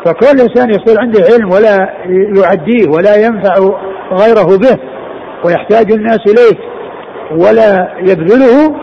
فكل 0.05 0.41
إنسان 0.41 0.69
يصير 0.69 0.99
عنده 0.99 1.19
علم 1.33 1.51
ولا 1.51 1.93
يعديه 2.43 2.89
ولا 2.89 3.15
ينفع 3.15 3.53
غيره 4.11 4.57
به 4.57 4.79
ويحتاج 5.45 5.91
الناس 5.91 6.19
إليه 6.27 6.59
ولا 7.31 7.93
يبذله 7.99 8.75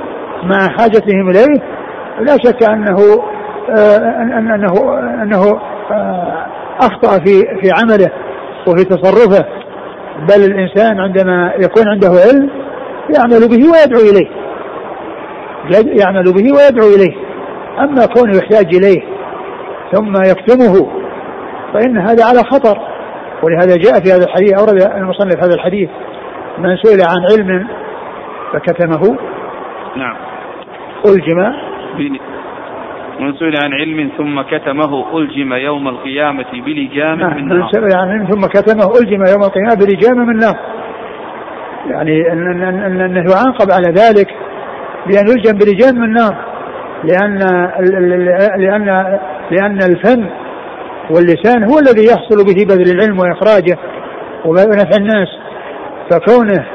مع 0.45 0.69
حاجتهم 0.69 1.31
إليه. 1.31 1.63
لا 2.21 2.37
شك 2.45 2.63
أنه 2.71 2.99
آه 3.71 3.97
أنه 4.39 4.73
أنه 5.23 5.61
آه 5.91 6.47
أخطأ 6.81 7.25
في 7.25 7.41
في 7.61 7.71
عمله 7.81 8.11
وفي 8.69 8.85
تصرفه. 8.85 9.45
بل 10.29 10.45
الإنسان 10.45 11.01
عندما 11.01 11.53
يكون 11.59 11.89
عنده 11.89 12.09
علم 12.09 12.51
يعمل 13.17 13.49
به 13.49 13.71
ويدعو 13.71 14.01
إليه. 14.11 14.29
يعمل 16.03 16.25
به 16.25 16.53
ويدعو 16.53 16.89
إليه. 16.97 17.15
أما 17.81 18.07
كونه 18.07 18.37
يحتاج 18.37 18.75
إليه 18.75 19.03
ثم 19.93 20.17
يكتمه 20.17 21.02
فإن 21.73 21.99
هذا 21.99 22.25
على 22.25 22.39
خطر 22.39 22.79
ولهذا 23.43 23.77
جاء 23.77 23.93
في 24.05 24.13
هذا 24.13 24.25
الحديث 24.25 24.59
أورد 24.59 24.83
المصنف 24.97 25.45
هذا 25.45 25.55
الحديث 25.55 25.91
من 26.59 26.77
سئل 26.77 27.01
عن 27.09 27.21
علم 27.33 27.67
فكتمه. 28.53 29.19
نعم. 29.97 30.17
ألجم. 31.07 31.53
من 33.21 33.35
سئل 33.35 33.57
عن 33.57 33.73
علم 33.73 34.11
ثم 34.17 34.43
كتمه 34.43 35.19
ألجم 35.19 35.53
يوم 35.53 35.89
القيامة 35.89 36.47
بلجام 36.53 37.19
نعم 37.19 37.37
من 37.37 37.49
نار. 37.49 37.59
من 37.59 37.69
سئل 37.73 37.99
عن 37.99 38.09
علم 38.09 38.27
ثم 38.27 38.41
كتمه 38.41 38.93
ألجم 39.01 39.25
يوم 39.33 39.43
القيامة 39.43 39.75
بلجام 39.75 40.19
من 40.19 40.37
نار. 40.37 40.57
يعني 41.87 42.33
أنه 42.33 43.25
يعاقب 43.31 43.71
على 43.71 43.89
ذلك 43.89 44.29
بأن 45.07 45.29
يلجم 45.29 45.59
بلجام 45.59 45.95
من 46.01 46.13
نار 46.13 46.37
لأن 47.05 47.39
لأن 48.59 49.19
لأن 49.51 49.79
الفم 49.83 50.27
واللسان 51.11 51.65
هو 51.65 51.79
الذي 51.79 52.05
يحصل 52.05 52.45
به 52.45 52.65
بذل 52.65 52.91
العلم 52.91 53.19
وإخراجه 53.19 53.79
ونفع 54.45 54.97
الناس. 54.97 55.29
فكونه 56.11 56.67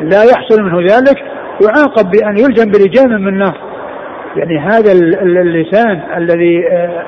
لا 0.00 0.22
يحصل 0.22 0.62
منه 0.62 0.80
ذلك 0.80 1.18
يعاقب 1.64 2.10
بأن 2.10 2.38
يلجم 2.38 2.70
بلجام 2.70 3.10
من 3.10 3.38
نار. 3.38 3.74
يعني 4.36 4.58
هذا 4.58 4.92
اللسان 5.22 6.02
الذي 6.16 6.68
آه، 6.72 7.04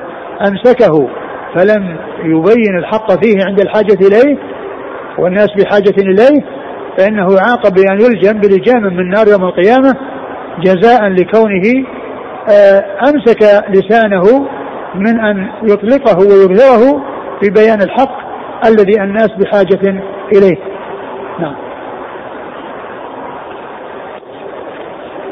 أمسكه 0.47 1.09
فلم 1.55 1.97
يبين 2.23 2.77
الحق 2.77 3.23
فيه 3.23 3.45
عند 3.45 3.59
الحاجة 3.59 3.97
إليه 4.07 4.37
والناس 5.17 5.49
بحاجة 5.57 5.95
إليه 5.97 6.41
فإنه 6.97 7.27
يعاقب 7.35 7.73
بأن 7.73 8.01
يلجم 8.01 8.39
بلجام 8.39 8.83
من 8.83 9.09
نار 9.09 9.27
يوم 9.27 9.43
القيامة 9.43 9.93
جزاء 10.63 11.07
لكونه 11.07 11.85
آه، 12.49 12.85
أمسك 13.09 13.63
لسانه 13.69 14.47
من 14.95 15.19
أن 15.19 15.49
يطلقه 15.63 16.17
ويظهره 16.17 17.03
في 17.39 17.49
بيان 17.49 17.81
الحق 17.81 18.17
الذي 18.67 19.01
الناس 19.03 19.29
بحاجة 19.39 20.03
إليه. 20.35 20.57
نعم. 21.39 21.55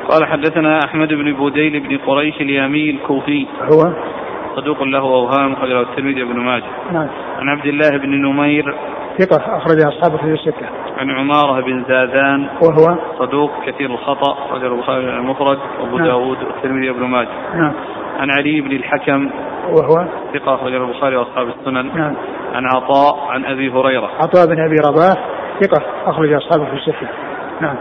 قال 0.09 0.25
حدثنا 0.25 0.79
أحمد 0.85 1.07
بن 1.07 1.33
بوديل 1.33 1.79
بن 1.79 1.97
قريش 1.97 2.41
اليامي 2.41 2.89
الكوفي. 2.89 3.47
هو؟ 3.61 3.93
صدوق 4.55 4.83
له 4.83 4.99
أوهام 4.99 5.55
خرجه 5.55 5.81
الترمذي 5.81 6.23
بن 6.23 6.39
ماجه. 6.39 6.63
نعم. 6.91 7.07
عن 7.39 7.49
عبد 7.49 7.65
الله 7.65 7.89
بن 7.89 8.09
نمير. 8.09 8.75
ثقة 9.17 9.57
أخرج 9.57 9.81
أصحابه 9.81 10.17
في 10.17 10.33
الستة. 10.33 10.67
عن 10.97 11.11
عمارة 11.11 11.61
بن 11.61 11.83
زادان 11.87 12.47
وهو؟ 12.61 12.97
صدوق 13.19 13.51
كثير 13.65 13.91
الخطأ 13.91 14.33
أخرجه 14.33 14.67
البخاري 14.67 15.09
المفرد 15.09 15.57
وأبو 15.79 15.97
نعم. 15.97 16.07
داود 16.07 16.37
والترمذي 16.43 16.89
بن 16.89 17.03
ماجه. 17.03 17.29
نعم. 17.55 17.73
عن 18.19 18.29
علي 18.31 18.61
بن 18.61 18.71
الحكم. 18.71 19.29
وهو؟ 19.69 20.07
ثقة 20.33 20.55
أخرجه 20.55 20.77
البخاري 20.77 21.15
وأصحاب 21.15 21.47
السنن. 21.47 21.95
نعم. 21.95 22.15
عن 22.53 22.65
عطاء 22.75 23.27
عن 23.29 23.45
أبي 23.45 23.69
هريرة. 23.69 24.09
عطاء 24.21 24.47
بن 24.47 24.59
أبي 24.59 24.75
رباح 24.85 25.15
ثقة 25.61 25.83
أخرج 26.05 26.33
أصحابه 26.33 26.65
في 26.65 26.73
الستة 26.73 27.07
نعم. 27.61 27.75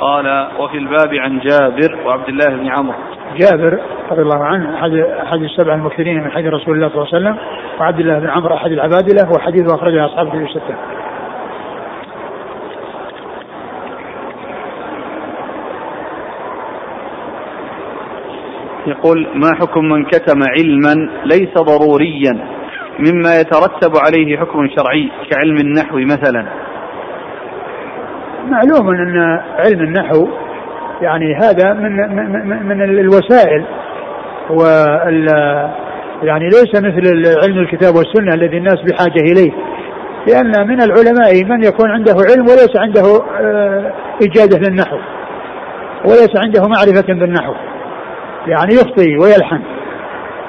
قال 0.00 0.48
وفي 0.58 0.78
الباب 0.78 1.14
عن 1.14 1.38
جابر 1.38 1.98
وعبد 2.06 2.28
الله 2.28 2.56
بن 2.56 2.68
عمرو. 2.68 2.96
جابر 3.36 3.80
رضي 4.10 4.22
الله 4.22 4.44
عنه 4.44 4.74
أحد 4.74 4.92
أحد 4.96 5.42
السبع 5.42 5.74
المكثرين 5.74 6.24
من 6.24 6.30
حديث 6.30 6.52
رسول 6.52 6.76
الله 6.76 6.88
صلى 6.88 7.02
الله 7.02 7.14
عليه 7.14 7.16
وسلم 7.16 7.38
وعبد 7.80 8.00
الله 8.00 8.18
بن 8.18 8.28
عمرو 8.28 8.54
أحد 8.54 8.70
العبادلة 8.70 9.30
وحديثه 9.36 9.74
أخرجه 9.74 10.06
أصحابه 10.06 10.30
في 10.30 10.36
الستة. 10.36 10.74
يقول 18.86 19.26
ما 19.34 19.54
حكم 19.60 19.84
من 19.84 20.04
كتم 20.04 20.40
علما 20.58 20.94
ليس 21.24 21.54
ضروريا 21.58 22.32
مما 22.98 23.40
يترتب 23.40 23.92
عليه 24.06 24.38
حكم 24.38 24.68
شرعي 24.76 25.10
كعلم 25.30 25.56
النحو 25.56 25.98
مثلا. 25.98 26.46
معلوم 28.50 28.90
أن 28.90 29.40
علم 29.58 29.80
النحو 29.80 30.28
يعني 31.02 31.34
هذا 31.34 31.72
من 31.72 32.16
من, 32.16 32.66
من 32.66 32.82
الوسائل 32.82 33.64
وال 34.50 35.26
يعني 36.22 36.44
ليس 36.44 36.74
مثل 36.74 37.26
علم 37.44 37.58
الكتاب 37.58 37.94
والسنة 37.94 38.34
الذي 38.34 38.58
الناس 38.58 38.76
بحاجة 38.90 39.20
إليه. 39.32 39.52
لأن 40.26 40.68
من 40.68 40.80
العلماء 40.80 41.44
من 41.44 41.64
يكون 41.64 41.90
عنده 41.90 42.12
علم 42.12 42.42
وليس 42.42 42.76
عنده 42.76 43.22
آه، 43.40 43.92
إجادة 44.22 44.58
للنحو 44.58 44.98
وليس 46.04 46.30
عنده 46.36 46.68
معرفة 46.68 47.14
بالنحو. 47.14 47.54
يعني 48.46 48.74
يخطي 48.74 49.16
ويلحن. 49.18 49.60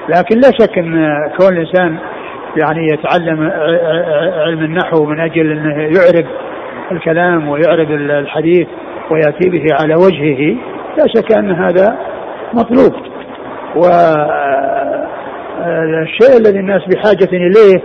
لكن 0.09 0.35
لا 0.35 0.51
شك 0.59 0.77
أن 0.77 1.13
كون 1.39 1.53
الإنسان 1.57 1.97
يعني 2.57 2.87
يتعلم 2.93 3.51
علم 4.45 4.63
النحو 4.63 5.05
من 5.05 5.19
أجل 5.19 5.51
أنه 5.51 5.75
يعرب 5.75 6.25
الكلام 6.91 7.49
ويعرب 7.49 7.91
الحديث 7.91 8.67
ويأتي 9.11 9.49
به 9.49 9.65
على 9.81 9.95
وجهه 9.95 10.55
لا 10.97 11.05
شك 11.15 11.31
أن 11.31 11.51
هذا 11.51 11.97
مطلوب. 12.53 12.93
والشيء 13.75 13.97
الذي 16.39 16.59
الناس 16.59 16.81
بحاجة 16.85 17.29
إليه 17.33 17.81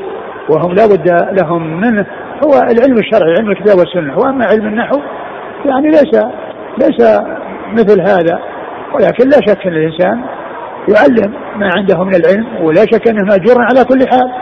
وهم 0.48 0.74
لا 0.74 0.86
بد 0.86 1.08
لهم 1.40 1.80
منه 1.80 2.06
هو 2.44 2.52
العلم 2.52 2.98
الشرعي 2.98 3.34
علم 3.38 3.50
الكتاب 3.50 3.78
والسنة. 3.78 4.18
وأما 4.18 4.44
علم 4.44 4.66
النحو 4.66 5.00
يعني 5.64 5.88
ليس 5.88 6.14
ليس 6.78 7.20
مثل 7.72 8.00
هذا. 8.00 8.38
ولكن 8.94 9.28
لا 9.28 9.40
شك 9.46 9.66
أن 9.66 9.72
الإنسان 9.72 10.24
يعلم 10.88 11.34
ما 11.56 11.70
عنده 11.76 12.04
من 12.04 12.14
العلم 12.14 12.64
ولا 12.64 12.80
شك 12.92 13.08
أنه 13.08 13.24
مأجور 13.24 13.56
على 13.58 13.84
كل 13.84 14.00
حال 14.10 14.32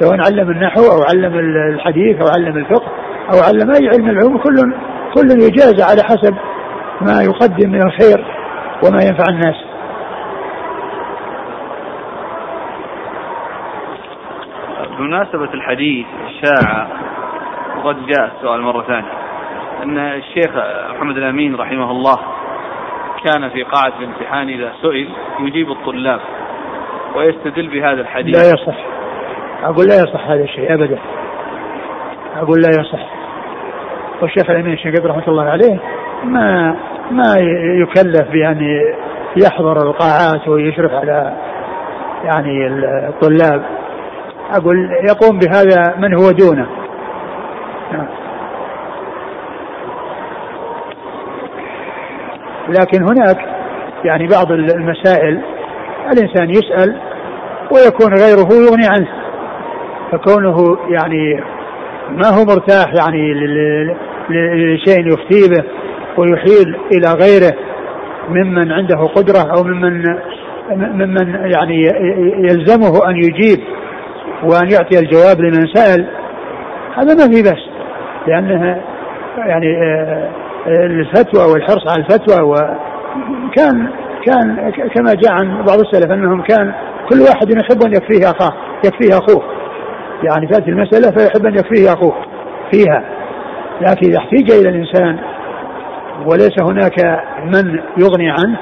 سواء 0.00 0.20
علم 0.26 0.50
النحو 0.50 0.80
أو 0.82 1.02
علم 1.10 1.38
الحديث 1.74 2.16
أو 2.20 2.26
علم 2.36 2.56
الفقه 2.56 2.92
أو 3.32 3.38
علم 3.48 3.70
أي 3.70 3.88
علم 3.88 4.10
العلوم 4.10 4.38
كل 4.38 4.56
كل 5.14 5.30
يجازى 5.30 5.82
على 5.82 6.02
حسب 6.02 6.34
ما 7.00 7.22
يقدم 7.22 7.70
من 7.70 7.82
الخير 7.82 8.24
وما 8.84 9.02
ينفع 9.02 9.24
الناس. 9.28 9.56
بمناسبة 14.98 15.54
الحديث 15.54 16.06
شاع 16.42 16.86
وقد 17.76 18.06
جاء 18.06 18.30
السؤال 18.36 18.62
مرة 18.62 18.82
ثانية. 18.82 19.12
أن 19.82 19.98
الشيخ 19.98 20.50
محمد 20.94 21.16
الأمين 21.16 21.54
رحمه 21.54 21.90
الله 21.90 22.16
كان 23.24 23.48
في 23.48 23.62
قاعة 23.62 23.92
الامتحان 24.00 24.48
إذا 24.48 24.72
سئل 24.82 25.08
يجيب 25.40 25.70
الطلاب 25.70 26.20
ويستدل 27.16 27.66
بهذا 27.66 28.00
الحديث. 28.00 28.36
لا 28.36 28.42
يصح. 28.42 28.76
أقول 29.62 29.86
لا 29.86 29.94
يصح 29.94 30.30
هذا 30.30 30.44
الشيء 30.44 30.74
أبدا. 30.74 30.98
أقول 32.36 32.60
لا 32.60 32.70
يصح. 32.80 33.06
والشيخ 34.22 34.50
الأمين 34.50 34.72
الشنقيطي 34.72 35.08
رحمة 35.08 35.28
الله 35.28 35.44
عليه 35.44 35.78
ما 36.24 36.76
ما 37.10 37.34
يكلف 37.82 38.30
بأن 38.30 38.80
يحضر 39.36 39.76
القاعات 39.82 40.48
ويشرف 40.48 40.92
على 40.92 41.36
يعني 42.24 42.66
الطلاب. 43.08 43.62
أقول 44.54 44.90
يقوم 45.08 45.38
بهذا 45.38 45.96
من 45.98 46.14
هو 46.14 46.30
دونه. 46.30 46.66
لكن 52.68 53.02
هناك 53.02 53.38
يعني 54.04 54.26
بعض 54.26 54.52
المسائل 54.52 55.40
الإنسان 56.12 56.50
يسأل 56.50 56.96
ويكون 57.70 58.14
غيره 58.14 58.48
يغني 58.52 58.86
عنه 58.88 59.08
فكونه 60.12 60.78
يعني 60.88 61.40
ما 62.10 62.28
هو 62.28 62.44
مرتاح 62.44 62.94
يعني 62.94 63.34
لشيء 64.30 65.06
يفتي 65.06 65.48
به 65.48 65.64
ويحيل 66.16 66.76
إلى 66.92 67.08
غيره 67.12 67.52
ممن 68.28 68.72
عنده 68.72 68.96
قدرة 68.96 69.56
أو 69.56 69.64
ممن 69.64 70.02
ممن 70.70 71.34
يعني 71.54 71.82
يلزمه 72.38 73.10
أن 73.10 73.16
يجيب 73.16 73.60
وأن 74.42 74.70
يعطي 74.70 74.98
الجواب 74.98 75.40
لمن 75.40 75.66
سأل 75.74 76.06
هذا 76.96 77.14
ما 77.14 77.34
في 77.34 77.42
بس 77.42 77.62
لأنها 78.26 78.80
يعني 79.36 79.76
آه، 79.82 80.30
الفتوى 80.66 81.52
والحرص 81.52 81.88
على 81.88 82.04
الفتوى 82.04 82.42
وكان 82.42 83.88
كان 84.26 84.72
كما 84.94 85.14
جاء 85.14 85.32
عن 85.32 85.64
بعض 85.64 85.78
السلف 85.78 86.12
أنهم 86.12 86.42
كان 86.42 86.74
كل 87.10 87.20
واحد 87.20 87.50
يحب 87.50 87.82
أن 87.86 87.92
يكفيه 87.92 88.30
أخاه 88.30 88.52
يكفيه 88.84 89.18
أخوه. 89.18 89.42
يعني 90.22 90.46
تاتي 90.46 90.70
المسألة 90.70 91.10
فيحب 91.10 91.46
أن 91.46 91.54
يكفيه 91.54 91.92
أخوه 91.92 92.14
فيها. 92.72 93.02
لكن 93.80 94.08
إذا 94.08 94.18
احتيج 94.18 94.50
إلى 94.50 94.68
الإنسان 94.68 95.18
وليس 96.26 96.62
هناك 96.62 97.22
من 97.44 97.80
يغني 97.98 98.30
عنه 98.30 98.58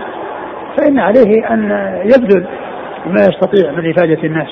فإن 0.76 0.98
عليه 0.98 1.50
أن 1.50 1.70
يبذل 2.04 2.46
ما 3.06 3.20
يستطيع 3.20 3.70
من 3.70 3.90
إفادة 3.90 4.22
الناس. 4.24 4.48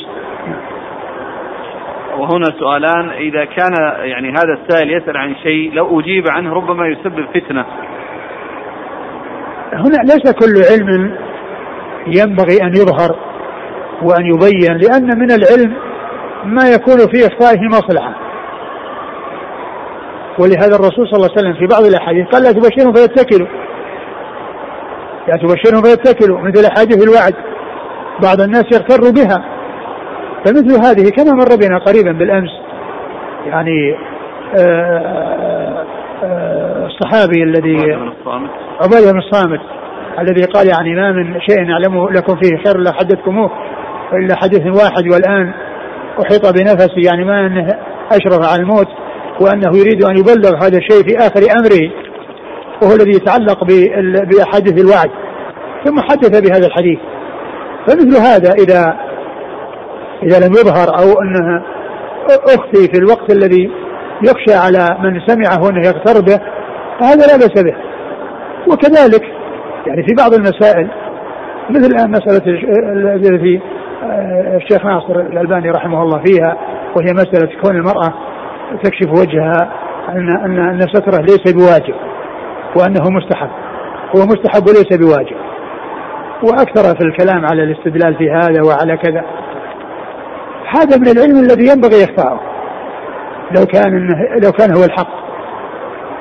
وهنا 2.19 2.47
سؤالان 2.59 3.11
إذا 3.11 3.45
كان 3.45 3.73
يعني 3.99 4.31
هذا 4.31 4.59
السائل 4.63 4.97
يسأل 4.97 5.17
عن 5.17 5.35
شيء 5.43 5.73
لو 5.73 6.01
أجيب 6.01 6.25
عنه 6.29 6.55
ربما 6.55 6.87
يسبب 6.87 7.27
فتنة. 7.35 7.67
هنا 9.73 9.97
ليس 10.03 10.33
كل 10.33 10.55
علم 10.71 11.17
ينبغي 12.07 12.63
أن 12.63 12.69
يظهر 12.69 13.17
وأن 14.03 14.27
يبين 14.27 14.77
لأن 14.77 15.19
من 15.19 15.31
العلم 15.31 15.77
ما 16.45 16.63
يكون 16.69 16.99
في 16.99 17.27
إخفائه 17.27 17.61
مصلحة. 17.69 18.15
ولهذا 20.39 20.77
الرسول 20.77 21.09
صلى 21.09 21.17
الله 21.17 21.31
عليه 21.31 21.41
وسلم 21.41 21.55
في 21.55 21.67
بعض 21.75 21.83
الأحاديث 21.85 22.27
قال 22.29 22.43
لا 22.43 22.53
تبشرهم 22.53 22.93
فيتكلوا. 22.93 23.49
لا 25.29 25.37
تبشرهم 25.37 25.83
فيتكلوا 25.83 26.41
مثل 26.41 26.65
أحاديث 26.65 27.03
الوعد. 27.03 27.35
بعض 28.23 28.41
الناس 28.41 28.65
يغتر 28.73 29.11
بها. 29.11 29.52
فمثل 30.45 30.81
هذه 30.85 31.11
كما 31.11 31.33
مر 31.33 31.57
بنا 31.57 31.79
قريبا 31.79 32.13
بالأمس 32.13 32.51
يعني 33.47 33.97
آه، 34.59 34.99
آه، 34.99 35.87
آه، 36.25 36.87
الصحابي 36.87 37.43
الذي 37.43 37.77
عبيده 38.81 39.13
بن 39.13 39.19
الصامت. 39.19 39.61
الذي 40.19 40.45
قال 40.45 40.69
يعني 40.69 40.95
ما 40.95 41.13
من 41.13 41.41
شيء 41.41 41.61
نعلمه 41.61 42.11
لكم 42.11 42.37
فيه 42.37 42.57
خير 42.65 42.77
الا 42.77 42.93
حدثكموه 42.93 43.51
إلا 44.13 44.37
حديث 44.37 44.61
واحد 44.61 45.13
والآن 45.13 45.53
أحيط 46.23 46.47
بنفسي 46.47 47.01
يعني 47.07 47.25
ما 47.25 47.47
أنه 47.47 47.67
أشرف 48.13 48.49
على 48.53 48.63
الموت 48.63 48.89
وأنه 49.41 49.79
يريد 49.79 50.05
أن 50.05 50.17
يبلغ 50.17 50.57
هذا 50.57 50.79
الشيء 50.79 51.03
في 51.03 51.19
آخر 51.19 51.41
أمره 51.59 51.93
وهو 52.83 52.95
الذي 52.95 53.11
يتعلق 53.11 53.65
بأحاديث 54.25 54.85
الوعد. 54.85 55.11
ثم 55.85 56.01
حدث 56.01 56.41
بهذا 56.41 56.67
الحديث. 56.67 56.99
فمثل 57.87 58.17
هذا 58.17 58.53
إذا 58.53 59.12
إذا 60.23 60.47
لم 60.47 60.53
يظهر 60.53 60.89
أو 60.99 61.23
أنها 61.23 61.63
أختي 62.29 62.93
في 62.93 62.99
الوقت 62.99 63.33
الذي 63.33 63.71
يخشى 64.23 64.55
على 64.55 64.99
من 65.03 65.21
سمعه 65.27 65.71
أنه 65.71 65.87
يغتر 65.87 66.21
به 66.21 66.39
فهذا 67.01 67.27
لا 67.27 67.37
بأس 67.37 67.63
به. 67.63 67.77
وكذلك 68.67 69.23
يعني 69.87 70.03
في 70.03 70.15
بعض 70.19 70.35
المسائل 70.35 70.89
مثل 71.71 71.87
الآن 71.87 72.11
مسألة 72.11 72.43
التي 73.15 73.61
آه، 74.03 74.57
الشيخ 74.57 74.87
ناصر 74.87 75.21
الألباني 75.21 75.71
رحمه 75.71 76.03
الله 76.03 76.23
فيها 76.23 76.57
وهي 76.97 77.13
مسألة 77.15 77.61
كون 77.63 77.77
المرأة 77.77 78.15
تكشف 78.85 79.09
وجهها 79.11 79.73
أن 80.09 80.37
أن 80.45 80.59
أن 80.59 80.81
ستره 80.81 81.21
ليس 81.21 81.53
بواجب 81.55 81.95
وأنه 82.77 83.11
مستحب. 83.11 83.51
هو 84.17 84.27
مستحب 84.27 84.63
وليس 84.69 84.99
بواجب. 84.99 85.37
وأكثر 86.43 86.97
في 86.99 87.05
الكلام 87.05 87.47
على 87.47 87.63
الاستدلال 87.63 88.15
في 88.15 88.31
هذا 88.31 88.63
وعلى 88.63 88.97
كذا. 88.97 89.25
هذا 90.71 90.97
من 90.97 91.09
العلم 91.09 91.37
الذي 91.37 91.67
ينبغي 91.67 92.05
إخفاؤه 92.05 92.41
لو 93.57 93.67
كان 93.67 94.09
لو 94.43 94.53
كان 94.53 94.77
هو 94.77 94.85
الحق. 94.85 95.23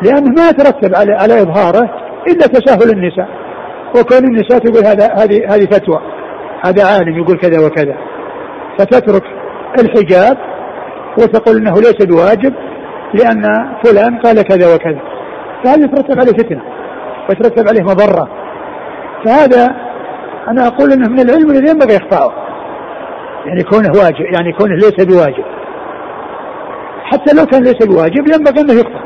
لأنه 0.01 0.29
ما 0.37 0.49
يترتب 0.49 0.95
على 0.95 1.13
على 1.13 1.41
إظهاره 1.41 1.89
إلا 2.27 2.47
تساهل 2.47 2.91
النساء. 2.91 3.27
وكون 3.95 4.17
النساء 4.17 4.59
تقول 4.59 4.85
هذا 4.85 5.05
هذه 5.05 5.55
هذه 5.55 5.65
فتوى. 5.65 6.01
هذا 6.65 6.85
عالم 6.85 7.23
يقول 7.23 7.37
كذا 7.37 7.65
وكذا. 7.65 7.95
فتترك 8.79 9.23
الحجاب 9.79 10.37
وتقول 11.17 11.57
إنه 11.57 11.73
ليس 11.73 12.05
بواجب 12.05 12.53
لأن 13.13 13.43
فلان 13.83 14.17
قال 14.19 14.41
كذا 14.41 14.75
وكذا. 14.75 15.01
فهذا 15.63 15.85
يترتب 15.85 16.19
عليه 16.19 16.31
فتنة 16.31 16.61
ويترتب 17.29 17.67
عليه 17.67 17.83
مضرة. 17.83 18.29
فهذا 19.25 19.67
أنا 20.47 20.67
أقول 20.67 20.91
إنه 20.91 21.09
من 21.09 21.19
العلم 21.19 21.49
الذي 21.51 21.69
ينبغي 21.69 21.97
إخفاؤه. 21.97 22.33
يعني 23.45 23.63
كونه 23.63 23.89
واجب 23.89 24.25
يعني 24.33 24.53
كونه 24.53 24.75
ليس 24.75 25.05
بواجب. 25.05 25.45
حتى 27.03 27.35
لو 27.37 27.45
كان 27.45 27.63
ليس 27.63 27.85
بواجب 27.87 28.27
ينبغي 28.27 28.61
أنه 28.61 28.73
يخطأ 28.73 29.01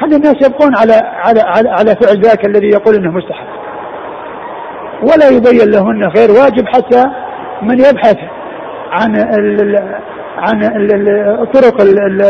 خلي 0.00 0.16
الناس 0.16 0.36
يبقون 0.46 0.76
على 0.76 0.92
على 0.94 1.40
على, 1.40 1.68
على 1.68 1.96
فعل 2.02 2.20
ذاك 2.20 2.46
الذي 2.46 2.68
يقول 2.68 2.94
إنه 2.94 3.10
مستحب. 3.10 3.46
ولا 5.02 5.28
يبين 5.28 5.70
له 5.70 5.90
إنه 5.90 6.08
غير 6.08 6.30
واجب 6.30 6.66
حتى 6.66 7.04
من 7.62 7.78
يبحث 7.78 8.16
عن 8.90 9.16
ال 9.16 9.78
عن 10.38 10.64
ال 10.64 11.08
الطرق 11.42 11.80
ال 11.80 12.22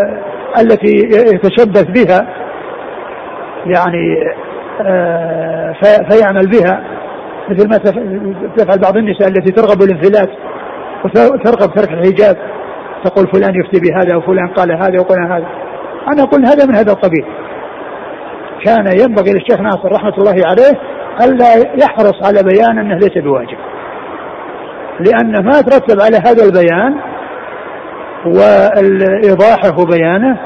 التي 0.61 0.97
يتشبث 1.35 1.85
بها. 1.85 2.29
يعني 3.67 4.17
آه، 4.81 5.75
فيعمل 6.11 6.47
بها 6.47 6.83
مثل 7.49 7.69
ما 7.69 7.77
تفعل 8.57 8.79
بعض 8.79 8.97
النساء 8.97 9.29
التي 9.29 9.53
ترغب 9.53 9.83
الانفلات 9.83 10.31
وترغب 11.05 11.75
ترك 11.75 11.93
الحجاب. 11.93 12.37
تقول 13.05 13.27
فلان 13.33 13.55
يفتي 13.55 13.81
بهذا 13.81 14.17
وفلان 14.17 14.49
قال 14.49 14.73
هذا 14.73 15.01
وقال 15.01 15.33
هذا. 15.33 15.47
أنا 16.13 16.23
أقول 16.23 16.47
هذا 16.47 16.67
من 16.67 16.75
هذا 16.75 16.93
القبيل. 16.93 17.25
كان 18.65 18.87
ينبغي 18.87 19.33
للشيخ 19.33 19.61
ناصر 19.61 19.93
رحمة 19.93 20.15
الله 20.19 20.47
عليه 20.47 20.81
ألا 21.25 21.55
يحرص 21.83 22.27
على 22.27 22.43
بيان 22.43 22.79
أنه 22.79 22.95
ليس 22.95 23.19
بواجب. 23.19 23.59
لأن 25.01 25.45
ما 25.45 25.61
ترتب 25.61 26.01
على 26.01 26.17
هذا 26.17 26.45
البيان 26.45 26.95
وايضاحه 28.27 29.81
وبيانه 29.81 30.39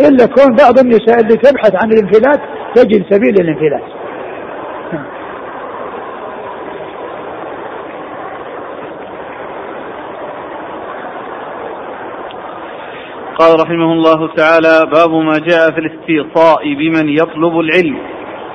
إلا 0.00 0.26
كون 0.26 0.56
بعض 0.56 0.78
النساء 0.78 1.20
اللي 1.20 1.36
تبحث 1.36 1.72
عن 1.82 1.92
الانفلات 1.92 2.40
تجد 2.74 3.04
سبيل 3.10 3.34
الانفلات. 3.40 3.99
قال 13.40 13.60
رحمه 13.60 13.92
الله 13.92 14.34
تعالى 14.34 14.90
باب 14.92 15.10
ما 15.10 15.38
جاء 15.38 15.70
في 15.70 15.78
الاستيصاء 15.78 16.74
بمن 16.74 17.08
يطلب 17.08 17.60
العلم. 17.60 17.98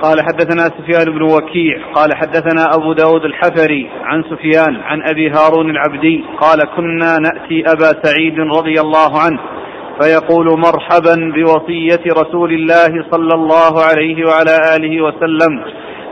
قال 0.02 0.20
حدثنا 0.20 0.62
سفيان 0.62 1.18
بن 1.18 1.22
وكيع. 1.22 1.92
قال 1.94 2.16
حدثنا 2.16 2.74
أبو 2.74 2.92
داود 2.92 3.24
الحفري 3.24 3.90
عن 4.02 4.22
سفيان 4.22 4.76
عن 4.76 5.02
أبي 5.02 5.30
هارون 5.30 5.70
العبدي. 5.70 6.24
قال 6.40 6.58
كنا 6.76 7.18
نأتي 7.18 7.64
أبا 7.66 8.02
سعيد 8.02 8.38
رضي 8.38 8.80
الله 8.80 9.20
عنه 9.20 9.40
فيقول 10.00 10.58
مرحبا 10.58 11.32
بوصية 11.34 12.12
رسول 12.22 12.52
الله 12.52 13.04
صلى 13.10 13.34
الله 13.34 13.82
عليه 13.82 14.26
وعلى 14.26 14.56
آله 14.76 15.04
وسلم. 15.04 15.64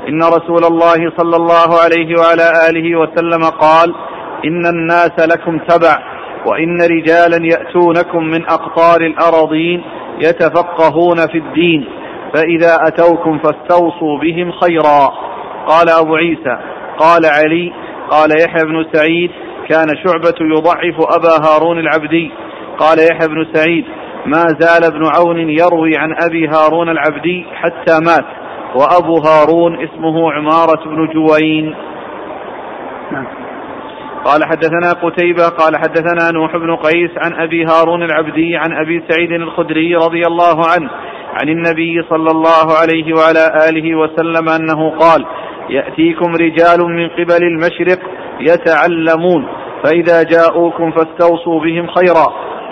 إن 0.09 0.23
رسول 0.23 0.65
الله 0.65 1.13
صلى 1.19 1.37
الله 1.37 1.69
عليه 1.85 2.21
وعلى 2.21 2.47
آله 2.71 2.97
وسلم 2.97 3.43
قال 3.61 3.95
إن 4.45 4.67
الناس 4.67 5.29
لكم 5.33 5.59
تبع. 5.59 6.14
وإن 6.47 6.79
رجالا 6.83 7.47
يأتونكم 7.47 8.25
من 8.25 8.45
أقطار 8.45 9.01
الأراضين 9.01 9.85
يتفقهون 10.19 11.17
في 11.33 11.39
الدين 11.39 11.85
فإذا 12.35 12.79
أتوكم 12.87 13.39
فاستوصوا 13.39 14.19
بهم 14.19 14.53
خيرا. 14.53 15.09
قال 15.67 15.89
أبو 16.01 16.17
عيسى 16.17 16.59
قال 16.99 17.23
علي 17.27 17.73
قال 18.11 18.31
يحيى 18.43 18.65
بن 18.65 18.87
سعيد 18.93 19.31
كان 19.69 19.87
شعبة 20.05 20.35
يضعف 20.41 20.97
أبا 21.17 21.47
هارون 21.47 21.79
العبدي. 21.79 22.31
قال 22.79 22.99
يحيى 22.99 23.29
بن 23.29 23.47
سعيد 23.53 23.85
ما 24.27 24.43
زال 24.59 24.85
ابن 24.85 25.07
عون 25.17 25.51
يروي 25.51 25.97
عن 25.97 26.15
أبي 26.29 26.49
هارون 26.49 26.89
العبدي 26.89 27.47
حتى 27.55 28.01
مات 28.07 28.27
وأبو 28.75 29.17
هارون 29.27 29.85
اسمه 29.85 30.33
عمارة 30.33 30.85
بن 30.85 31.09
جوين. 31.15 31.75
نعم. 33.13 33.44
قال 34.25 34.45
حدثنا 34.45 34.93
قتيبة 35.03 35.49
قال 35.49 35.77
حدثنا 35.77 36.31
نوح 36.33 36.57
بن 36.57 36.77
قيس 36.77 37.11
عن 37.17 37.33
أبي 37.43 37.65
هارون 37.65 38.03
العبدي 38.03 38.57
عن 38.57 38.73
أبي 38.73 39.03
سعيد 39.09 39.33
الخدري 39.33 39.95
رضي 39.97 40.23
الله 40.27 40.57
عنه 40.75 40.91
عن 41.35 41.49
النبي 41.49 42.03
صلى 42.11 42.31
الله 42.31 42.67
عليه 42.81 43.15
وعلى 43.15 43.69
آله 43.69 43.95
وسلم 43.95 44.49
أنه 44.49 44.91
قال 44.91 45.27
يأتيكم 45.71 46.33
رجال 46.35 46.81
من 46.81 47.09
قبل 47.09 47.43
المشرق 47.43 47.99
يتعلمون 48.41 49.49
فإذا 49.85 50.23
جاءوكم 50.23 50.91
فاستوصوا 50.91 51.61
بهم 51.61 51.87
خيرا. 51.87 52.27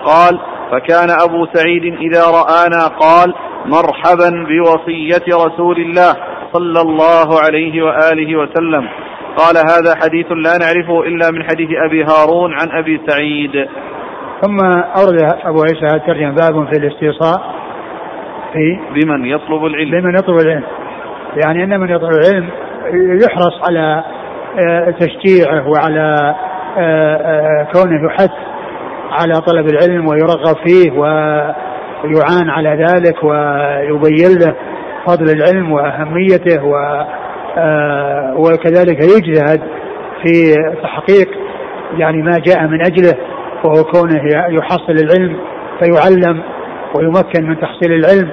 قال 0.04 0.38
فكان 0.70 1.10
أبو 1.28 1.46
سعيد 1.54 1.84
إذا 1.84 2.22
رآنا 2.22 2.86
قال 2.86 3.34
مرحبا 3.66 4.46
بوصية 4.48 5.46
رسول 5.46 5.76
الله 5.76 6.16
صلى 6.52 6.80
الله 6.80 7.40
عليه 7.40 7.82
وآله 7.82 8.36
وسلم. 8.36 8.88
قال 9.36 9.56
هذا 9.56 9.94
حديث 10.02 10.26
لا 10.32 10.58
نعرفه 10.58 11.02
إلا 11.02 11.30
من 11.30 11.42
حديث 11.42 11.68
أبي 11.86 12.04
هارون 12.04 12.52
عن 12.52 12.68
أبي 12.70 13.00
سعيد. 13.06 13.68
ثم 14.42 14.56
أورد 14.96 15.22
أبو 15.44 15.62
عيسى 15.62 15.96
الترجمة 15.96 16.34
باب 16.34 16.68
في 16.72 16.78
الاستيصاء 16.78 17.40
في 18.52 18.78
بمن 18.94 19.24
يطلب 19.24 19.64
العلم. 19.64 19.90
بمن 19.90 20.14
يطلب 20.14 20.36
العلم. 20.36 20.64
يعني 21.44 21.64
أن 21.64 21.80
من 21.80 21.90
يطلب 21.90 22.10
العلم 22.10 22.50
يحرص 23.24 23.68
على 23.68 24.04
آه، 24.58 24.90
تشجيعه 24.90 25.68
وعلى 25.68 26.34
آه، 26.78 27.16
آه، 27.16 27.66
كونه 27.72 28.06
يحث 28.06 28.30
على 29.10 29.34
طلب 29.34 29.66
العلم 29.66 30.08
ويرغب 30.08 30.56
فيه 30.66 30.90
ويعان 30.92 32.50
على 32.50 32.68
ذلك 32.68 33.24
ويبين 33.24 34.38
له 34.38 34.54
فضل 35.06 35.30
العلم 35.30 35.72
وأهميته 35.72 36.64
و 36.64 36.74
وكذلك 38.36 39.00
يجتهد 39.02 39.60
في 40.22 40.54
تحقيق 40.82 41.28
يعني 41.98 42.22
ما 42.22 42.38
جاء 42.38 42.66
من 42.66 42.80
أجله 42.84 43.14
وهو 43.64 43.84
كونه 43.84 44.22
يحصل 44.48 44.92
العلم 44.92 45.36
فيعلم 45.80 46.42
ويمكن 46.94 47.48
من 47.48 47.60
تحصيل 47.60 47.92
العلم. 47.92 48.30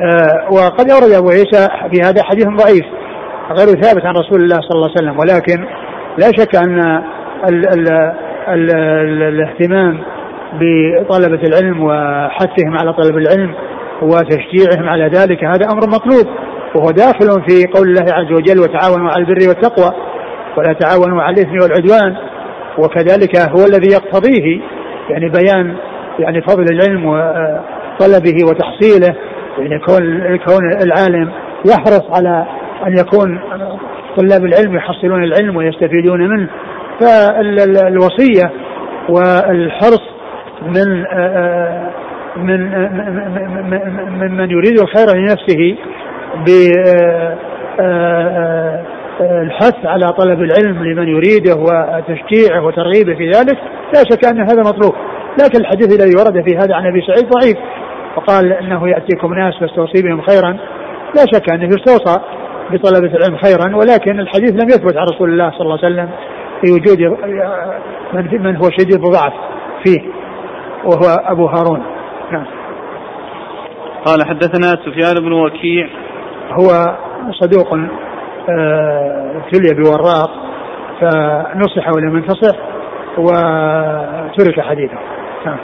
آه، 0.00 0.52
وقد 0.52 0.90
أورد 0.90 1.12
أبو 1.12 1.28
عيسى 1.28 1.68
في 1.92 2.00
هذا 2.04 2.22
حديث 2.22 2.46
ضعيف 2.46 2.84
غير 3.50 3.82
ثابت 3.82 4.06
عن 4.06 4.14
رسول 4.14 4.40
الله 4.40 4.60
صلى 4.60 4.70
الله 4.74 4.90
عليه 4.90 4.98
وسلم 4.98 5.18
ولكن 5.18 5.66
لا 6.18 6.26
شك 6.38 6.56
أن 6.56 6.80
ال 7.48 7.68
ال 7.68 7.88
ال 8.48 8.70
ال 8.70 9.22
الاهتمام 9.22 10.02
بطلبة 10.52 11.42
العلم 11.48 11.82
وحثهم 11.82 12.76
على 12.78 12.92
طلب 12.92 13.16
العلم 13.16 13.54
وتشجيعهم 14.02 14.88
على 14.88 15.04
ذلك 15.04 15.44
هذا 15.44 15.66
أمر 15.72 15.88
مطلوب. 15.88 16.26
وهو 16.76 16.90
داخل 16.90 17.42
في 17.48 17.66
قول 17.74 17.88
الله 17.88 18.14
عز 18.14 18.32
وجل 18.32 18.60
وتعاونوا 18.60 19.10
على 19.10 19.24
البر 19.24 19.48
والتقوى 19.48 19.92
ولا 20.56 20.72
تعاونوا 20.72 21.22
على 21.22 21.34
الإثم 21.34 21.62
والعدوان 21.62 22.16
وكذلك 22.78 23.36
هو 23.36 23.64
الذي 23.64 23.88
يقتضيه 23.92 24.60
يعني 25.10 25.28
بيان 25.28 25.76
يعني 26.18 26.42
فضل 26.42 26.64
العلم 26.72 27.06
وطلبه 27.06 28.44
وتحصيله 28.44 29.16
يعني 29.58 29.78
كون 29.78 30.36
كون 30.36 30.72
العالم 30.82 31.30
يحرص 31.66 32.04
على 32.16 32.46
أن 32.86 32.98
يكون 32.98 33.40
طلاب 34.16 34.44
العلم 34.44 34.76
يحصلون 34.76 35.24
العلم 35.24 35.56
ويستفيدون 35.56 36.28
منه. 36.28 36.48
فالوصية 37.00 38.50
والحرص 39.08 40.02
من 40.62 41.04
من 42.36 42.60
من 44.20 44.36
من 44.36 44.50
يريد 44.50 44.80
الخير 44.80 45.16
لنفسه 45.16 45.76
بالحث 49.20 49.86
على 49.86 50.12
طلب 50.12 50.42
العلم 50.42 50.84
لمن 50.84 51.08
يريده 51.08 51.54
وتشجيعه 51.54 52.64
وترغيبه 52.66 53.14
في 53.14 53.30
ذلك 53.30 53.58
لا 53.94 54.02
شك 54.10 54.24
أن 54.24 54.40
هذا 54.40 54.62
مطلوب. 54.62 54.94
لكن 55.42 55.60
الحديث 55.60 56.00
الذي 56.00 56.16
ورد 56.16 56.44
في 56.48 56.56
هذا 56.56 56.74
عن 56.74 56.86
أبي 56.86 57.00
سعيد 57.00 57.30
ضعيف. 57.30 57.56
وقال 58.16 58.52
إنه 58.52 58.88
يأتيكم 58.88 59.34
ناس 59.34 59.54
فاستوصي 59.60 60.02
بهم 60.02 60.22
خيرا. 60.22 60.56
لا 61.16 61.24
شك 61.34 61.50
أنه 61.50 61.64
يستوصى 61.64 62.20
بطلبة 62.70 63.16
العلم 63.16 63.36
خيرا 63.36 63.76
ولكن 63.76 64.20
الحديث 64.20 64.50
لم 64.50 64.68
يثبت 64.68 64.96
عن 64.96 65.06
رسول 65.14 65.30
الله 65.30 65.50
صلى 65.50 65.60
الله 65.60 65.78
عليه 65.82 65.86
وسلم 65.86 66.10
في 66.62 66.72
وجود 66.72 67.00
من 68.40 68.56
هو 68.56 68.70
شديد 68.70 69.04
الضعف 69.04 69.32
فيه 69.84 70.00
وهو 70.84 71.06
أبو 71.24 71.46
هارون. 71.46 71.82
نعم. 72.32 72.46
قال 74.04 74.18
حدثنا 74.26 74.68
سفيان 74.84 75.14
بن 75.24 75.32
وكيع 75.32 75.88
هو 76.52 76.96
صدوق 77.30 77.74
ابتلي 79.36 79.70
آه، 79.70 79.74
بوراق 79.74 80.30
فنصح 81.00 81.88
ولم 81.96 82.16
ينتصح 82.16 82.56
وترك 83.18 84.60
حديثه. 84.60 84.98
نعم. 85.46 85.58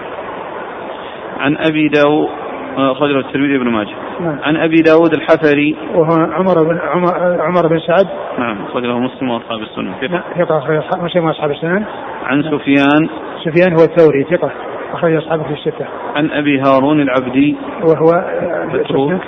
عن 1.40 1.56
أبي 1.56 1.88
داود 1.88 2.28
أخرجه 2.76 3.18
الترمذي 3.18 3.58
بن 3.58 3.68
ماجه. 3.68 3.94
نعم. 4.20 4.38
عن 4.42 4.56
أبي 4.56 4.76
داود 4.76 5.14
الحفري. 5.14 5.76
وهو 5.94 6.32
عمر 6.32 6.62
بن 6.64 6.78
عمر, 6.78 7.40
عمر 7.40 7.68
بن 7.68 7.78
سعد. 7.78 8.06
نعم 8.38 8.64
أخرجه 8.64 8.98
مسلم 8.98 9.30
وأصحاب 9.30 9.60
السنن. 9.60 9.92
ثقة. 10.00 10.22
ثقة 10.44 11.02
مسلم 11.04 11.24
وأصحاب 11.24 11.50
السنن. 11.50 11.84
عن 12.24 12.40
نعم. 12.40 12.58
سفيان. 12.58 13.08
سفيان 13.44 13.72
هو 13.72 13.84
الثوري 13.84 14.24
ثقة 14.24 14.50
أخرج 14.92 15.16
أصحابه 15.16 15.42
في 15.42 15.52
الستة. 15.52 15.86
عن 16.16 16.30
أبي 16.30 16.60
هارون 16.60 17.00
العبدي. 17.00 17.56
وهو 17.82 18.24
متروك. 18.72 19.20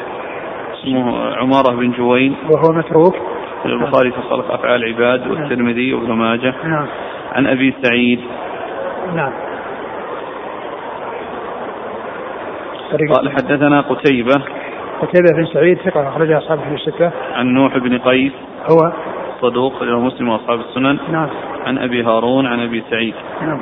اسمه 0.74 1.34
عمارة 1.36 1.76
بن 1.76 1.90
جوين. 1.90 2.36
وهو 2.50 2.72
متروك. 2.72 3.14
البخاري 3.66 4.10
في 4.10 4.20
خلق 4.20 4.52
أفعال 4.52 4.84
العباد 4.84 5.26
والترمذي 5.26 5.94
وابن 5.94 6.12
ماجه. 6.12 6.54
نعم. 6.64 6.86
عن 7.32 7.46
أبي 7.46 7.74
سعيد. 7.82 8.20
نعم. 9.16 9.32
قال 13.14 13.30
حدثنا 13.30 13.80
قتيبة. 13.80 14.42
قتيبة 15.02 15.28
بن 15.36 15.46
سعيد 15.46 15.78
ثقة 15.78 16.08
أخرج 16.08 16.32
أصحابه 16.32 16.62
في 16.62 16.74
الستة. 16.74 17.10
عن 17.34 17.46
نوح 17.46 17.78
بن 17.78 17.98
قيس. 17.98 18.32
هو. 18.70 18.92
صدوق 19.40 19.82
له 19.82 20.00
مسلم 20.00 20.28
وأصحاب 20.28 20.60
السنن. 20.60 20.98
نعم. 21.12 21.28
عن 21.66 21.78
أبي 21.78 22.02
هارون 22.02 22.46
عن 22.46 22.60
أبي 22.60 22.84
سعيد. 22.90 23.14
نعم. 23.42 23.60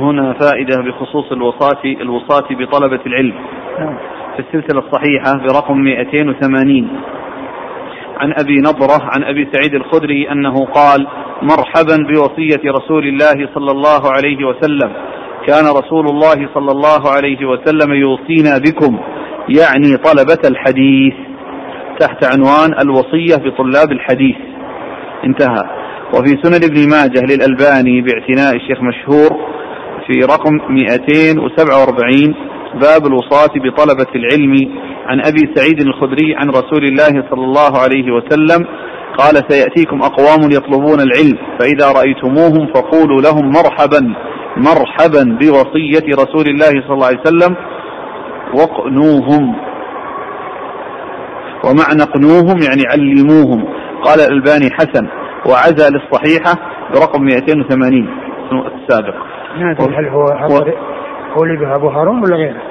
هنا 0.00 0.32
فائدة 0.32 0.82
بخصوص 0.82 1.32
الوصاة 1.32 1.82
الوصاة 1.84 2.48
بطلبة 2.50 3.00
العلم. 3.06 3.34
نعم. 3.78 3.96
في 4.36 4.40
السلسلة 4.40 4.82
الصحيحة 4.86 5.46
برقم 5.46 5.76
280 5.76 6.88
عن 8.20 8.34
أبي 8.40 8.56
نضرة 8.60 9.02
عن 9.02 9.24
أبي 9.24 9.48
سعيد 9.52 9.74
الخدري 9.74 10.32
أنه 10.32 10.54
قال 10.64 11.06
مرحبا 11.42 11.96
بوصية 12.08 12.70
رسول 12.70 13.08
الله 13.08 13.48
صلى 13.54 13.70
الله 13.70 14.00
عليه 14.16 14.44
وسلم. 14.44 14.92
كان 15.46 15.64
رسول 15.64 16.06
الله 16.06 16.48
صلى 16.54 16.72
الله 16.72 17.10
عليه 17.16 17.46
وسلم 17.46 17.92
يوصينا 17.92 18.58
بكم 18.58 18.98
يعني 19.48 19.96
طلبة 19.96 20.42
الحديث. 20.50 21.14
تحت 22.00 22.24
عنوان 22.24 22.80
الوصية 22.82 23.36
بطلاب 23.36 23.92
الحديث. 23.92 24.36
انتهى. 25.24 25.64
وفي 26.14 26.28
سنن 26.42 26.64
ابن 26.70 26.90
ماجه 26.90 27.22
للألباني 27.32 28.00
باعتناء 28.00 28.56
الشيخ 28.56 28.82
مشهور 28.82 29.50
في 30.10 30.18
رقم 30.18 30.52
247 30.70 32.34
باب 32.74 33.06
الوصاة 33.06 33.52
بطلبة 33.54 34.10
العلم. 34.14 34.54
عن 35.06 35.20
أبي 35.20 35.54
سعيد 35.54 35.80
الخدري 35.80 36.34
عن 36.36 36.48
رسول 36.48 36.84
الله 36.84 37.24
صلى 37.30 37.44
الله 37.44 37.78
عليه 37.78 38.12
وسلم 38.12 38.66
قال 39.18 39.34
سيأتيكم 39.48 40.02
أقوام 40.02 40.50
يطلبون 40.50 41.00
العلم 41.00 41.38
فإذا 41.58 41.92
رأيتموهم 41.92 42.66
فقولوا 42.74 43.20
لهم 43.20 43.48
مرحبا 43.48 44.14
مرحبا 44.56 45.38
بوصية 45.40 46.06
رسول 46.14 46.46
الله 46.48 46.70
صلى 46.86 46.94
الله 46.94 47.06
عليه 47.06 47.20
وسلم 47.20 47.56
وقنوهم 48.54 49.54
ومعنى 51.64 52.02
قنوهم 52.02 52.58
يعني 52.62 52.82
علموهم. 52.92 53.64
قال 54.02 54.20
الألباني 54.20 54.70
حسن 54.70 55.08
وعزى 55.46 55.90
للصحيحة 55.90 56.52
برقم 56.94 57.24
280 57.24 58.08
السابق. 58.52 59.14
ما 59.56 59.70
أدري. 59.70 59.96
هل 59.96 60.08
هو 60.08 60.24
هو 61.36 61.44
اللي 61.44 61.74
أبو 61.74 61.88
هارون 61.88 62.22
ولا 62.22 62.36
غيره؟ 62.36 62.62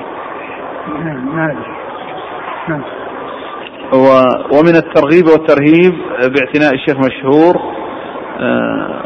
نعم 1.03 1.35
ما 1.35 1.45
أدري. 1.45 1.75
نعم. 2.69 2.83
ومن 4.53 4.75
الترغيب 4.75 5.25
والترهيب 5.27 5.93
باعتناء 6.19 6.73
الشيخ 6.73 6.97
مشهور 6.97 7.55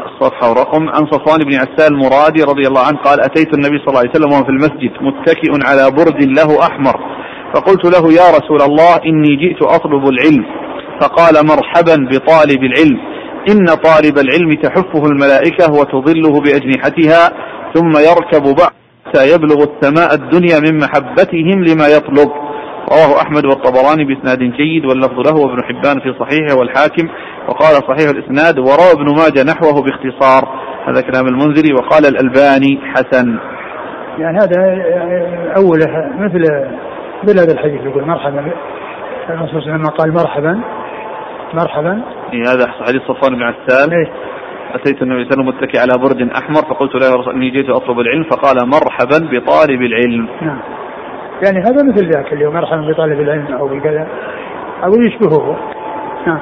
الصفحة 0.06 0.46
آه، 0.46 0.50
ورقم 0.50 0.88
عن 0.88 1.06
صفوان 1.06 1.38
بن 1.38 1.54
عسال 1.54 1.94
المرادي 1.94 2.42
رضي 2.42 2.66
الله 2.68 2.80
عنه 2.86 2.98
قال 2.98 3.20
أتيت 3.20 3.54
النبي 3.54 3.78
صلى 3.78 3.88
الله 3.88 3.98
عليه 3.98 4.10
وسلم 4.10 4.32
وهو 4.32 4.44
في 4.44 4.50
المسجد 4.50 4.92
متكئ 5.00 5.50
على 5.68 5.90
برد 5.90 6.24
له 6.24 6.66
أحمر 6.66 6.96
فقلت 7.54 7.84
له 7.84 8.12
يا 8.12 8.30
رسول 8.38 8.62
الله 8.62 8.96
إني 9.06 9.36
جئت 9.36 9.62
أطلب 9.62 10.08
العلم. 10.08 10.44
فقال 11.00 11.34
مرحبا 11.46 12.08
بطالب 12.10 12.62
العلم 12.62 12.98
إن 13.50 13.66
طالب 13.66 14.18
العلم 14.18 14.54
تحفه 14.62 15.06
الملائكة 15.06 15.72
وتظله 15.72 16.40
بأجنحتها 16.40 17.32
ثم 17.74 17.90
يركب 17.90 18.42
بعد 18.42 18.72
حتى 19.06 19.34
يبلغ 19.34 19.58
السماء 19.70 20.14
الدنيا 20.14 20.58
من 20.60 20.78
محبتهم 20.78 21.64
لما 21.64 21.86
يطلب. 21.96 22.30
رواه 22.90 23.22
أحمد 23.22 23.44
والطبراني 23.44 24.04
بإسناد 24.04 24.38
جيد 24.38 24.84
واللفظ 24.86 25.18
له 25.28 25.36
وابن 25.40 25.62
حبان 25.64 26.00
في 26.00 26.14
صحيحه 26.20 26.58
والحاكم 26.58 27.08
وقال 27.48 27.74
صحيح 27.74 28.10
الإسناد 28.10 28.58
وروى 28.58 28.92
ابن 28.92 29.06
ماجه 29.20 29.42
نحوه 29.52 29.82
باختصار. 29.82 30.42
هذا 30.88 31.00
كلام 31.00 31.26
المنذري 31.26 31.74
وقال 31.74 32.06
الألباني 32.06 32.80
حسن. 32.94 33.38
يعني 34.18 34.38
هذا 34.38 34.60
أوله 35.56 36.10
مثل 36.18 36.42
مثل 37.24 37.38
هذا 37.40 37.52
الحديث 37.52 37.80
يقول 37.80 38.04
مرحبا. 38.06 38.52
الرسول 39.30 39.48
صلى 39.48 39.58
الله 39.58 39.72
عليه 39.72 39.82
وسلم 39.82 39.96
قال 39.98 40.12
مرحبا. 40.12 40.60
مرحبا. 41.54 42.02
إيه 42.32 42.42
هذا 42.42 42.66
حديث 42.86 43.02
صفوان 43.02 43.34
بن 43.34 43.42
عسال. 43.42 43.92
إيه؟ 43.92 44.12
أتيت 44.74 45.02
النبي 45.02 45.24
صلى 45.24 45.32
الله 45.32 45.32
عليه 45.32 45.32
وسلم 45.32 45.46
متكئ 45.46 45.78
على 45.78 45.92
برج 45.98 46.30
أحمر 46.42 46.62
فقلت 46.62 46.94
له 46.94 47.06
يا 47.06 47.14
رسول 47.14 47.34
إني 47.34 47.50
جئت 47.50 47.70
أطلب 47.70 48.00
العلم 48.00 48.24
فقال 48.24 48.56
مرحبا 48.68 49.18
بطالب 49.32 49.82
العلم. 49.82 50.28
نعم. 50.42 50.60
يعني 51.42 51.58
هذا 51.58 51.82
مثل 51.82 52.10
ذاك 52.10 52.32
اللي 52.32 52.46
هو 52.46 52.50
مرحبا 52.50 52.92
بطالب 52.92 53.20
العلم 53.20 53.46
أو 53.46 53.68
بكذا 53.68 54.08
أو 54.84 54.92
يشبهه 54.94 55.56
نعم. 56.26 56.40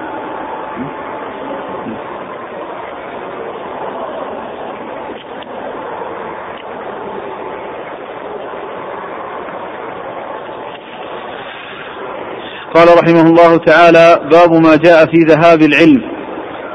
قال 12.74 12.88
رحمه 13.02 13.30
الله 13.30 13.56
تعالى 13.56 14.28
باب 14.30 14.52
ما 14.52 14.76
جاء 14.76 15.06
في 15.06 15.18
ذهاب 15.28 15.62
العلم. 15.62 16.21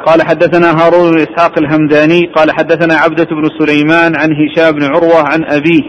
قال 0.08 0.22
حدثنا 0.22 0.72
هارون 0.72 1.12
بن 1.12 1.20
إسحاق 1.20 1.60
الهمداني 1.60 2.32
قال 2.36 2.52
حدثنا 2.52 2.96
عبدة 2.96 3.26
بن 3.26 3.50
سليمان 3.60 4.16
عن 4.16 4.30
هشام 4.34 4.72
بن 4.72 4.84
عروة 4.84 5.24
عن 5.24 5.46
أبيه 5.46 5.84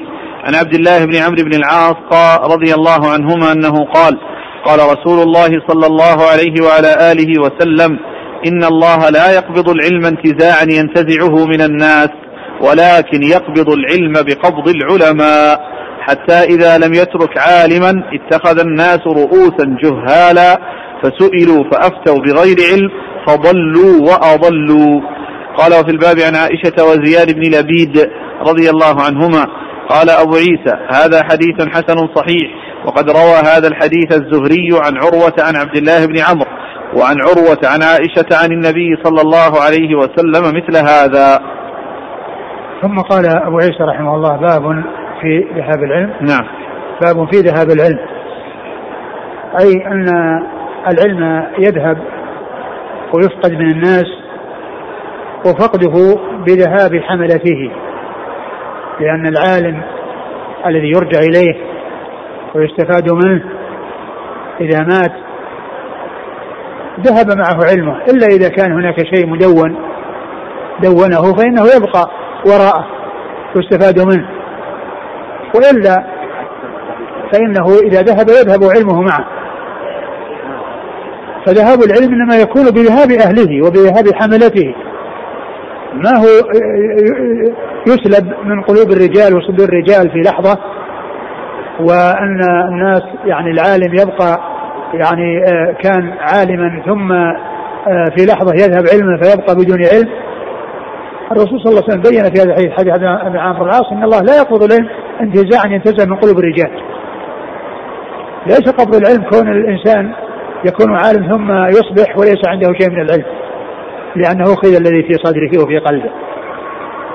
عن 0.44 0.54
عبد 0.54 0.74
الله 0.74 1.04
بن 1.04 1.16
عمرو 1.16 1.44
بن 1.44 1.54
العاص 1.54 1.94
قال 2.10 2.50
رضي 2.50 2.74
الله 2.74 3.10
عنهما 3.10 3.52
أنه 3.52 3.84
قال 3.84 4.18
قال 4.64 4.78
رسول 4.78 5.22
الله 5.22 5.48
صلى 5.68 5.86
الله 5.86 6.26
عليه 6.32 6.64
وعلى 6.64 7.12
آله 7.12 7.40
وسلم 7.40 7.98
إن 8.46 8.64
الله 8.64 9.08
لا 9.08 9.34
يقبض 9.34 9.68
العلم 9.68 10.06
انتزاعا 10.06 10.62
ينتزعه 10.62 11.46
من 11.46 11.60
الناس 11.60 12.08
ولكن 12.60 13.22
يقبض 13.22 13.70
العلم 13.70 14.12
بقبض 14.12 14.68
العلماء 14.68 15.60
حتى 16.00 16.42
إذا 16.54 16.78
لم 16.78 16.94
يترك 16.94 17.38
عالما 17.38 18.02
اتخذ 18.12 18.58
الناس 18.58 19.00
رؤوسا 19.06 19.76
جهالا 19.82 20.60
فسئلوا 21.02 21.64
فأفتوا 21.70 22.18
بغير 22.18 22.56
علم 22.72 22.90
فضلوا 23.28 24.00
وأضلوا. 24.08 25.00
قال 25.56 25.72
وفي 25.72 25.90
الباب 25.90 26.16
عن 26.26 26.34
عائشة 26.36 26.84
وزياد 26.84 27.34
بن 27.34 27.42
لبيد 27.58 28.10
رضي 28.48 28.70
الله 28.70 29.02
عنهما. 29.06 29.46
قال 29.88 30.10
أبو 30.10 30.34
عيسى 30.36 30.74
هذا 30.88 31.24
حديث 31.24 31.68
حسن 31.74 31.96
صحيح 32.14 32.48
وقد 32.86 33.10
روى 33.10 33.38
هذا 33.54 33.68
الحديث 33.68 34.12
الزهري 34.12 34.68
عن 34.72 34.96
عروة 34.96 35.34
عن 35.40 35.56
عبد 35.56 35.76
الله 35.76 36.06
بن 36.06 36.18
عمرو 36.18 36.50
وعن 36.96 37.16
عروة 37.20 37.60
عن 37.64 37.82
عائشة 37.82 38.28
عن 38.42 38.52
النبي 38.52 38.96
صلى 39.02 39.20
الله 39.20 39.62
عليه 39.64 39.94
وسلم 39.94 40.56
مثل 40.56 40.76
هذا. 40.76 41.38
ثم 42.82 42.98
قال 42.98 43.26
أبو 43.26 43.58
عيسى 43.58 43.82
رحمه 43.82 44.14
الله 44.14 44.36
باب 44.36 44.84
في 45.20 45.44
ذهاب 45.56 45.82
العلم. 45.84 46.12
نعم. 46.20 46.46
باب 47.00 47.32
في 47.32 47.40
ذهاب 47.40 47.70
العلم. 47.70 47.98
أي 49.60 49.86
أن 49.86 50.08
العلم 50.90 51.46
يذهب 51.58 51.98
ويفقد 53.14 53.52
من 53.52 53.70
الناس 53.70 54.06
وفقده 55.46 56.20
بذهاب 56.46 56.96
حملته 57.02 57.70
لأن 59.00 59.26
العالم 59.26 59.82
الذي 60.66 60.88
يرجع 60.88 61.18
إليه 61.18 61.54
ويستفاد 62.54 63.12
منه 63.12 63.44
إذا 64.60 64.82
مات 64.82 65.12
ذهب 67.00 67.38
معه 67.38 67.64
علمه 67.70 67.96
إلا 68.02 68.26
إذا 68.26 68.48
كان 68.48 68.72
هناك 68.72 68.96
شيء 69.14 69.26
مدون 69.26 69.76
دونه 70.82 71.34
فإنه 71.36 71.62
يبقى 71.76 72.10
وراءه 72.46 72.86
يستفاد 73.56 74.00
منه 74.00 74.28
وإلا 75.54 76.06
فإنه 77.32 77.78
إذا 77.84 78.02
ذهب 78.02 78.28
يذهب 78.28 78.64
علمه 78.76 79.00
معه. 79.02 79.37
فذهاب 81.48 81.78
العلم 81.82 82.14
إنما 82.14 82.36
يكون 82.36 82.64
بذهاب 82.64 83.10
أهله 83.10 83.66
وبذهاب 83.66 84.14
حملته. 84.14 84.74
ما 85.94 86.18
هو 86.18 86.50
يسلب 87.86 88.32
من 88.44 88.62
قلوب 88.62 88.90
الرجال 88.90 89.36
وصدور 89.36 89.68
الرجال 89.68 90.10
في 90.10 90.20
لحظة؟ 90.30 90.58
وأن 91.80 92.40
الناس 92.68 93.02
يعني 93.24 93.50
العالم 93.50 93.94
يبقى 93.94 94.40
يعني 94.94 95.44
آه، 95.44 95.76
كان 95.82 96.12
عالما 96.20 96.82
ثم 96.86 97.12
آه، 97.12 98.04
في 98.16 98.26
لحظة 98.26 98.54
يذهب 98.54 98.84
علما 98.92 99.16
فيبقى 99.22 99.54
بدون 99.54 99.78
علم. 99.94 100.08
الرسول 101.32 101.60
صلى 101.60 101.70
الله 101.70 101.82
عليه 101.82 101.92
وسلم 101.92 102.02
بين 102.02 102.34
في 102.34 102.40
هذا 102.40 102.50
الحديث 102.50 102.72
حديث 102.72 102.94
ابن 102.94 103.36
عمرو 103.36 103.64
العاص 103.64 103.92
إن 103.92 104.04
الله 104.04 104.20
لا 104.20 104.36
يقبض 104.36 104.62
العلم 104.62 104.88
انتزاعا 105.20 105.66
ينتزع 105.66 106.04
من 106.10 106.16
قلوب 106.16 106.38
الرجال. 106.38 106.70
ليس 108.46 108.70
قبض 108.70 108.94
العلم 108.94 109.22
كون 109.22 109.48
الإنسان 109.48 110.12
يكون 110.64 110.96
عالم 110.96 111.32
ثم 111.32 111.52
يصبح 111.52 112.18
وليس 112.18 112.48
عنده 112.48 112.72
شيء 112.80 112.90
من 112.90 113.00
العلم. 113.00 113.24
لأنه 114.16 114.44
خذ 114.44 114.74
الذي 114.74 115.02
في 115.02 115.14
صدره 115.24 115.64
وفي 115.64 115.78
قلبه. 115.78 116.10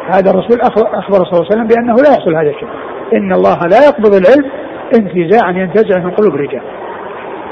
هذا 0.08 0.32
الرسول 0.32 0.62
أخبر 0.62 1.26
صلى 1.26 1.40
الله 1.40 1.46
عليه 1.52 1.56
وسلم 1.56 1.68
بأنه 1.68 1.96
لا 1.96 2.10
يحصل 2.10 2.36
هذا 2.36 2.50
الشيء. 2.50 2.70
إن 3.14 3.34
الله 3.34 3.60
لا 3.68 3.86
يقبض 3.86 4.16
العلم 4.16 4.52
انتزاعا 4.96 5.52
ينتزع 5.52 6.00
من 6.00 6.12
قلوب 6.12 6.36
الرجال. 6.36 6.62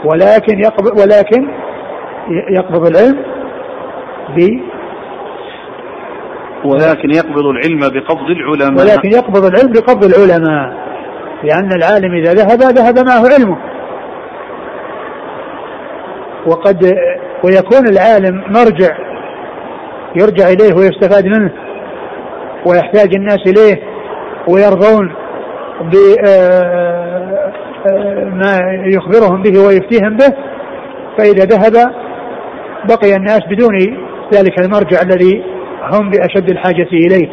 ولكن 0.05 0.59
يقبض 0.59 0.99
ولكن 0.99 1.49
يقبض 2.51 2.87
العلم 2.87 3.17
ب 4.37 4.59
ولكن 6.65 7.11
يقبض 7.11 7.45
العلم 7.45 7.79
بقبض 7.79 8.29
العلماء 8.29 8.85
ولكن 8.85 9.09
يقبض 9.09 9.45
العلم 9.45 9.71
بقبض 9.71 10.03
العلماء 10.05 10.73
لأن 11.43 11.69
العالم 11.73 12.13
إذا 12.13 12.33
ذهب 12.33 12.59
ذهب 12.61 13.05
معه 13.07 13.23
علمه 13.33 13.57
وقد 16.45 16.95
ويكون 17.43 17.87
العالم 17.87 18.43
مرجع 18.47 18.97
يرجع 20.15 20.47
إليه 20.47 20.73
ويستفاد 20.75 21.25
منه 21.25 21.51
ويحتاج 22.65 23.15
الناس 23.15 23.39
إليه 23.47 23.81
ويرضون 24.47 25.13
بما 25.81 26.21
آه، 28.53 28.83
يخبرهم 28.85 29.41
به 29.41 29.59
ويفتيهم 29.59 30.17
به. 30.17 30.33
فإذا 31.17 31.45
ذهب 31.45 31.91
بقي 32.89 33.15
الناس 33.15 33.41
بدون 33.49 33.75
ذلك 34.33 34.59
المرجع 34.59 35.01
الذي 35.01 35.43
هم 35.81 36.09
بأشد 36.09 36.49
الحاجة 36.49 36.87
إليه. 36.93 37.29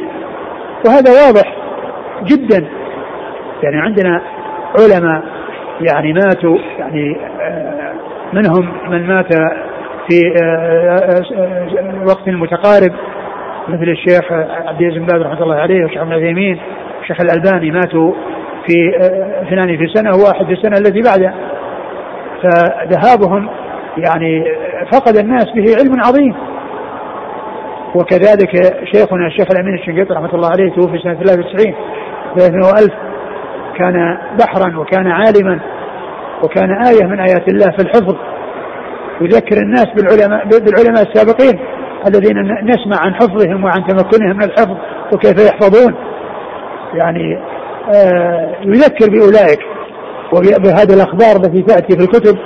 وهذا 0.86 1.10
واضح 1.10 1.56
جدا. 2.24 2.68
يعني 3.62 3.80
عندنا 3.80 4.22
علماء 4.78 5.22
يعني 5.80 6.12
ماتوا 6.12 6.58
يعني 6.78 7.16
آه، 7.40 7.77
منهم 8.32 8.90
من 8.90 9.06
مات 9.06 9.34
في 10.08 10.34
آه، 10.42 11.22
آه، 11.38 12.04
وقت 12.06 12.28
متقارب 12.28 12.92
مثل 13.68 13.82
الشيخ 13.82 14.32
عبد 14.32 14.80
العزيز 14.80 14.98
بن 14.98 15.06
باز 15.06 15.22
رحمة 15.22 15.42
الله 15.42 15.56
عليه 15.56 15.82
والشيخ 15.82 16.02
ابن 16.02 16.12
عثيمين 16.12 16.60
والشيخ 16.98 17.20
الألباني 17.20 17.70
ماتوا 17.70 18.12
في 18.66 18.96
اثنان 19.42 19.76
في 19.78 19.86
سنة 19.94 20.10
وواحد 20.10 20.46
في 20.46 20.52
السنة 20.52 20.78
التي 20.78 21.02
بعدها 21.02 21.34
فذهابهم 22.42 23.48
يعني 23.96 24.44
فقد 24.92 25.16
الناس 25.16 25.44
به 25.44 25.76
علم 25.80 26.00
عظيم. 26.00 26.34
وكذلك 27.94 28.50
شيخنا 28.94 29.26
الشيخ 29.26 29.46
الأمين 29.50 29.74
الشنقيطي 29.74 30.14
رحمة 30.14 30.34
الله 30.34 30.48
عليه 30.48 30.72
توفي 30.72 30.98
سنة 30.98 31.14
93 31.14 31.74
300 32.36 33.08
كان 33.78 34.18
بحرا 34.38 34.78
وكان 34.78 35.06
عالما. 35.06 35.60
وكان 36.42 36.86
آية 36.86 37.06
من 37.06 37.20
آيات 37.20 37.48
الله 37.48 37.66
في 37.70 37.82
الحفظ. 37.82 38.16
يذكر 39.20 39.56
الناس 39.56 39.86
بالعلماء 39.96 40.44
بالعلماء 40.44 41.02
السابقين 41.02 41.60
الذين 42.08 42.42
نسمع 42.62 42.96
عن 43.00 43.14
حفظهم 43.14 43.64
وعن 43.64 43.86
تمكنهم 43.86 44.36
من 44.36 44.44
الحفظ 44.44 44.76
وكيف 45.12 45.46
يحفظون. 45.46 45.94
يعني 46.94 47.38
آه 47.94 48.54
يذكر 48.64 49.10
بأولئك 49.10 49.60
وبهذه 50.32 50.94
الأخبار 50.94 51.36
التي 51.36 51.62
تأتي 51.62 51.96
في 51.96 52.04
الكتب 52.04 52.38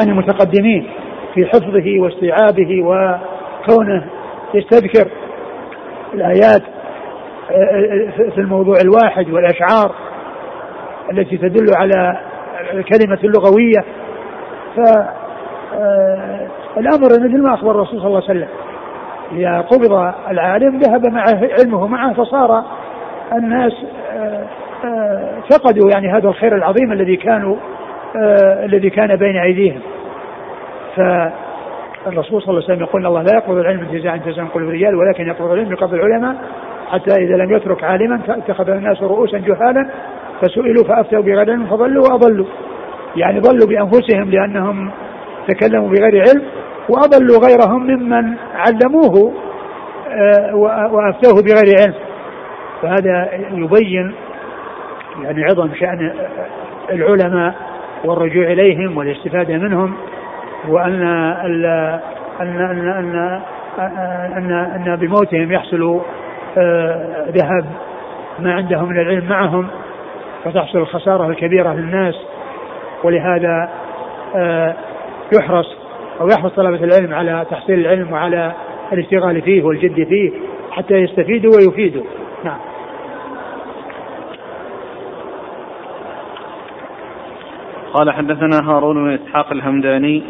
عن 0.00 0.08
المتقدمين 0.08 0.90
في 1.34 1.46
حفظه 1.46 2.00
واستيعابه 2.00 2.82
وكونه 2.82 4.06
يستذكر 4.54 5.10
الآيات 6.14 6.62
آه، 7.50 7.54
آه، 7.54 8.30
في 8.30 8.38
الموضوع 8.38 8.76
الواحد 8.80 9.30
والأشعار 9.30 9.94
التي 11.12 11.36
تدل 11.36 11.74
على 11.74 12.20
الكلمة 12.72 13.18
اللغوية. 13.24 13.84
فالأمر 14.76 15.14
آه، 17.14 17.20
مثل 17.20 17.42
ما 17.42 17.54
أخبر 17.54 17.70
الرسول 17.70 18.00
صلى 18.00 18.06
الله 18.06 18.22
عليه 18.28 18.30
وسلم. 18.30 18.48
إذا 19.32 19.60
قبض 19.60 20.12
العالم 20.30 20.78
ذهب 20.78 21.06
معه 21.06 21.48
علمه 21.60 21.86
معه 21.86 22.12
فصار 22.12 22.64
الناس 23.32 23.72
آه، 24.12 24.44
آه، 24.84 25.34
فقدوا 25.50 25.90
يعني 25.90 26.12
هذا 26.12 26.28
الخير 26.28 26.56
العظيم 26.56 26.92
الذي 26.92 27.16
كانوا 27.16 27.56
الذي 28.64 28.90
كان 28.90 29.16
بين 29.16 29.36
أيديهم. 29.36 29.80
فالرسول 30.96 32.42
صلى 32.42 32.50
الله 32.50 32.64
عليه 32.64 32.64
وسلم 32.64 32.80
يقول 32.80 33.06
الله 33.06 33.22
لا 33.22 33.34
يقبض 33.34 33.56
العلم 33.56 33.80
انتزاعا 33.80 34.16
انتزاعا 34.16 34.48
قلوب 34.54 34.68
الرجال 34.68 34.94
ولكن 34.94 35.26
يقبض 35.26 35.50
العلم 35.50 35.68
بقبض 35.68 35.94
العلماء 35.94 36.36
حتى 36.90 37.10
إذا 37.10 37.36
لم 37.36 37.56
يترك 37.56 37.84
عالما 37.84 38.18
فاتخذ 38.18 38.70
الناس 38.70 39.02
رؤوسا 39.02 39.38
جهالا 39.38 39.90
فسئلوا 40.40 40.84
فأفتوا 40.84 41.22
بغير 41.22 41.38
علم 41.38 41.66
فضلوا 41.66 42.08
وأضلوا. 42.08 42.46
يعني 43.16 43.40
ضلوا 43.40 43.66
بأنفسهم 43.66 44.30
لأنهم 44.30 44.90
تكلموا 45.48 45.88
بغير 45.88 46.24
علم 46.28 46.42
وأضلوا 46.88 47.38
غيرهم 47.46 47.86
ممن 47.86 48.36
علموه 48.54 49.32
آه، 50.08 50.56
وأفتوه 50.92 51.42
بغير 51.42 51.80
علم. 51.80 51.94
فهذا 52.82 53.28
يبين 53.52 54.14
يعني 55.22 55.44
عظم 55.44 55.74
شأن 55.74 56.12
العلماء 56.92 57.54
والرجوع 58.04 58.44
إليهم 58.44 58.96
والاستفادة 58.96 59.56
منهم 59.56 59.94
وأن 60.68 61.02
ان 61.02 61.64
ان 62.40 62.60
ان 62.88 63.40
ان, 64.36 64.52
أن 64.52 64.96
بموتهم 64.96 65.52
يحصل 65.52 66.00
آه، 66.58 67.26
ذهب 67.28 67.64
ما 68.38 68.54
عندهم 68.54 68.88
من 68.88 69.00
العلم 69.00 69.28
معهم. 69.28 69.66
فتحصل 70.44 70.78
الخسارة 70.78 71.28
الكبيرة 71.28 71.72
للناس 71.72 72.14
ولهذا 73.04 73.70
آه، 74.36 74.74
يحرص 75.38 75.76
أو 76.20 76.28
يحرص 76.28 76.52
طلبة 76.52 76.84
العلم 76.84 77.14
على 77.14 77.46
تحصيل 77.50 77.80
العلم 77.80 78.12
وعلى 78.12 78.52
الاشتغال 78.92 79.42
فيه 79.42 79.62
والجد 79.62 80.08
فيه 80.08 80.30
حتى 80.70 80.94
يستفيدوا 80.94 81.52
ويفيدوا. 81.56 82.02
نعم. 82.44 82.58
قال 87.94 88.10
حدثنا 88.10 88.70
هارون 88.70 89.04
بن 89.04 89.18
إسحاق 89.24 89.52
الهمداني 89.52 90.22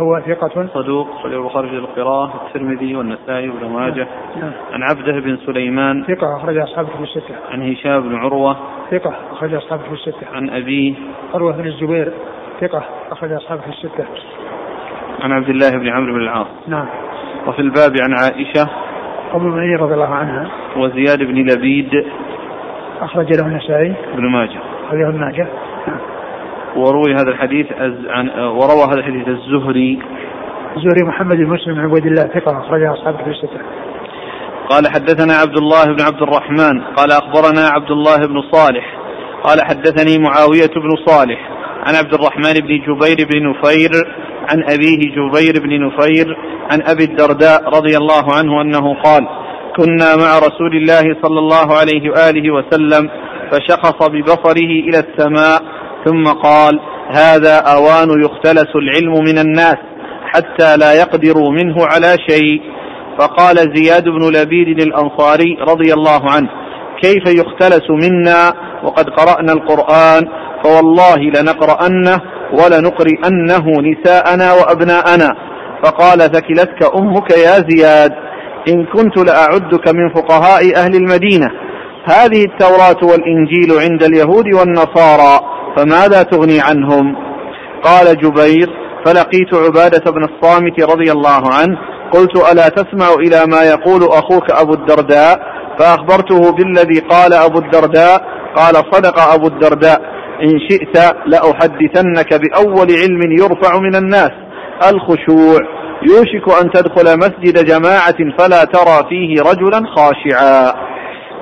هو 0.00 0.20
ثقة 0.20 0.66
صدوق 0.74 1.08
صحيح 1.10 1.32
البخاري 1.32 1.68
في 1.68 1.74
القراءة 1.74 2.46
الترمذي 2.46 2.96
والنسائي 2.96 3.48
وابن 3.48 3.68
ماجه. 3.68 4.08
نعم. 4.40 4.52
عن 4.72 4.82
عبده 4.82 5.20
بن 5.20 5.36
سليمان. 5.36 6.04
ثقة 6.04 6.36
أخرج 6.36 6.58
أصحابه 6.58 6.88
في 6.88 7.02
الستة. 7.02 7.34
عن 7.50 7.72
هشام 7.72 8.08
بن 8.08 8.14
عروة. 8.14 8.56
ثقة 8.90 9.14
أخرج 9.32 9.54
أصحابه 9.54 9.82
في 9.82 9.92
الستة. 9.92 10.26
عن 10.34 10.50
أبيه. 10.50 10.94
عروة 11.34 11.52
بن 11.52 11.66
الزبير. 11.66 12.12
ثقة 12.60 12.82
أخرج 13.10 13.32
أصحابه 13.32 13.60
في 13.60 13.68
الستة. 13.68 14.04
عن 15.22 15.32
عبد 15.32 15.48
الله 15.48 15.70
بن 15.70 15.88
عمرو 15.88 16.14
بن 16.14 16.20
العاص. 16.20 16.46
نعم. 16.68 16.86
وفي 17.46 17.58
الباب 17.58 17.92
عن 18.02 18.14
عائشة. 18.22 18.70
أم 19.34 19.40
المؤمنين 19.40 19.76
رضي 19.76 19.94
الله 19.94 20.14
عنها. 20.14 20.50
وزياد 20.76 21.18
بن 21.18 21.50
لبيد. 21.50 21.90
أخرج 23.00 23.32
له 23.32 23.46
النسائي. 23.46 23.94
ابن 24.14 24.26
ماجه. 24.26 24.58
أخرجه 24.86 25.08
ابن 25.08 25.20
ماجه. 25.20 25.46
وروي 26.76 27.14
هذا 27.14 27.30
الحديث 27.30 27.66
عن 28.08 28.30
وروى 28.38 28.84
هذا 28.84 28.94
الحديث 28.94 29.28
الزهري 29.28 29.98
الزهري 30.76 31.02
محمد 31.08 31.36
بن 31.36 31.46
مسلم 31.46 31.74
بن 31.74 31.80
عبيد 31.80 32.06
الله 32.06 32.22
ثقة 32.22 32.58
أخرجها 32.58 32.92
أصحاب 32.92 33.16
في 33.16 33.30
الستة. 33.30 33.60
قال 34.70 34.88
حدثنا 34.88 35.34
عبد 35.34 35.58
الله 35.58 35.84
بن 35.84 36.02
عبد 36.02 36.22
الرحمن 36.22 36.80
قال 36.96 37.12
أخبرنا 37.12 37.68
عبد 37.68 37.90
الله 37.90 38.16
بن 38.16 38.42
صالح 38.52 39.00
قال 39.44 39.60
حدثني 39.64 40.18
معاوية 40.18 40.74
بن 40.76 40.96
صالح 41.06 41.50
عن 41.86 41.94
عبد 41.94 42.14
الرحمن 42.14 42.52
بن 42.52 42.78
جبير 42.86 43.28
بن 43.32 43.50
نفير 43.50 43.90
عن 44.48 44.62
أبيه 44.62 45.00
جبير 45.16 45.52
بن 45.62 45.86
نفير 45.86 46.36
عن 46.70 46.82
أبي 46.82 47.04
الدرداء 47.04 47.64
رضي 47.64 47.96
الله 47.96 48.34
عنه 48.38 48.62
أنه 48.62 48.94
قال 48.94 49.28
كنا 49.76 50.16
مع 50.16 50.38
رسول 50.38 50.76
الله 50.76 51.16
صلى 51.22 51.38
الله 51.38 51.76
عليه 51.78 52.10
وآله 52.10 52.54
وسلم 52.54 53.10
فشخص 53.50 54.08
ببصره 54.08 54.70
إلى 54.88 54.98
السماء 54.98 55.79
ثم 56.04 56.24
قال 56.24 56.80
هذا 57.10 57.56
أوان 57.56 58.08
يختلس 58.24 58.70
العلم 58.76 59.24
من 59.24 59.38
الناس 59.38 59.76
حتى 60.32 60.76
لا 60.76 60.92
يقدروا 60.92 61.50
منه 61.50 61.86
على 61.86 62.16
شيء. 62.28 62.60
فقال 63.18 63.56
زياد 63.56 64.04
بن 64.04 64.32
لبيد 64.36 64.80
الأنصاري 64.82 65.56
رضي 65.68 65.92
الله 65.92 66.20
عنه 66.30 66.48
كيف 67.02 67.26
يختلس 67.26 67.90
منا 67.90 68.52
وقد 68.84 69.10
قرأنا 69.10 69.52
القرآن 69.52 70.28
فوالله 70.64 71.16
لنقرأنه 71.16 72.20
ولنقرئنه 72.52 73.64
نساءنا 73.80 74.52
وأبناءنا. 74.52 75.34
فقال 75.84 76.18
ثكلتك 76.18 76.96
أمك 76.96 77.30
يا 77.30 77.64
زياد 77.68 78.12
إن 78.68 78.84
كنت 78.84 79.18
لأعدك 79.18 79.88
من 79.94 80.14
فقهاء 80.14 80.76
أهل 80.76 80.94
المدينة. 80.94 81.50
هذه 82.04 82.44
التوراة 82.44 83.10
والإنجيل 83.10 83.90
عند 83.90 84.02
اليهود 84.02 84.54
والنصارى. 84.54 85.59
فماذا 85.76 86.22
تغني 86.22 86.60
عنهم؟ 86.60 87.16
قال 87.82 88.16
جبير 88.16 88.68
فلقيت 89.04 89.54
عبادة 89.54 90.10
بن 90.12 90.24
الصامت 90.24 90.80
رضي 90.80 91.12
الله 91.12 91.42
عنه 91.54 91.78
قلت 92.12 92.36
ألا 92.52 92.68
تسمع 92.68 93.14
إلى 93.14 93.46
ما 93.46 93.62
يقول 93.62 94.02
أخوك 94.02 94.50
أبو 94.50 94.74
الدرداء؟ 94.74 95.60
فأخبرته 95.78 96.52
بالذي 96.52 97.00
قال 97.00 97.32
أبو 97.32 97.58
الدرداء 97.58 98.22
قال 98.56 98.74
صدق 98.74 99.20
أبو 99.20 99.46
الدرداء 99.46 100.00
إن 100.42 100.58
شئت 100.70 100.96
لأحدثنك 101.26 102.34
بأول 102.34 102.88
علم 102.90 103.32
يرفع 103.38 103.78
من 103.78 103.94
الناس 103.96 104.30
الخشوع. 104.92 105.58
يوشك 106.02 106.62
أن 106.62 106.70
تدخل 106.70 107.18
مسجد 107.18 107.64
جماعة 107.64 108.16
فلا 108.38 108.64
ترى 108.64 109.08
فيه 109.08 109.42
رجلا 109.42 109.82
خاشعا. 109.96 110.72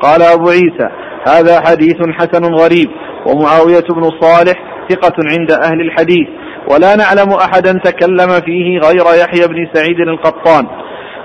قال 0.03 0.23
أبو 0.23 0.49
عيسى 0.49 0.89
هذا 1.29 1.61
حديث 1.61 1.97
حسن 2.19 2.55
غريب. 2.55 2.91
ومعاوية 3.29 3.87
بن 3.91 4.11
صالح 4.21 4.55
ثقة 4.91 5.15
عند 5.39 5.51
أهل 5.53 5.81
الحديث 5.81 6.29
ولا 6.71 6.97
نعلم 6.97 7.33
أحدا 7.33 7.73
تكلم 7.85 8.31
فيه 8.47 8.79
غير 8.79 9.05
يحيى 9.23 9.49
بن 9.49 9.69
سعيد 9.73 10.01
القطان. 10.01 10.67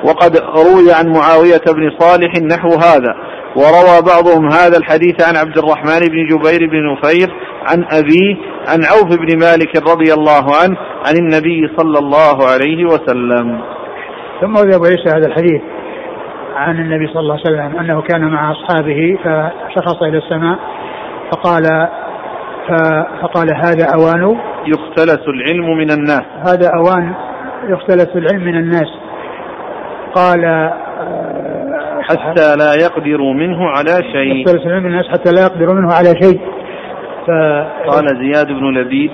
وقد 0.04 0.38
روي 0.38 0.94
عن 0.94 1.08
معاوية 1.08 1.66
بن 1.76 1.92
صالح 2.00 2.32
نحو 2.36 2.70
هذا 2.70 3.14
وروى 3.56 4.02
بعضهم 4.12 4.52
هذا 4.52 4.78
الحديث 4.78 5.28
عن 5.28 5.36
عبد 5.36 5.58
الرحمن 5.58 6.00
بن 6.00 6.28
جبير 6.28 6.70
بن 6.70 6.94
نفير 6.94 7.30
عن 7.70 7.86
أبيه 7.92 8.36
عن 8.68 8.80
عوف 8.92 9.18
بن 9.18 9.40
مالك 9.40 9.76
رضي 9.92 10.14
الله 10.14 10.46
عنه 10.64 10.78
عن 11.08 11.16
النبي 11.16 11.70
صلى 11.78 12.00
الله 12.00 12.38
عليه 12.52 12.86
وسلم. 12.86 13.62
ثم 14.42 14.58
أبو 14.58 14.86
عيسى 14.86 15.10
هذا 15.18 15.28
الحديث 15.28 15.62
عن 16.56 16.76
النبي 16.80 17.08
صلى 17.08 17.20
الله 17.20 17.34
عليه 17.34 17.44
وسلم 17.44 17.80
أنه 17.80 18.02
كان 18.02 18.22
مع 18.22 18.52
أصحابه 18.52 19.18
فشخص 19.24 20.04
إلى 20.04 20.18
السماء 20.18 20.60
فقال 21.34 21.88
فقال 23.22 23.48
هذا 23.56 23.86
أوان 23.96 24.38
يختلس 24.68 25.28
العلم 25.28 25.78
من 25.78 25.92
الناس. 25.92 26.24
هذا 26.48 26.70
أوان 26.80 27.14
يختلس 27.70 28.16
العلم 28.16 28.44
من 28.46 28.58
الناس. 28.58 28.88
قال 30.16 30.72
حتى 32.02 32.56
لا 32.56 32.74
يقدروا 32.84 33.34
منه 33.34 33.70
على 33.70 34.12
شيء. 34.12 34.36
يختلس 34.36 34.66
العلم 34.66 34.84
من 34.84 34.90
الناس 34.90 35.08
حتى 35.08 35.32
لا 35.32 35.42
يقدروا 35.42 35.74
منه 35.74 35.94
على 35.94 36.10
شيء. 36.22 36.42
ف... 37.28 37.30
قال 37.90 38.06
زياد 38.08 38.48
بن 38.48 38.78
لبيد 38.78 39.12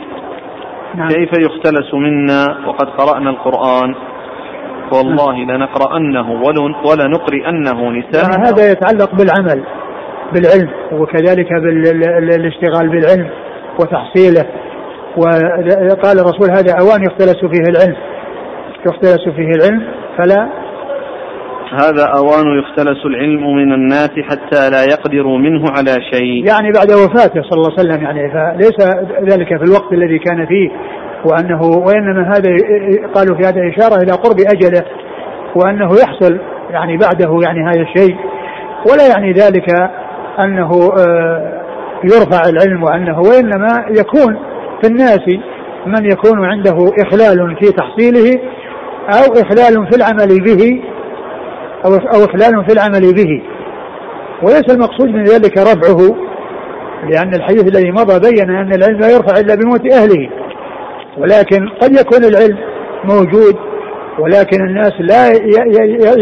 نعم. 0.95 1.07
كيف 1.07 1.29
يختلس 1.39 1.93
منا 1.93 2.67
وقد 2.67 2.89
قرأنا 2.89 3.29
القرآن؟ 3.29 3.95
والله 4.93 5.37
لنقرأنه 5.37 6.31
ولنقرئنه 6.85 7.91
نساء. 7.91 8.23
يعني 8.23 8.43
هذا 8.47 8.71
يتعلق 8.71 9.11
بالعمل. 9.15 9.63
بالعلم 10.33 10.69
وكذلك 10.91 11.47
بالاشتغال 11.53 12.89
بالعلم 12.89 13.29
وتحصيله. 13.79 14.45
وقال 15.17 16.19
الرسول 16.19 16.49
هذا 16.51 16.73
أوان 16.81 17.01
يختلس 17.03 17.39
فيه 17.39 17.69
العلم. 17.69 17.95
يختلس 18.87 19.29
فيه 19.35 19.49
العلم 19.49 19.83
فلا. 20.17 20.49
هذا 21.73 22.05
أوان 22.17 22.59
يختلس 22.59 23.05
العلم 23.05 23.55
من 23.55 23.73
الناس 23.73 24.11
حتى 24.29 24.69
لا 24.69 24.83
يقدروا 24.83 25.37
منه 25.37 25.63
على 25.77 25.91
شيء. 26.11 26.47
يعني 26.47 26.71
بعد 26.71 26.91
وفاته 26.91 27.41
صلى 27.41 27.57
الله 27.57 27.71
عليه 27.77 27.89
وسلم 27.89 28.03
يعني 28.03 28.31
فليس 28.31 28.77
ذلك 29.33 29.47
في 29.57 29.63
الوقت 29.63 29.93
الذي 29.93 30.19
كان 30.19 30.45
فيه 30.45 30.69
وأنه 31.25 31.61
وإنما 31.61 32.21
هذا 32.21 32.49
قالوا 33.13 33.37
في 33.37 33.43
هذا 33.43 33.61
إشارة 33.69 34.03
إلى 34.03 34.11
قرب 34.11 34.39
أجله 34.53 34.85
وأنه 35.55 35.89
يحصل 36.03 36.39
يعني 36.71 36.97
بعده 36.97 37.39
يعني 37.45 37.69
هذا 37.69 37.81
الشيء. 37.81 38.15
ولا 38.91 39.07
يعني 39.15 39.33
ذلك 39.33 39.67
أنه 40.43 40.91
آه، 40.99 41.61
يرفع 42.03 42.49
العلم 42.49 42.83
وأنه 42.83 43.19
وإنما 43.19 43.85
يكون 43.89 44.39
في 44.81 44.87
الناس 44.87 45.21
من 45.85 46.11
يكون 46.11 46.45
عنده 46.45 46.77
إخلال 47.01 47.57
في 47.59 47.71
تحصيله 47.71 48.39
أو 49.09 49.33
إخلال 49.33 49.87
في 49.91 49.97
العمل 49.97 50.43
به 50.43 50.81
أو 51.85 51.93
أو 51.93 52.25
إخلال 52.25 52.65
في 52.67 52.73
العمل 52.73 53.13
به. 53.13 53.41
وليس 54.43 54.69
المقصود 54.69 55.09
من 55.09 55.23
ذلك 55.23 55.57
رفعه 55.57 56.15
لأن 57.09 57.33
الحديث 57.33 57.63
الذي 57.63 57.91
مضى 57.91 58.29
بين 58.29 58.49
أن 58.49 58.73
العلم 58.73 58.99
لا 58.99 59.09
يرفع 59.09 59.39
إلا 59.39 59.55
بموت 59.55 59.93
أهله. 59.93 60.29
ولكن 61.17 61.69
قد 61.81 61.91
يكون 61.91 62.23
العلم 62.23 62.57
موجود 63.03 63.55
ولكن 64.19 64.67
الناس 64.67 64.93
لا 64.99 65.27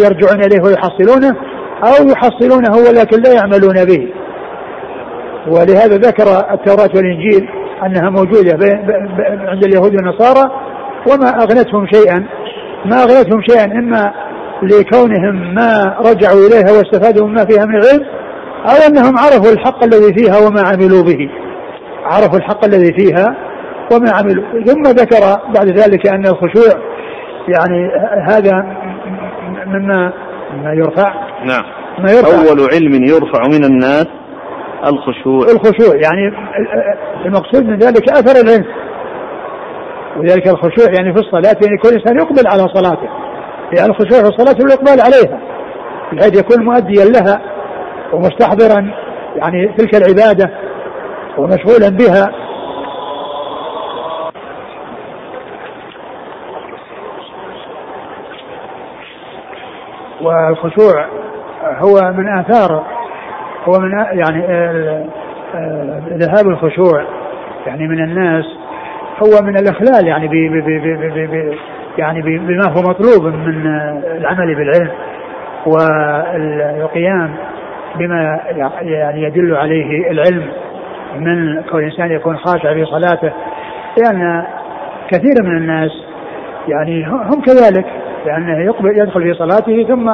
يرجعون 0.05 0.43
إليه 0.43 0.61
ويحصلونه 0.61 1.35
أو 1.83 2.07
يحصلونه 2.07 2.77
ولكن 2.77 3.21
لا 3.21 3.33
يعملون 3.33 3.85
به. 3.85 4.07
ولهذا 5.47 5.97
ذكر 5.97 6.53
التوراة 6.53 6.89
والإنجيل 6.95 7.49
أنها 7.85 8.09
موجودة 8.09 8.57
عند 9.47 9.63
اليهود 9.63 9.95
والنصارى 9.95 10.51
وما 11.11 11.29
أغنتهم 11.29 11.87
شيئا. 11.93 12.25
ما 12.85 13.03
أغنتهم 13.03 13.41
شيئا 13.49 13.65
إما 13.65 14.13
لكونهم 14.63 15.55
ما 15.55 15.95
رجعوا 15.99 16.47
إليها 16.47 16.77
واستفادوا 16.77 17.27
مما 17.27 17.45
فيها 17.45 17.65
من 17.65 17.75
العلم 17.75 18.05
أو 18.65 18.87
أنهم 18.87 19.17
عرفوا 19.17 19.51
الحق 19.51 19.83
الذي 19.83 20.13
فيها 20.13 20.47
وما 20.47 20.61
عملوا 20.61 21.03
به. 21.03 21.29
عرفوا 22.05 22.37
الحق 22.37 22.65
الذي 22.65 22.93
فيها 22.93 23.35
وما 23.93 24.11
عملوا. 24.11 24.43
ثم 24.65 24.81
ذكر 24.81 25.19
بعد 25.55 25.67
ذلك 25.67 26.07
أن 26.07 26.25
الخشوع 26.25 26.81
يعني 27.47 27.91
هذا 28.29 28.65
مما 29.65 30.13
مما 30.57 30.73
يرفع. 30.73 31.13
نعم. 31.45 31.63
ما 31.99 32.11
يرفع. 32.11 32.27
أول 32.27 32.67
علم 32.73 33.03
يرفع 33.03 33.47
من 33.47 33.65
الناس 33.65 34.07
الخشوع. 34.85 35.41
الخشوع 35.41 35.95
يعني 35.95 36.33
المقصود 37.25 37.65
من 37.65 37.77
ذلك 37.77 38.11
أثر 38.11 38.41
العلم. 38.41 38.65
وذلك 40.17 40.47
الخشوع 40.47 40.93
يعني 40.97 41.13
في 41.13 41.19
الصلاة 41.19 41.55
يعني 41.65 41.77
كل 41.77 41.89
إنسان 41.89 42.17
يقبل 42.17 42.47
على 42.47 42.67
صلاته. 42.73 43.09
لأن 43.73 43.89
الخشوع 43.89 44.23
في 44.23 44.29
الصلاة 44.29 44.55
والإقبال 44.61 45.01
عليها 45.01 45.39
بحيث 46.13 46.39
يكون 46.39 46.65
مؤديا 46.65 47.05
لها 47.05 47.41
ومستحضرا 48.13 48.91
يعني 49.35 49.75
تلك 49.77 49.95
العبادة 49.95 50.51
ومشغولا 51.37 51.89
بها. 51.89 52.46
والخشوع 60.27 61.05
هو 61.63 62.11
من 62.11 62.39
آثار 62.39 62.83
هو 63.65 63.79
من 63.79 63.91
يعني 63.91 64.41
ذهاب 66.09 66.47
الخشوع 66.47 67.03
يعني 67.67 67.87
من 67.87 68.03
الناس 68.03 68.45
هو 69.23 69.45
من 69.45 69.57
الإخلال 69.57 70.07
يعني 70.07 70.27
بي 70.27 70.49
بي 70.49 70.79
بي 70.79 71.27
بي 71.27 71.57
يعني 71.97 72.21
بما 72.21 72.67
هو 72.67 72.81
مطلوب 72.81 73.33
من 73.33 73.67
العمل 74.17 74.55
بالعلم 74.55 74.91
والقيام 75.65 77.33
بما 77.95 78.39
يعني 78.81 79.23
يدل 79.23 79.55
عليه 79.55 80.11
العلم 80.11 80.47
من 81.15 81.61
كون 81.61 81.79
الإنسان 81.79 82.11
يكون 82.11 82.37
خاشع 82.37 82.73
في 82.73 82.85
صلاته 82.85 83.31
لأن 83.97 84.45
كثير 85.07 85.43
من 85.43 85.57
الناس 85.57 85.91
يعني 86.67 87.05
هم 87.07 87.41
كذلك 87.41 87.85
لأنه 88.27 88.65
يقبل 88.65 88.99
يدخل 88.99 89.21
في 89.21 89.33
صلاته 89.33 89.85
ثم 89.87 90.09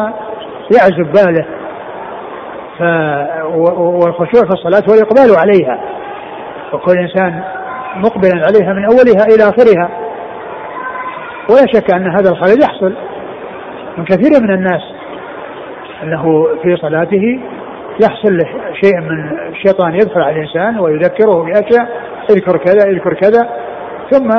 يعزب 0.77 1.11
باله. 1.11 1.45
ف 2.79 2.81
والخشوع 3.77 4.41
في 4.41 4.53
الصلاة 4.53 4.83
هو 4.89 4.93
الإقبال 4.93 5.37
عليها. 5.37 5.79
وكل 6.73 6.97
إنسان 6.97 7.43
مقبلا 7.95 8.45
عليها 8.45 8.73
من 8.73 8.85
أولها 8.85 9.25
إلى 9.35 9.43
آخرها. 9.43 9.89
ولا 11.49 11.65
شك 11.73 11.93
أن 11.93 12.07
هذا 12.07 12.29
الخلل 12.29 12.61
يحصل 12.63 12.93
من 13.97 14.05
كثير 14.05 14.41
من 14.41 14.51
الناس. 14.53 14.81
أنه 16.03 16.47
في 16.63 16.75
صلاته 16.75 17.39
يحصل 18.03 18.37
شيء 18.83 19.01
من 19.01 19.37
الشيطان 19.49 19.95
يدخل 19.95 20.21
على 20.21 20.35
الإنسان 20.35 20.79
ويذكره 20.79 21.43
بأشياء 21.43 21.87
اذكر 22.29 22.57
كذا 22.57 22.91
اذكر 22.91 23.13
كذا 23.13 23.49
ثم 24.11 24.29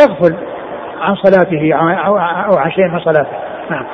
يغفل. 0.00 0.51
عن 1.02 1.14
صلاته 1.14 1.74
أو 1.74 2.56
عن 2.58 2.70
شيء 2.70 2.88
من 2.88 3.00
صلاته. 3.00 3.36
نعم. 3.70 3.86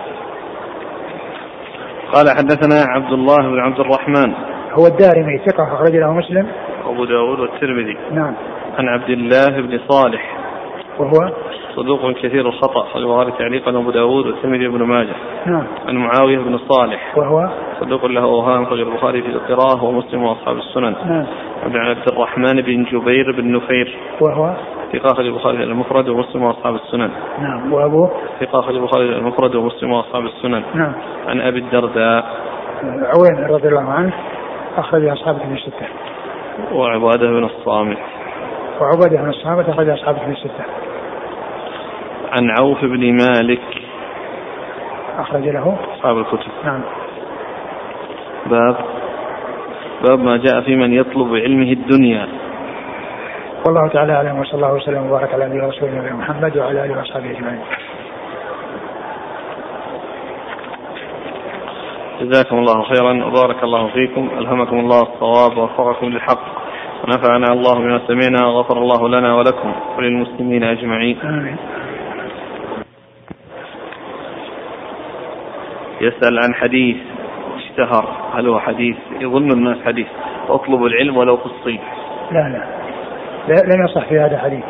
قال 2.12 2.26
حدثنا 2.38 2.84
عبد 2.88 3.12
الله 3.12 3.36
بن 3.36 3.58
عبد 3.58 3.80
الرحمن. 3.80 4.34
هو 4.72 4.86
الدارمي 4.86 5.38
ثقة 5.38 5.74
أخرج 5.74 5.96
له 5.96 6.12
مسلم. 6.12 6.46
وأبو 6.86 7.04
داود 7.04 7.40
والترمذي. 7.40 7.96
نعم. 8.12 8.34
عن 8.78 8.88
عبد 8.88 9.10
الله 9.10 9.60
بن 9.60 9.80
صالح. 9.88 10.38
وهو؟ 10.98 11.32
صدوق 11.76 12.12
كثير 12.12 12.48
الخطأ 12.48 12.98
البخاري 12.98 13.32
تعليقا 13.38 13.70
أبو 13.70 13.90
داود 13.90 14.26
والترمذي 14.26 14.68
بن 14.68 14.82
ماجه. 14.82 15.14
نعم. 15.46 15.66
عن 15.88 15.96
معاوية 15.96 16.38
بن 16.38 16.58
صالح. 16.58 17.18
وهو؟ 17.18 17.48
صدوق 17.80 18.06
له 18.06 18.22
أوهام 18.22 18.62
أخرج 18.62 18.80
البخاري 18.80 19.22
في 19.22 19.28
القراءة 19.28 19.84
ومسلم 19.84 20.22
وأصحاب 20.22 20.56
السنن. 20.56 20.94
نعم. 21.04 21.26
عن 21.62 21.76
عبد 21.76 22.08
الرحمن 22.12 22.62
بن 22.62 22.84
جبير 22.84 23.32
بن 23.32 23.56
نفير. 23.56 23.98
وهو؟ 24.20 24.54
في 24.92 25.00
أخرج 25.04 25.26
البخاري 25.26 25.64
المفرد 25.64 26.08
ومسلم 26.08 26.42
وأصحاب 26.42 26.74
السنن. 26.74 27.10
نعم. 27.38 27.72
وأبوه 27.72 28.10
في 28.38 28.46
أخرج 28.54 28.74
البخاري 28.74 29.04
المفرد 29.04 29.54
ومسلم 29.54 29.92
وأصحاب 29.92 30.24
السنن. 30.24 30.62
نعم. 30.74 30.92
عن 31.26 31.40
أبي 31.40 31.58
الدرداء. 31.58 32.24
عوين 32.84 33.46
رضي 33.50 33.68
الله 33.68 33.92
عنه 33.92 34.12
أخرج 34.76 35.04
أصحاب 35.04 35.34
من 35.46 35.56
الستة. 35.56 35.86
وعبادة 36.72 37.30
بن 37.30 37.44
الصامت. 37.44 37.98
وعبادة 38.80 39.22
بن 39.22 39.28
الصامت 39.28 39.68
أخرج 39.68 39.88
أصحاب 39.88 40.16
من 40.26 40.32
الستة. 40.32 40.64
عن 42.32 42.50
عوف 42.60 42.84
بن 42.84 43.12
مالك. 43.12 43.60
أخرج 45.18 45.48
له. 45.48 45.76
أصحاب 45.96 46.18
الكتب. 46.18 46.50
نعم. 46.64 46.80
باب. 48.46 48.76
باب 50.08 50.18
ما 50.18 50.36
جاء 50.36 50.60
في 50.60 50.76
من 50.76 50.92
يطلب 50.92 51.32
بعلمه 51.32 51.72
الدنيا. 51.72 52.28
والله 53.66 53.88
تعالى 53.88 54.12
أعلم 54.12 54.38
وصلى 54.38 54.54
الله 54.54 54.74
وسلم 54.74 55.06
وبارك 55.06 55.34
على 55.34 55.46
نبينا 55.46 55.66
ورسولنا 55.66 56.14
محمد 56.14 56.56
وعلى 56.56 56.84
آله 56.84 56.98
وأصحابه 56.98 57.30
أجمعين. 57.30 57.60
جزاكم 62.20 62.58
الله 62.58 62.82
خيرا 62.82 63.24
وبارك 63.24 63.64
الله 63.64 63.88
فيكم 63.88 64.28
ألهمكم 64.38 64.78
الله 64.78 65.02
الصواب 65.02 65.58
ووفقكم 65.58 66.06
للحق 66.06 66.42
ونفعنا 67.04 67.52
الله 67.52 67.74
بما 67.74 68.00
سمعنا 68.06 68.46
وغفر 68.46 68.76
الله 68.78 69.08
لنا 69.08 69.34
ولكم 69.34 69.72
وللمسلمين 69.98 70.64
أجمعين. 70.64 71.20
آمين. 71.20 71.56
يسأل 76.00 76.38
عن 76.38 76.54
حديث 76.54 76.96
اشتهر 77.56 78.04
هل 78.34 78.48
هو 78.48 78.60
حديث 78.60 78.96
يظن 79.20 79.52
الناس 79.52 79.78
حديث 79.84 80.06
أطلب 80.48 80.84
العلم 80.84 81.16
ولو 81.16 81.36
في 81.36 81.46
الصين 81.46 81.80
لا 82.32 82.38
لا 82.38 82.77
لم 83.48 83.84
يصح 83.84 84.08
في 84.08 84.18
هذا 84.18 84.38
حديث 84.38 84.64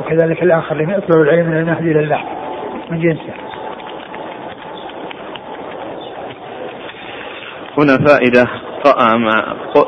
وكذلك 0.00 0.42
الآخر 0.42 0.74
لم 0.74 0.90
يطلب 0.90 1.20
العلم 1.20 1.50
من 1.50 1.56
المهدي 1.56 1.90
إلى 1.90 2.00
اللحم 2.00 2.26
من 2.90 3.00
جنسه. 3.00 3.34
هنا 7.78 8.06
فائدة. 8.06 8.46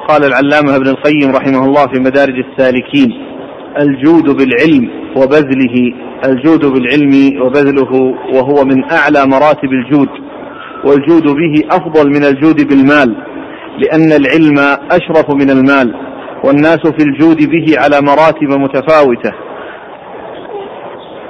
قال 0.09 0.25
العلامة 0.25 0.77
ابن 0.77 0.89
القيم 0.89 1.37
رحمه 1.37 1.65
الله 1.65 1.87
في 1.87 2.01
مدارج 2.01 2.39
السالكين 2.39 3.27
الجود 3.81 4.25
بالعلم 4.25 4.91
وبذله 5.17 5.93
الجود 6.25 6.65
بالعلم 6.65 7.43
وبذله 7.43 7.93
وهو 8.35 8.65
من 8.65 8.85
أعلى 8.85 9.27
مراتب 9.27 9.69
الجود 9.73 10.09
والجود 10.85 11.23
به 11.23 11.77
أفضل 11.77 12.09
من 12.09 12.25
الجود 12.25 12.69
بالمال 12.69 13.17
لأن 13.79 14.13
العلم 14.13 14.59
أشرف 14.91 15.31
من 15.31 15.51
المال. 15.51 16.06
والناس 16.47 16.79
في 16.79 17.03
الجود 17.03 17.37
به 17.37 17.79
على 17.79 18.01
مراتب 18.01 18.61
متفاوتة. 18.61 19.33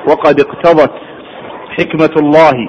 وقد 0.08 0.40
اقتضت 0.40 0.92
حكمة 1.78 2.14
الله 2.16 2.68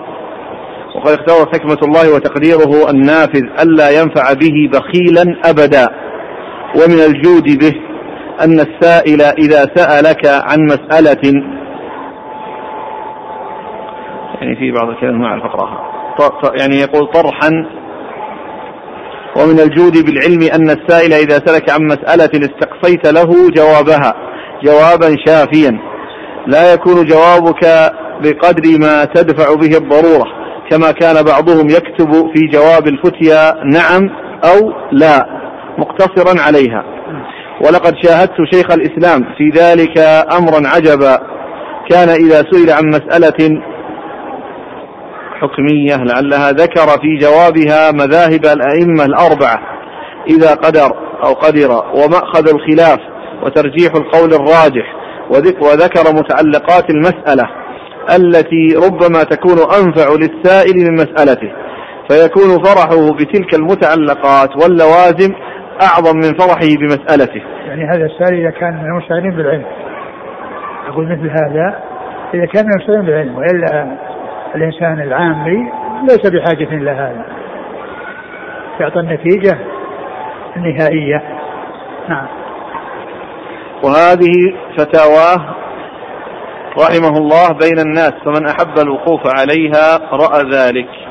وقد 0.95 1.11
اقتضت 1.11 1.55
حكمة 1.55 1.77
الله 1.83 2.15
وتقديره 2.15 2.89
النافذ 2.89 3.43
ألا 3.63 3.89
ينفع 4.01 4.33
به 4.33 4.69
بخيلا 4.71 5.49
أبدا. 5.49 5.87
ومن 6.75 6.99
الجود 6.99 7.57
به 7.59 7.73
أن 8.43 8.59
السائل 8.59 9.21
إذا 9.21 9.65
سألك 9.75 10.25
عن 10.25 10.59
مسألة 10.65 11.33
يعني 14.41 14.55
في 14.55 14.71
بعض 14.71 14.89
الكلام 14.89 15.19
ما 15.19 15.27
أعرف 15.27 15.43
أقرأها 15.43 15.97
يعني 16.59 16.75
يقول 16.75 17.11
طرحا 17.13 17.49
ومن 19.37 19.59
الجود 19.59 20.05
بالعلم 20.05 20.41
أن 20.53 20.69
السائل 20.69 21.13
إذا 21.13 21.41
سلك 21.45 21.69
عن 21.69 21.81
مسألة 21.83 22.29
استقصيت 22.49 23.07
له 23.07 23.49
جوابها 23.49 24.13
جوابا 24.63 25.15
شافيا. 25.25 25.79
لا 26.47 26.73
يكون 26.73 27.05
جوابك 27.05 27.91
بقدر 28.23 28.63
ما 28.79 29.05
تدفع 29.05 29.53
به 29.53 29.77
الضرورة 29.77 30.25
كما 30.69 30.91
كان 30.91 31.23
بعضهم 31.23 31.69
يكتب 31.69 32.11
في 32.11 32.47
جواب 32.53 32.87
الفتيا 32.87 33.53
نعم 33.63 34.09
أو 34.43 34.73
لا 34.91 35.25
مقتصرا 35.77 36.41
عليها. 36.41 36.83
ولقد 37.61 37.93
شاهدت 38.03 38.35
شيخ 38.53 38.71
الإسلام 38.71 39.23
في 39.37 39.49
ذلك 39.55 39.97
أمرا 40.37 40.67
عجبا. 40.67 41.17
كان 41.89 42.09
إذا 42.09 42.43
سئل 42.51 42.71
عن 42.71 42.83
مسألة 42.89 43.61
حكمية 45.41 45.95
لعلها 45.95 46.51
ذكر 46.51 46.87
في 47.01 47.17
جوابها 47.21 47.91
مذاهب 47.91 48.45
الأئمة 48.45 49.05
الأربعة 49.05 49.59
إذا 50.29 50.53
قدر 50.53 50.91
أو 51.23 51.33
قدر 51.33 51.71
ومأخذ 51.71 52.49
الخلاف 52.49 52.99
وترجيح 53.43 53.91
القول 53.95 54.33
الراجح 54.33 54.95
وذكر 55.61 56.13
متعلقات 56.13 56.89
المسألة 56.89 57.49
التي 58.15 58.75
ربما 58.75 59.23
تكون 59.23 59.57
أنفع 59.59 60.09
للسائل 60.11 60.73
من 60.75 60.93
مسألته 60.93 61.51
فيكون 62.09 62.63
فرحه 62.63 63.13
بتلك 63.13 63.55
المتعلقات 63.55 64.49
واللوازم 64.63 65.33
أعظم 65.81 66.15
من 66.15 66.37
فرحه 66.37 66.75
بمسألته. 66.79 67.41
يعني 67.67 67.83
هذا 67.83 68.05
السائل 68.05 68.39
إذا 68.39 68.49
كان 68.49 68.73
من 68.73 68.85
المستعينين 68.85 69.31
بالعلم. 69.37 69.65
أقول 70.87 71.05
مثل 71.05 71.29
هذا 71.29 71.79
إذا 72.33 72.45
كان 72.45 72.65
من 72.65 72.71
المستعينين 72.71 73.05
بالعلم 73.05 73.35
وإلا 73.37 73.97
الإنسان 74.55 75.01
العامي 75.01 75.71
ليس 76.03 76.29
بحاجة 76.29 76.67
إلى 76.75 76.91
هذا. 76.91 77.25
يعطي 78.79 78.99
النتيجة 78.99 79.57
النهائية. 80.55 81.23
نعم. 82.09 82.27
وهذه 83.83 84.53
فتاواه 84.77 85.55
رحمه 86.79 87.17
الله 87.17 87.47
بين 87.47 87.79
الناس 87.79 88.13
فمن 88.25 88.47
أحب 88.47 88.79
الوقوف 88.79 89.21
عليها 89.39 89.97
رأى 90.11 90.43
ذلك. 90.51 91.06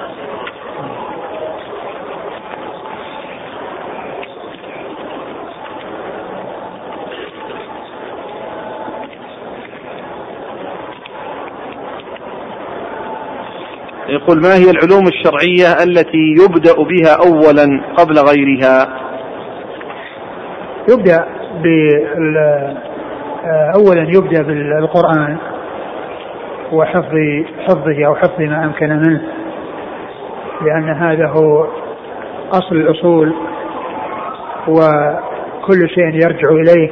يقول 14.17 14.43
ما 14.43 14.55
هي 14.55 14.71
العلوم 14.71 15.07
الشرعية 15.07 15.85
التي 15.85 16.35
يبدأ 16.43 16.75
بها 16.75 17.17
أولا 17.27 17.81
قبل 17.97 18.15
غيرها؟ 18.19 18.89
يبدأ 20.91 21.25
بال 21.63 22.37
أولا 23.77 24.03
يبدأ 24.03 24.43
بالقرآن 24.43 25.37
وحفظ 26.73 27.15
حفظه 27.69 28.07
أو 28.07 28.15
حفظ 28.15 28.41
ما 28.41 28.65
أمكن 28.65 28.89
منه 28.89 29.23
لأن 30.63 30.89
هذا 30.91 31.29
هو 31.29 31.67
أصل 32.53 32.77
الأصول 32.77 33.35
وكل 34.69 35.89
شيء 35.89 36.15
يرجع 36.15 36.51
إليه 36.51 36.91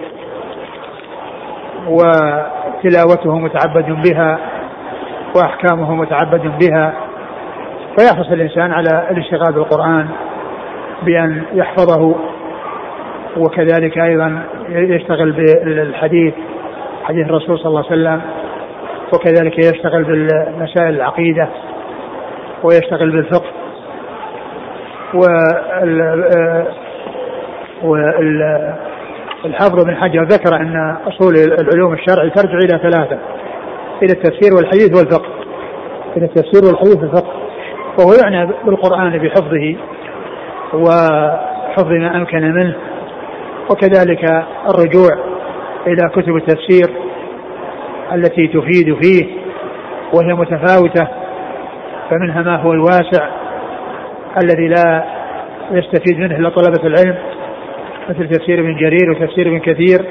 وتلاوته 1.88 3.38
متعبد 3.38 4.08
بها 4.08 4.38
وأحكامه 5.36 5.94
متعبد 5.94 6.52
بها. 6.60 6.94
فيحرص 7.98 8.28
الإنسان 8.32 8.72
على 8.72 9.08
الاشتغال 9.10 9.52
بالقرآن 9.52 10.08
بأن 11.02 11.42
يحفظه 11.52 12.14
وكذلك 13.36 13.98
أيضا 13.98 14.42
يشتغل 14.68 15.32
بالحديث 15.32 16.34
حديث 17.04 17.26
الرسول 17.26 17.58
صلى 17.58 17.66
الله 17.66 17.84
عليه 17.90 18.00
وسلم 18.00 18.20
وكذلك 19.14 19.58
يشتغل 19.58 20.04
بالمسائل 20.04 20.94
العقيدة 20.94 21.48
ويشتغل 22.62 23.10
بالفقه 23.10 23.50
والحافظ 29.44 29.84
بن 29.84 29.96
حجر 29.96 30.22
ذكر 30.22 30.56
أن 30.56 30.96
أصول 31.06 31.34
العلوم 31.36 31.92
الشرعي 31.92 32.30
ترجع 32.30 32.58
إلى 32.58 32.78
ثلاثة 32.78 33.18
إلى 34.02 34.12
التفسير 34.12 34.54
والحديث 34.56 34.98
والفقه 34.98 35.28
إلى 36.16 36.24
التفسير 36.24 36.64
والحديث 36.64 36.96
والفقه. 37.02 37.33
وهو 37.98 38.12
يعنى 38.22 38.52
بالقرآن 38.64 39.18
بحفظه 39.18 39.76
وحفظ 40.72 41.92
ما 41.92 42.16
أمكن 42.16 42.40
منه 42.40 42.74
وكذلك 43.70 44.24
الرجوع 44.68 45.08
إلى 45.86 46.08
كتب 46.14 46.36
التفسير 46.36 46.90
التي 48.12 48.46
تفيد 48.46 48.96
فيه 49.02 49.26
وهي 50.14 50.34
متفاوتة 50.34 51.08
فمنها 52.10 52.42
ما 52.42 52.56
هو 52.56 52.72
الواسع 52.72 53.28
الذي 54.42 54.68
لا 54.68 55.04
يستفيد 55.70 56.18
منه 56.18 56.36
إلا 56.36 56.48
طلبة 56.48 56.86
العلم 56.86 57.18
مثل 58.08 58.28
تفسير 58.28 58.60
ابن 58.60 58.76
جرير 58.76 59.10
وتفسير 59.10 59.48
ابن 59.48 59.58
كثير 59.58 60.04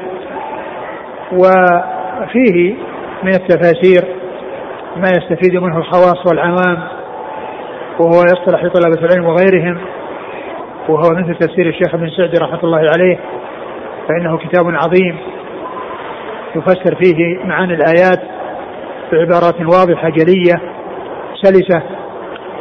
وفيه 1.31 2.75
من 3.23 3.34
التفاسير 3.34 4.03
ما 4.97 5.09
يستفيد 5.17 5.55
منه 5.55 5.77
الخواص 5.77 6.25
والعوام 6.25 6.79
وهو 7.99 8.23
يصطلح 8.23 8.63
لطلبة 8.63 9.05
العلم 9.05 9.25
وغيرهم 9.25 9.77
وهو 10.89 11.09
مثل 11.09 11.35
تفسير 11.35 11.69
الشيخ 11.69 11.93
ابن 11.93 12.09
سعدي 12.09 12.37
رحمة 12.37 12.59
الله 12.63 12.77
عليه 12.77 13.19
فإنه 14.09 14.37
كتاب 14.37 14.65
عظيم 14.67 15.17
يفسر 16.55 16.95
فيه 16.95 17.45
معاني 17.45 17.73
الآيات 17.73 18.19
بعبارات 19.11 19.61
واضحة 19.61 20.09
جلية 20.09 20.61
سلسة 21.43 21.83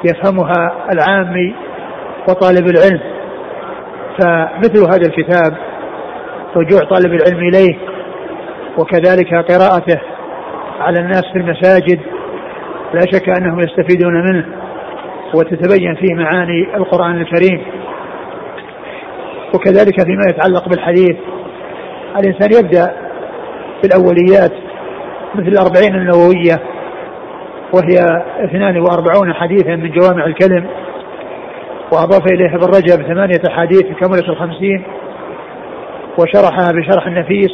يفهمها 0.05 0.73
العامي 0.93 1.55
وطالب 2.29 2.67
العلم. 2.67 3.01
فمثل 4.19 4.79
هذا 4.79 5.07
الكتاب 5.09 5.57
رجوع 6.57 6.81
طالب 6.81 7.13
العلم 7.15 7.49
إليه 7.49 7.79
وكذلك 8.79 9.35
قراءته 9.35 10.01
على 10.81 11.01
الناس 11.01 11.23
في 11.33 11.39
المساجد 11.39 12.01
لا 12.95 13.01
شك 13.13 13.29
أنهم 13.29 13.61
يستفيدون 13.61 14.15
منه. 14.15 14.62
وتتبين 15.35 15.95
فيه 15.95 16.15
معاني 16.15 16.77
القرآن 16.77 17.21
الكريم. 17.21 17.63
وكذلك 19.55 20.05
فيما 20.05 20.23
يتعلق 20.31 20.69
بالحديث 20.69 21.17
الإنسان 22.19 22.65
يبدأ 22.65 22.97
بالأوليات 23.83 24.53
مثل 25.35 25.49
الأربعين 25.49 25.95
النووية 25.95 26.61
وهي 27.75 28.23
42 28.45 29.35
حديثا 29.35 29.77
من 29.77 29.91
جوامع 29.91 30.27
الكلم 30.27 30.67
وأضاف 31.93 32.33
إليها 32.33 32.55
ابن 32.55 32.67
رجب 32.67 33.03
ثمانية 33.03 33.41
أحاديث 33.49 33.83
كملة 33.83 34.29
الخمسين 34.29 34.83
وشرحها 36.19 36.73
بشرح 36.73 37.07
النفيس 37.07 37.51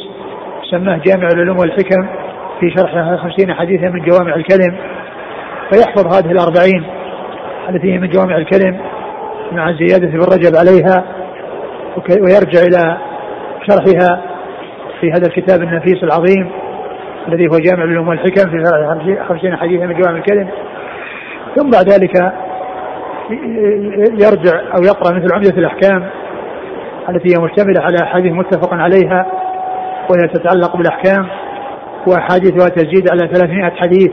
سماه 0.71 1.01
جامع 1.05 1.27
العلوم 1.27 1.59
والحكم 1.59 2.07
في 2.59 2.73
شرح 2.77 3.15
خمسين 3.21 3.53
حديثا 3.53 3.89
من 3.89 4.01
جوامع 4.01 4.35
الكلم 4.35 4.75
فيحفظ 5.71 6.15
هذه 6.15 6.31
الأربعين 6.31 6.98
التي 7.69 7.93
هي 7.93 7.97
من 7.97 8.09
جوامع 8.09 8.37
الكلم 8.37 8.77
مع 9.51 9.71
زيادة 9.71 10.07
ابن 10.07 10.19
رجب 10.19 10.55
عليها 10.55 11.03
ويرجع 12.09 12.61
إلى 12.61 12.97
شرحها 13.67 14.21
في 14.99 15.11
هذا 15.11 15.27
الكتاب 15.27 15.61
النفيس 15.61 16.03
العظيم 16.03 16.49
الذي 17.27 17.47
هو 17.47 17.57
جامع 17.65 17.83
العلوم 17.83 18.07
والحكم 18.07 18.49
في 18.49 19.17
خمسين 19.27 19.57
حديثا 19.57 19.85
من 19.85 20.01
جوامع 20.01 20.17
الكلم. 20.17 20.49
ثم 21.55 21.69
بعد 21.69 21.89
ذلك 21.89 22.33
يرجع 24.11 24.59
أو 24.75 24.81
يقرأ 24.83 25.15
مثل 25.15 25.27
عمدة 25.33 25.57
الأحكام 25.57 26.09
التي 27.09 27.29
هي 27.29 27.43
مشتملة 27.43 27.81
على 27.81 27.97
أحاديث 28.03 28.31
متفق 28.31 28.73
عليها 28.73 29.25
وهي 30.09 30.27
تتعلق 30.27 30.77
بالأحكام 30.77 31.27
وأحاديثها 32.07 32.69
تزيد 32.69 33.11
على 33.11 33.27
300 33.33 33.69
حديث. 33.69 34.11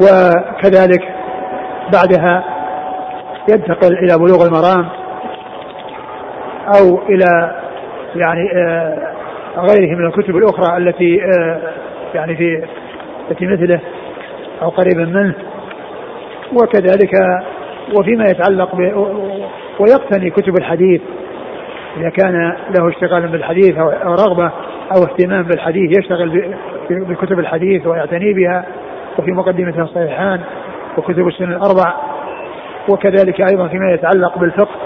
وكذلك 0.00 1.15
بعدها 1.92 2.44
ينتقل 3.48 3.98
إلى 3.98 4.18
بلوغ 4.18 4.46
المرام 4.46 4.88
أو 6.78 7.02
إلى 7.08 7.56
يعني 8.16 8.50
آه، 8.54 9.12
غيره 9.56 9.96
من 9.96 10.06
الكتب 10.06 10.36
الأخرى 10.36 10.76
التي 10.76 11.20
آه، 11.24 11.60
يعني 12.14 12.36
في 12.36 12.64
التي 13.30 13.46
مثله 13.46 13.80
أو 14.62 14.68
قريبا 14.68 15.04
منه. 15.04 15.34
وكذلك 16.52 17.12
وفيما 17.98 18.24
يتعلق 18.24 18.74
ب 18.74 18.80
ويقتني 19.80 20.30
كتب 20.30 20.58
الحديث 20.58 21.00
إذا 21.96 22.08
كان 22.08 22.56
له 22.76 22.88
اشتغال 22.88 23.28
بالحديث 23.28 23.78
أو 23.78 24.14
رغبة 24.14 24.50
أو 24.96 25.04
اهتمام 25.04 25.42
بالحديث 25.42 25.98
يشتغل 25.98 26.54
بكتب 26.90 27.38
الحديث 27.38 27.86
ويعتني 27.86 28.32
بها 28.32 28.64
وفي 29.18 29.30
مقدمتها 29.30 29.82
الصحيحان 29.82 30.40
وكتب 30.98 31.28
السنن 31.28 31.52
الأربع 31.52 31.94
وكذلك 32.88 33.40
أيضا 33.50 33.68
فيما 33.68 33.90
يتعلق 33.90 34.38
بالفقه 34.38 34.76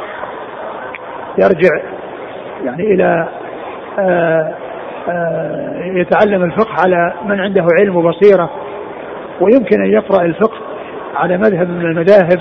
يرجع 1.39 1.71
يعني 2.65 2.83
إلى 2.95 3.29
آآ 3.99 4.55
آآ 5.09 5.83
يتعلم 5.85 6.45
الفقه 6.45 6.83
على 6.83 7.13
من 7.27 7.41
عنده 7.41 7.67
علم 7.81 7.97
وبصيرة 7.97 8.51
ويمكن 9.41 9.83
أن 9.83 9.91
يقرأ 9.91 10.25
الفقه 10.25 10.59
على 11.17 11.39
مذهب 11.39 11.69
من 11.69 11.81
المذاهب 11.81 12.41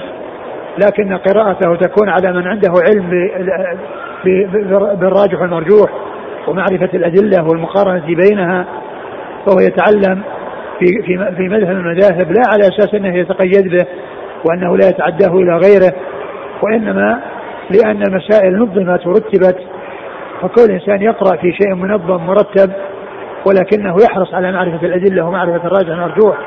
لكن 0.78 1.18
قراءته 1.18 1.76
تكون 1.76 2.10
على 2.10 2.32
من 2.32 2.48
عنده 2.48 2.74
علم 2.88 3.10
بالراجح 4.96 5.42
والمرجوح 5.42 5.90
ومعرفة 6.48 6.90
الأدلة 6.94 7.44
والمقارنة 7.44 8.06
بينها 8.06 8.66
فهو 9.46 9.60
يتعلم 9.60 10.22
في 10.80 10.86
في 10.86 11.36
في 11.36 11.50
مذهب 11.50 11.72
المذاهب 11.72 12.32
لا 12.32 12.44
على 12.48 12.68
أساس 12.68 12.94
أنه 12.94 13.18
يتقيد 13.18 13.68
به 13.68 13.86
وأنه 14.46 14.78
لا 14.78 14.90
يتعداه 14.90 15.38
إلى 15.38 15.58
غيره 15.58 15.94
وإنما 16.64 17.22
لأن 17.70 18.02
المسائل 18.02 18.58
نظمت 18.58 19.08
ورتبت 19.08 19.58
فكل 20.42 20.72
إنسان 20.72 21.02
يقرأ 21.02 21.38
في 21.38 21.52
شيء 21.52 21.76
منظم 21.76 22.26
مرتب 22.26 22.72
ولكنه 23.46 23.96
يحرص 24.04 24.34
على 24.34 24.52
معرفة 24.52 24.86
الأدلة 24.88 25.26
ومعرفة 25.26 25.68
الراجح 25.68 25.90
والمرجوح. 25.90 26.38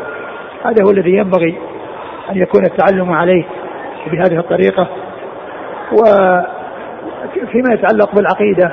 هذا 0.64 0.84
هو 0.84 0.90
الذي 0.90 1.10
ينبغي 1.10 1.58
أن 2.30 2.36
يكون 2.36 2.64
التعلم 2.64 3.12
عليه 3.12 3.44
بهذه 4.06 4.38
الطريقة. 4.38 4.88
وفيما 5.92 7.74
يتعلق 7.74 8.14
بالعقيدة 8.14 8.72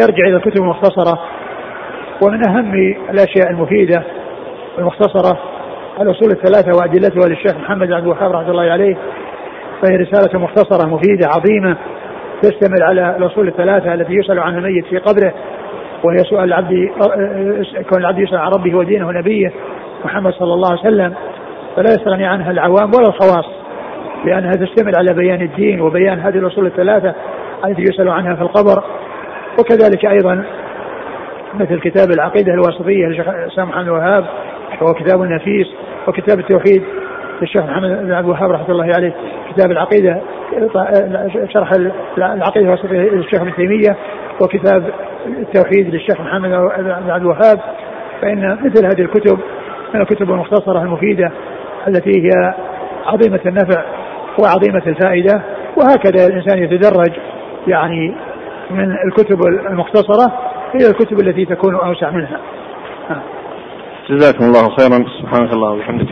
يرجع 0.00 0.26
إلى 0.26 0.36
الكتب 0.36 0.62
المختصرة 0.62 1.18
ومن 2.22 2.48
أهم 2.48 2.74
الأشياء 3.10 3.50
المفيدة 3.50 4.02
المختصرة 4.78 5.38
الاصول 6.00 6.30
الثلاثة 6.30 6.78
وادلتها 6.78 7.28
للشيخ 7.28 7.56
محمد 7.56 7.92
عبد 7.92 8.04
الوهاب 8.04 8.32
رحمة 8.32 8.50
الله 8.50 8.62
عليه 8.62 8.96
فهي 9.82 9.96
رسالة 9.96 10.38
مختصرة 10.38 10.86
مفيدة 10.86 11.28
عظيمة 11.28 11.76
تشتمل 12.42 12.82
على 12.82 13.16
الأصول 13.16 13.48
الثلاثة 13.48 13.94
التي 13.94 14.12
يسأل 14.12 14.38
عنها 14.38 14.58
الميت 14.58 14.86
في 14.86 14.98
قبره 14.98 15.34
وهي 16.04 16.18
سؤال 16.18 16.44
العبد 16.44 16.90
كون 17.90 18.00
العبد 18.00 18.18
يسأل 18.18 18.38
عن 18.38 18.50
ربه 18.50 18.74
ودينه 18.76 19.08
ونبيه 19.08 19.52
محمد 20.04 20.32
صلى 20.32 20.54
الله 20.54 20.70
عليه 20.70 20.80
وسلم 20.80 21.14
فلا 21.76 21.90
يستغني 21.90 22.26
عنها 22.26 22.50
العوام 22.50 22.90
ولا 22.94 23.08
الخواص 23.08 23.46
لأنها 24.24 24.52
تشتمل 24.52 24.92
على 24.96 25.14
بيان 25.14 25.42
الدين 25.42 25.80
وبيان 25.80 26.20
هذه 26.20 26.38
الأصول 26.38 26.66
الثلاثة 26.66 27.14
التي 27.64 27.82
يسأل 27.82 28.08
عنها 28.08 28.34
في 28.34 28.42
القبر 28.42 28.84
وكذلك 29.58 30.06
أيضا 30.06 30.44
مثل 31.54 31.80
كتاب 31.80 32.10
العقيدة 32.10 32.52
الواسطية 32.52 33.06
للشيخ 33.06 33.26
سام 33.56 33.68
محمد 33.68 33.84
الوهاب 33.84 34.26
وهو 34.80 34.94
كتاب 34.94 35.20
نفيس 35.20 35.66
وكتاب 36.08 36.38
التوحيد 36.38 36.82
للشيخ 37.40 37.62
محمد 37.62 37.88
بن 37.88 38.12
عبد 38.12 38.26
الوهاب 38.26 38.50
رحمة 38.50 38.70
الله 38.70 38.94
عليه 38.94 39.14
كتاب 39.54 39.70
العقيدة 39.70 40.20
شرح 41.48 41.72
العقيدة 42.18 42.78
للشيخ 42.90 43.40
ابن 43.40 43.54
تيمية 43.54 43.96
وكتاب 44.40 44.90
التوحيد 45.26 45.94
للشيخ 45.94 46.20
محمد 46.20 46.50
بن 46.78 47.10
عبد 47.10 47.22
الوهاب 47.22 47.60
فإن 48.22 48.58
مثل 48.64 48.86
هذه 48.86 49.00
الكتب 49.00 49.38
من 49.94 50.00
الكتب 50.00 50.30
المختصرة 50.30 50.82
المفيدة 50.82 51.30
التي 51.88 52.10
هي 52.10 52.54
عظيمة 53.06 53.40
النفع 53.46 53.84
وعظيمة 54.38 54.82
الفائدة 54.86 55.42
وهكذا 55.76 56.26
الإنسان 56.26 56.62
يتدرج 56.62 57.12
يعني 57.66 58.14
من 58.70 58.96
الكتب 59.06 59.38
المختصرة 59.70 60.32
إلى 60.74 60.86
الكتب 60.86 61.20
التي 61.20 61.44
تكون 61.44 61.74
أوسع 61.74 62.10
منها. 62.10 62.40
جزاكم 64.10 64.44
الله 64.44 64.76
خيرا. 64.76 65.04
سبحانك 65.20 65.52
الله 65.52 65.70
وبحمدك 65.70 66.08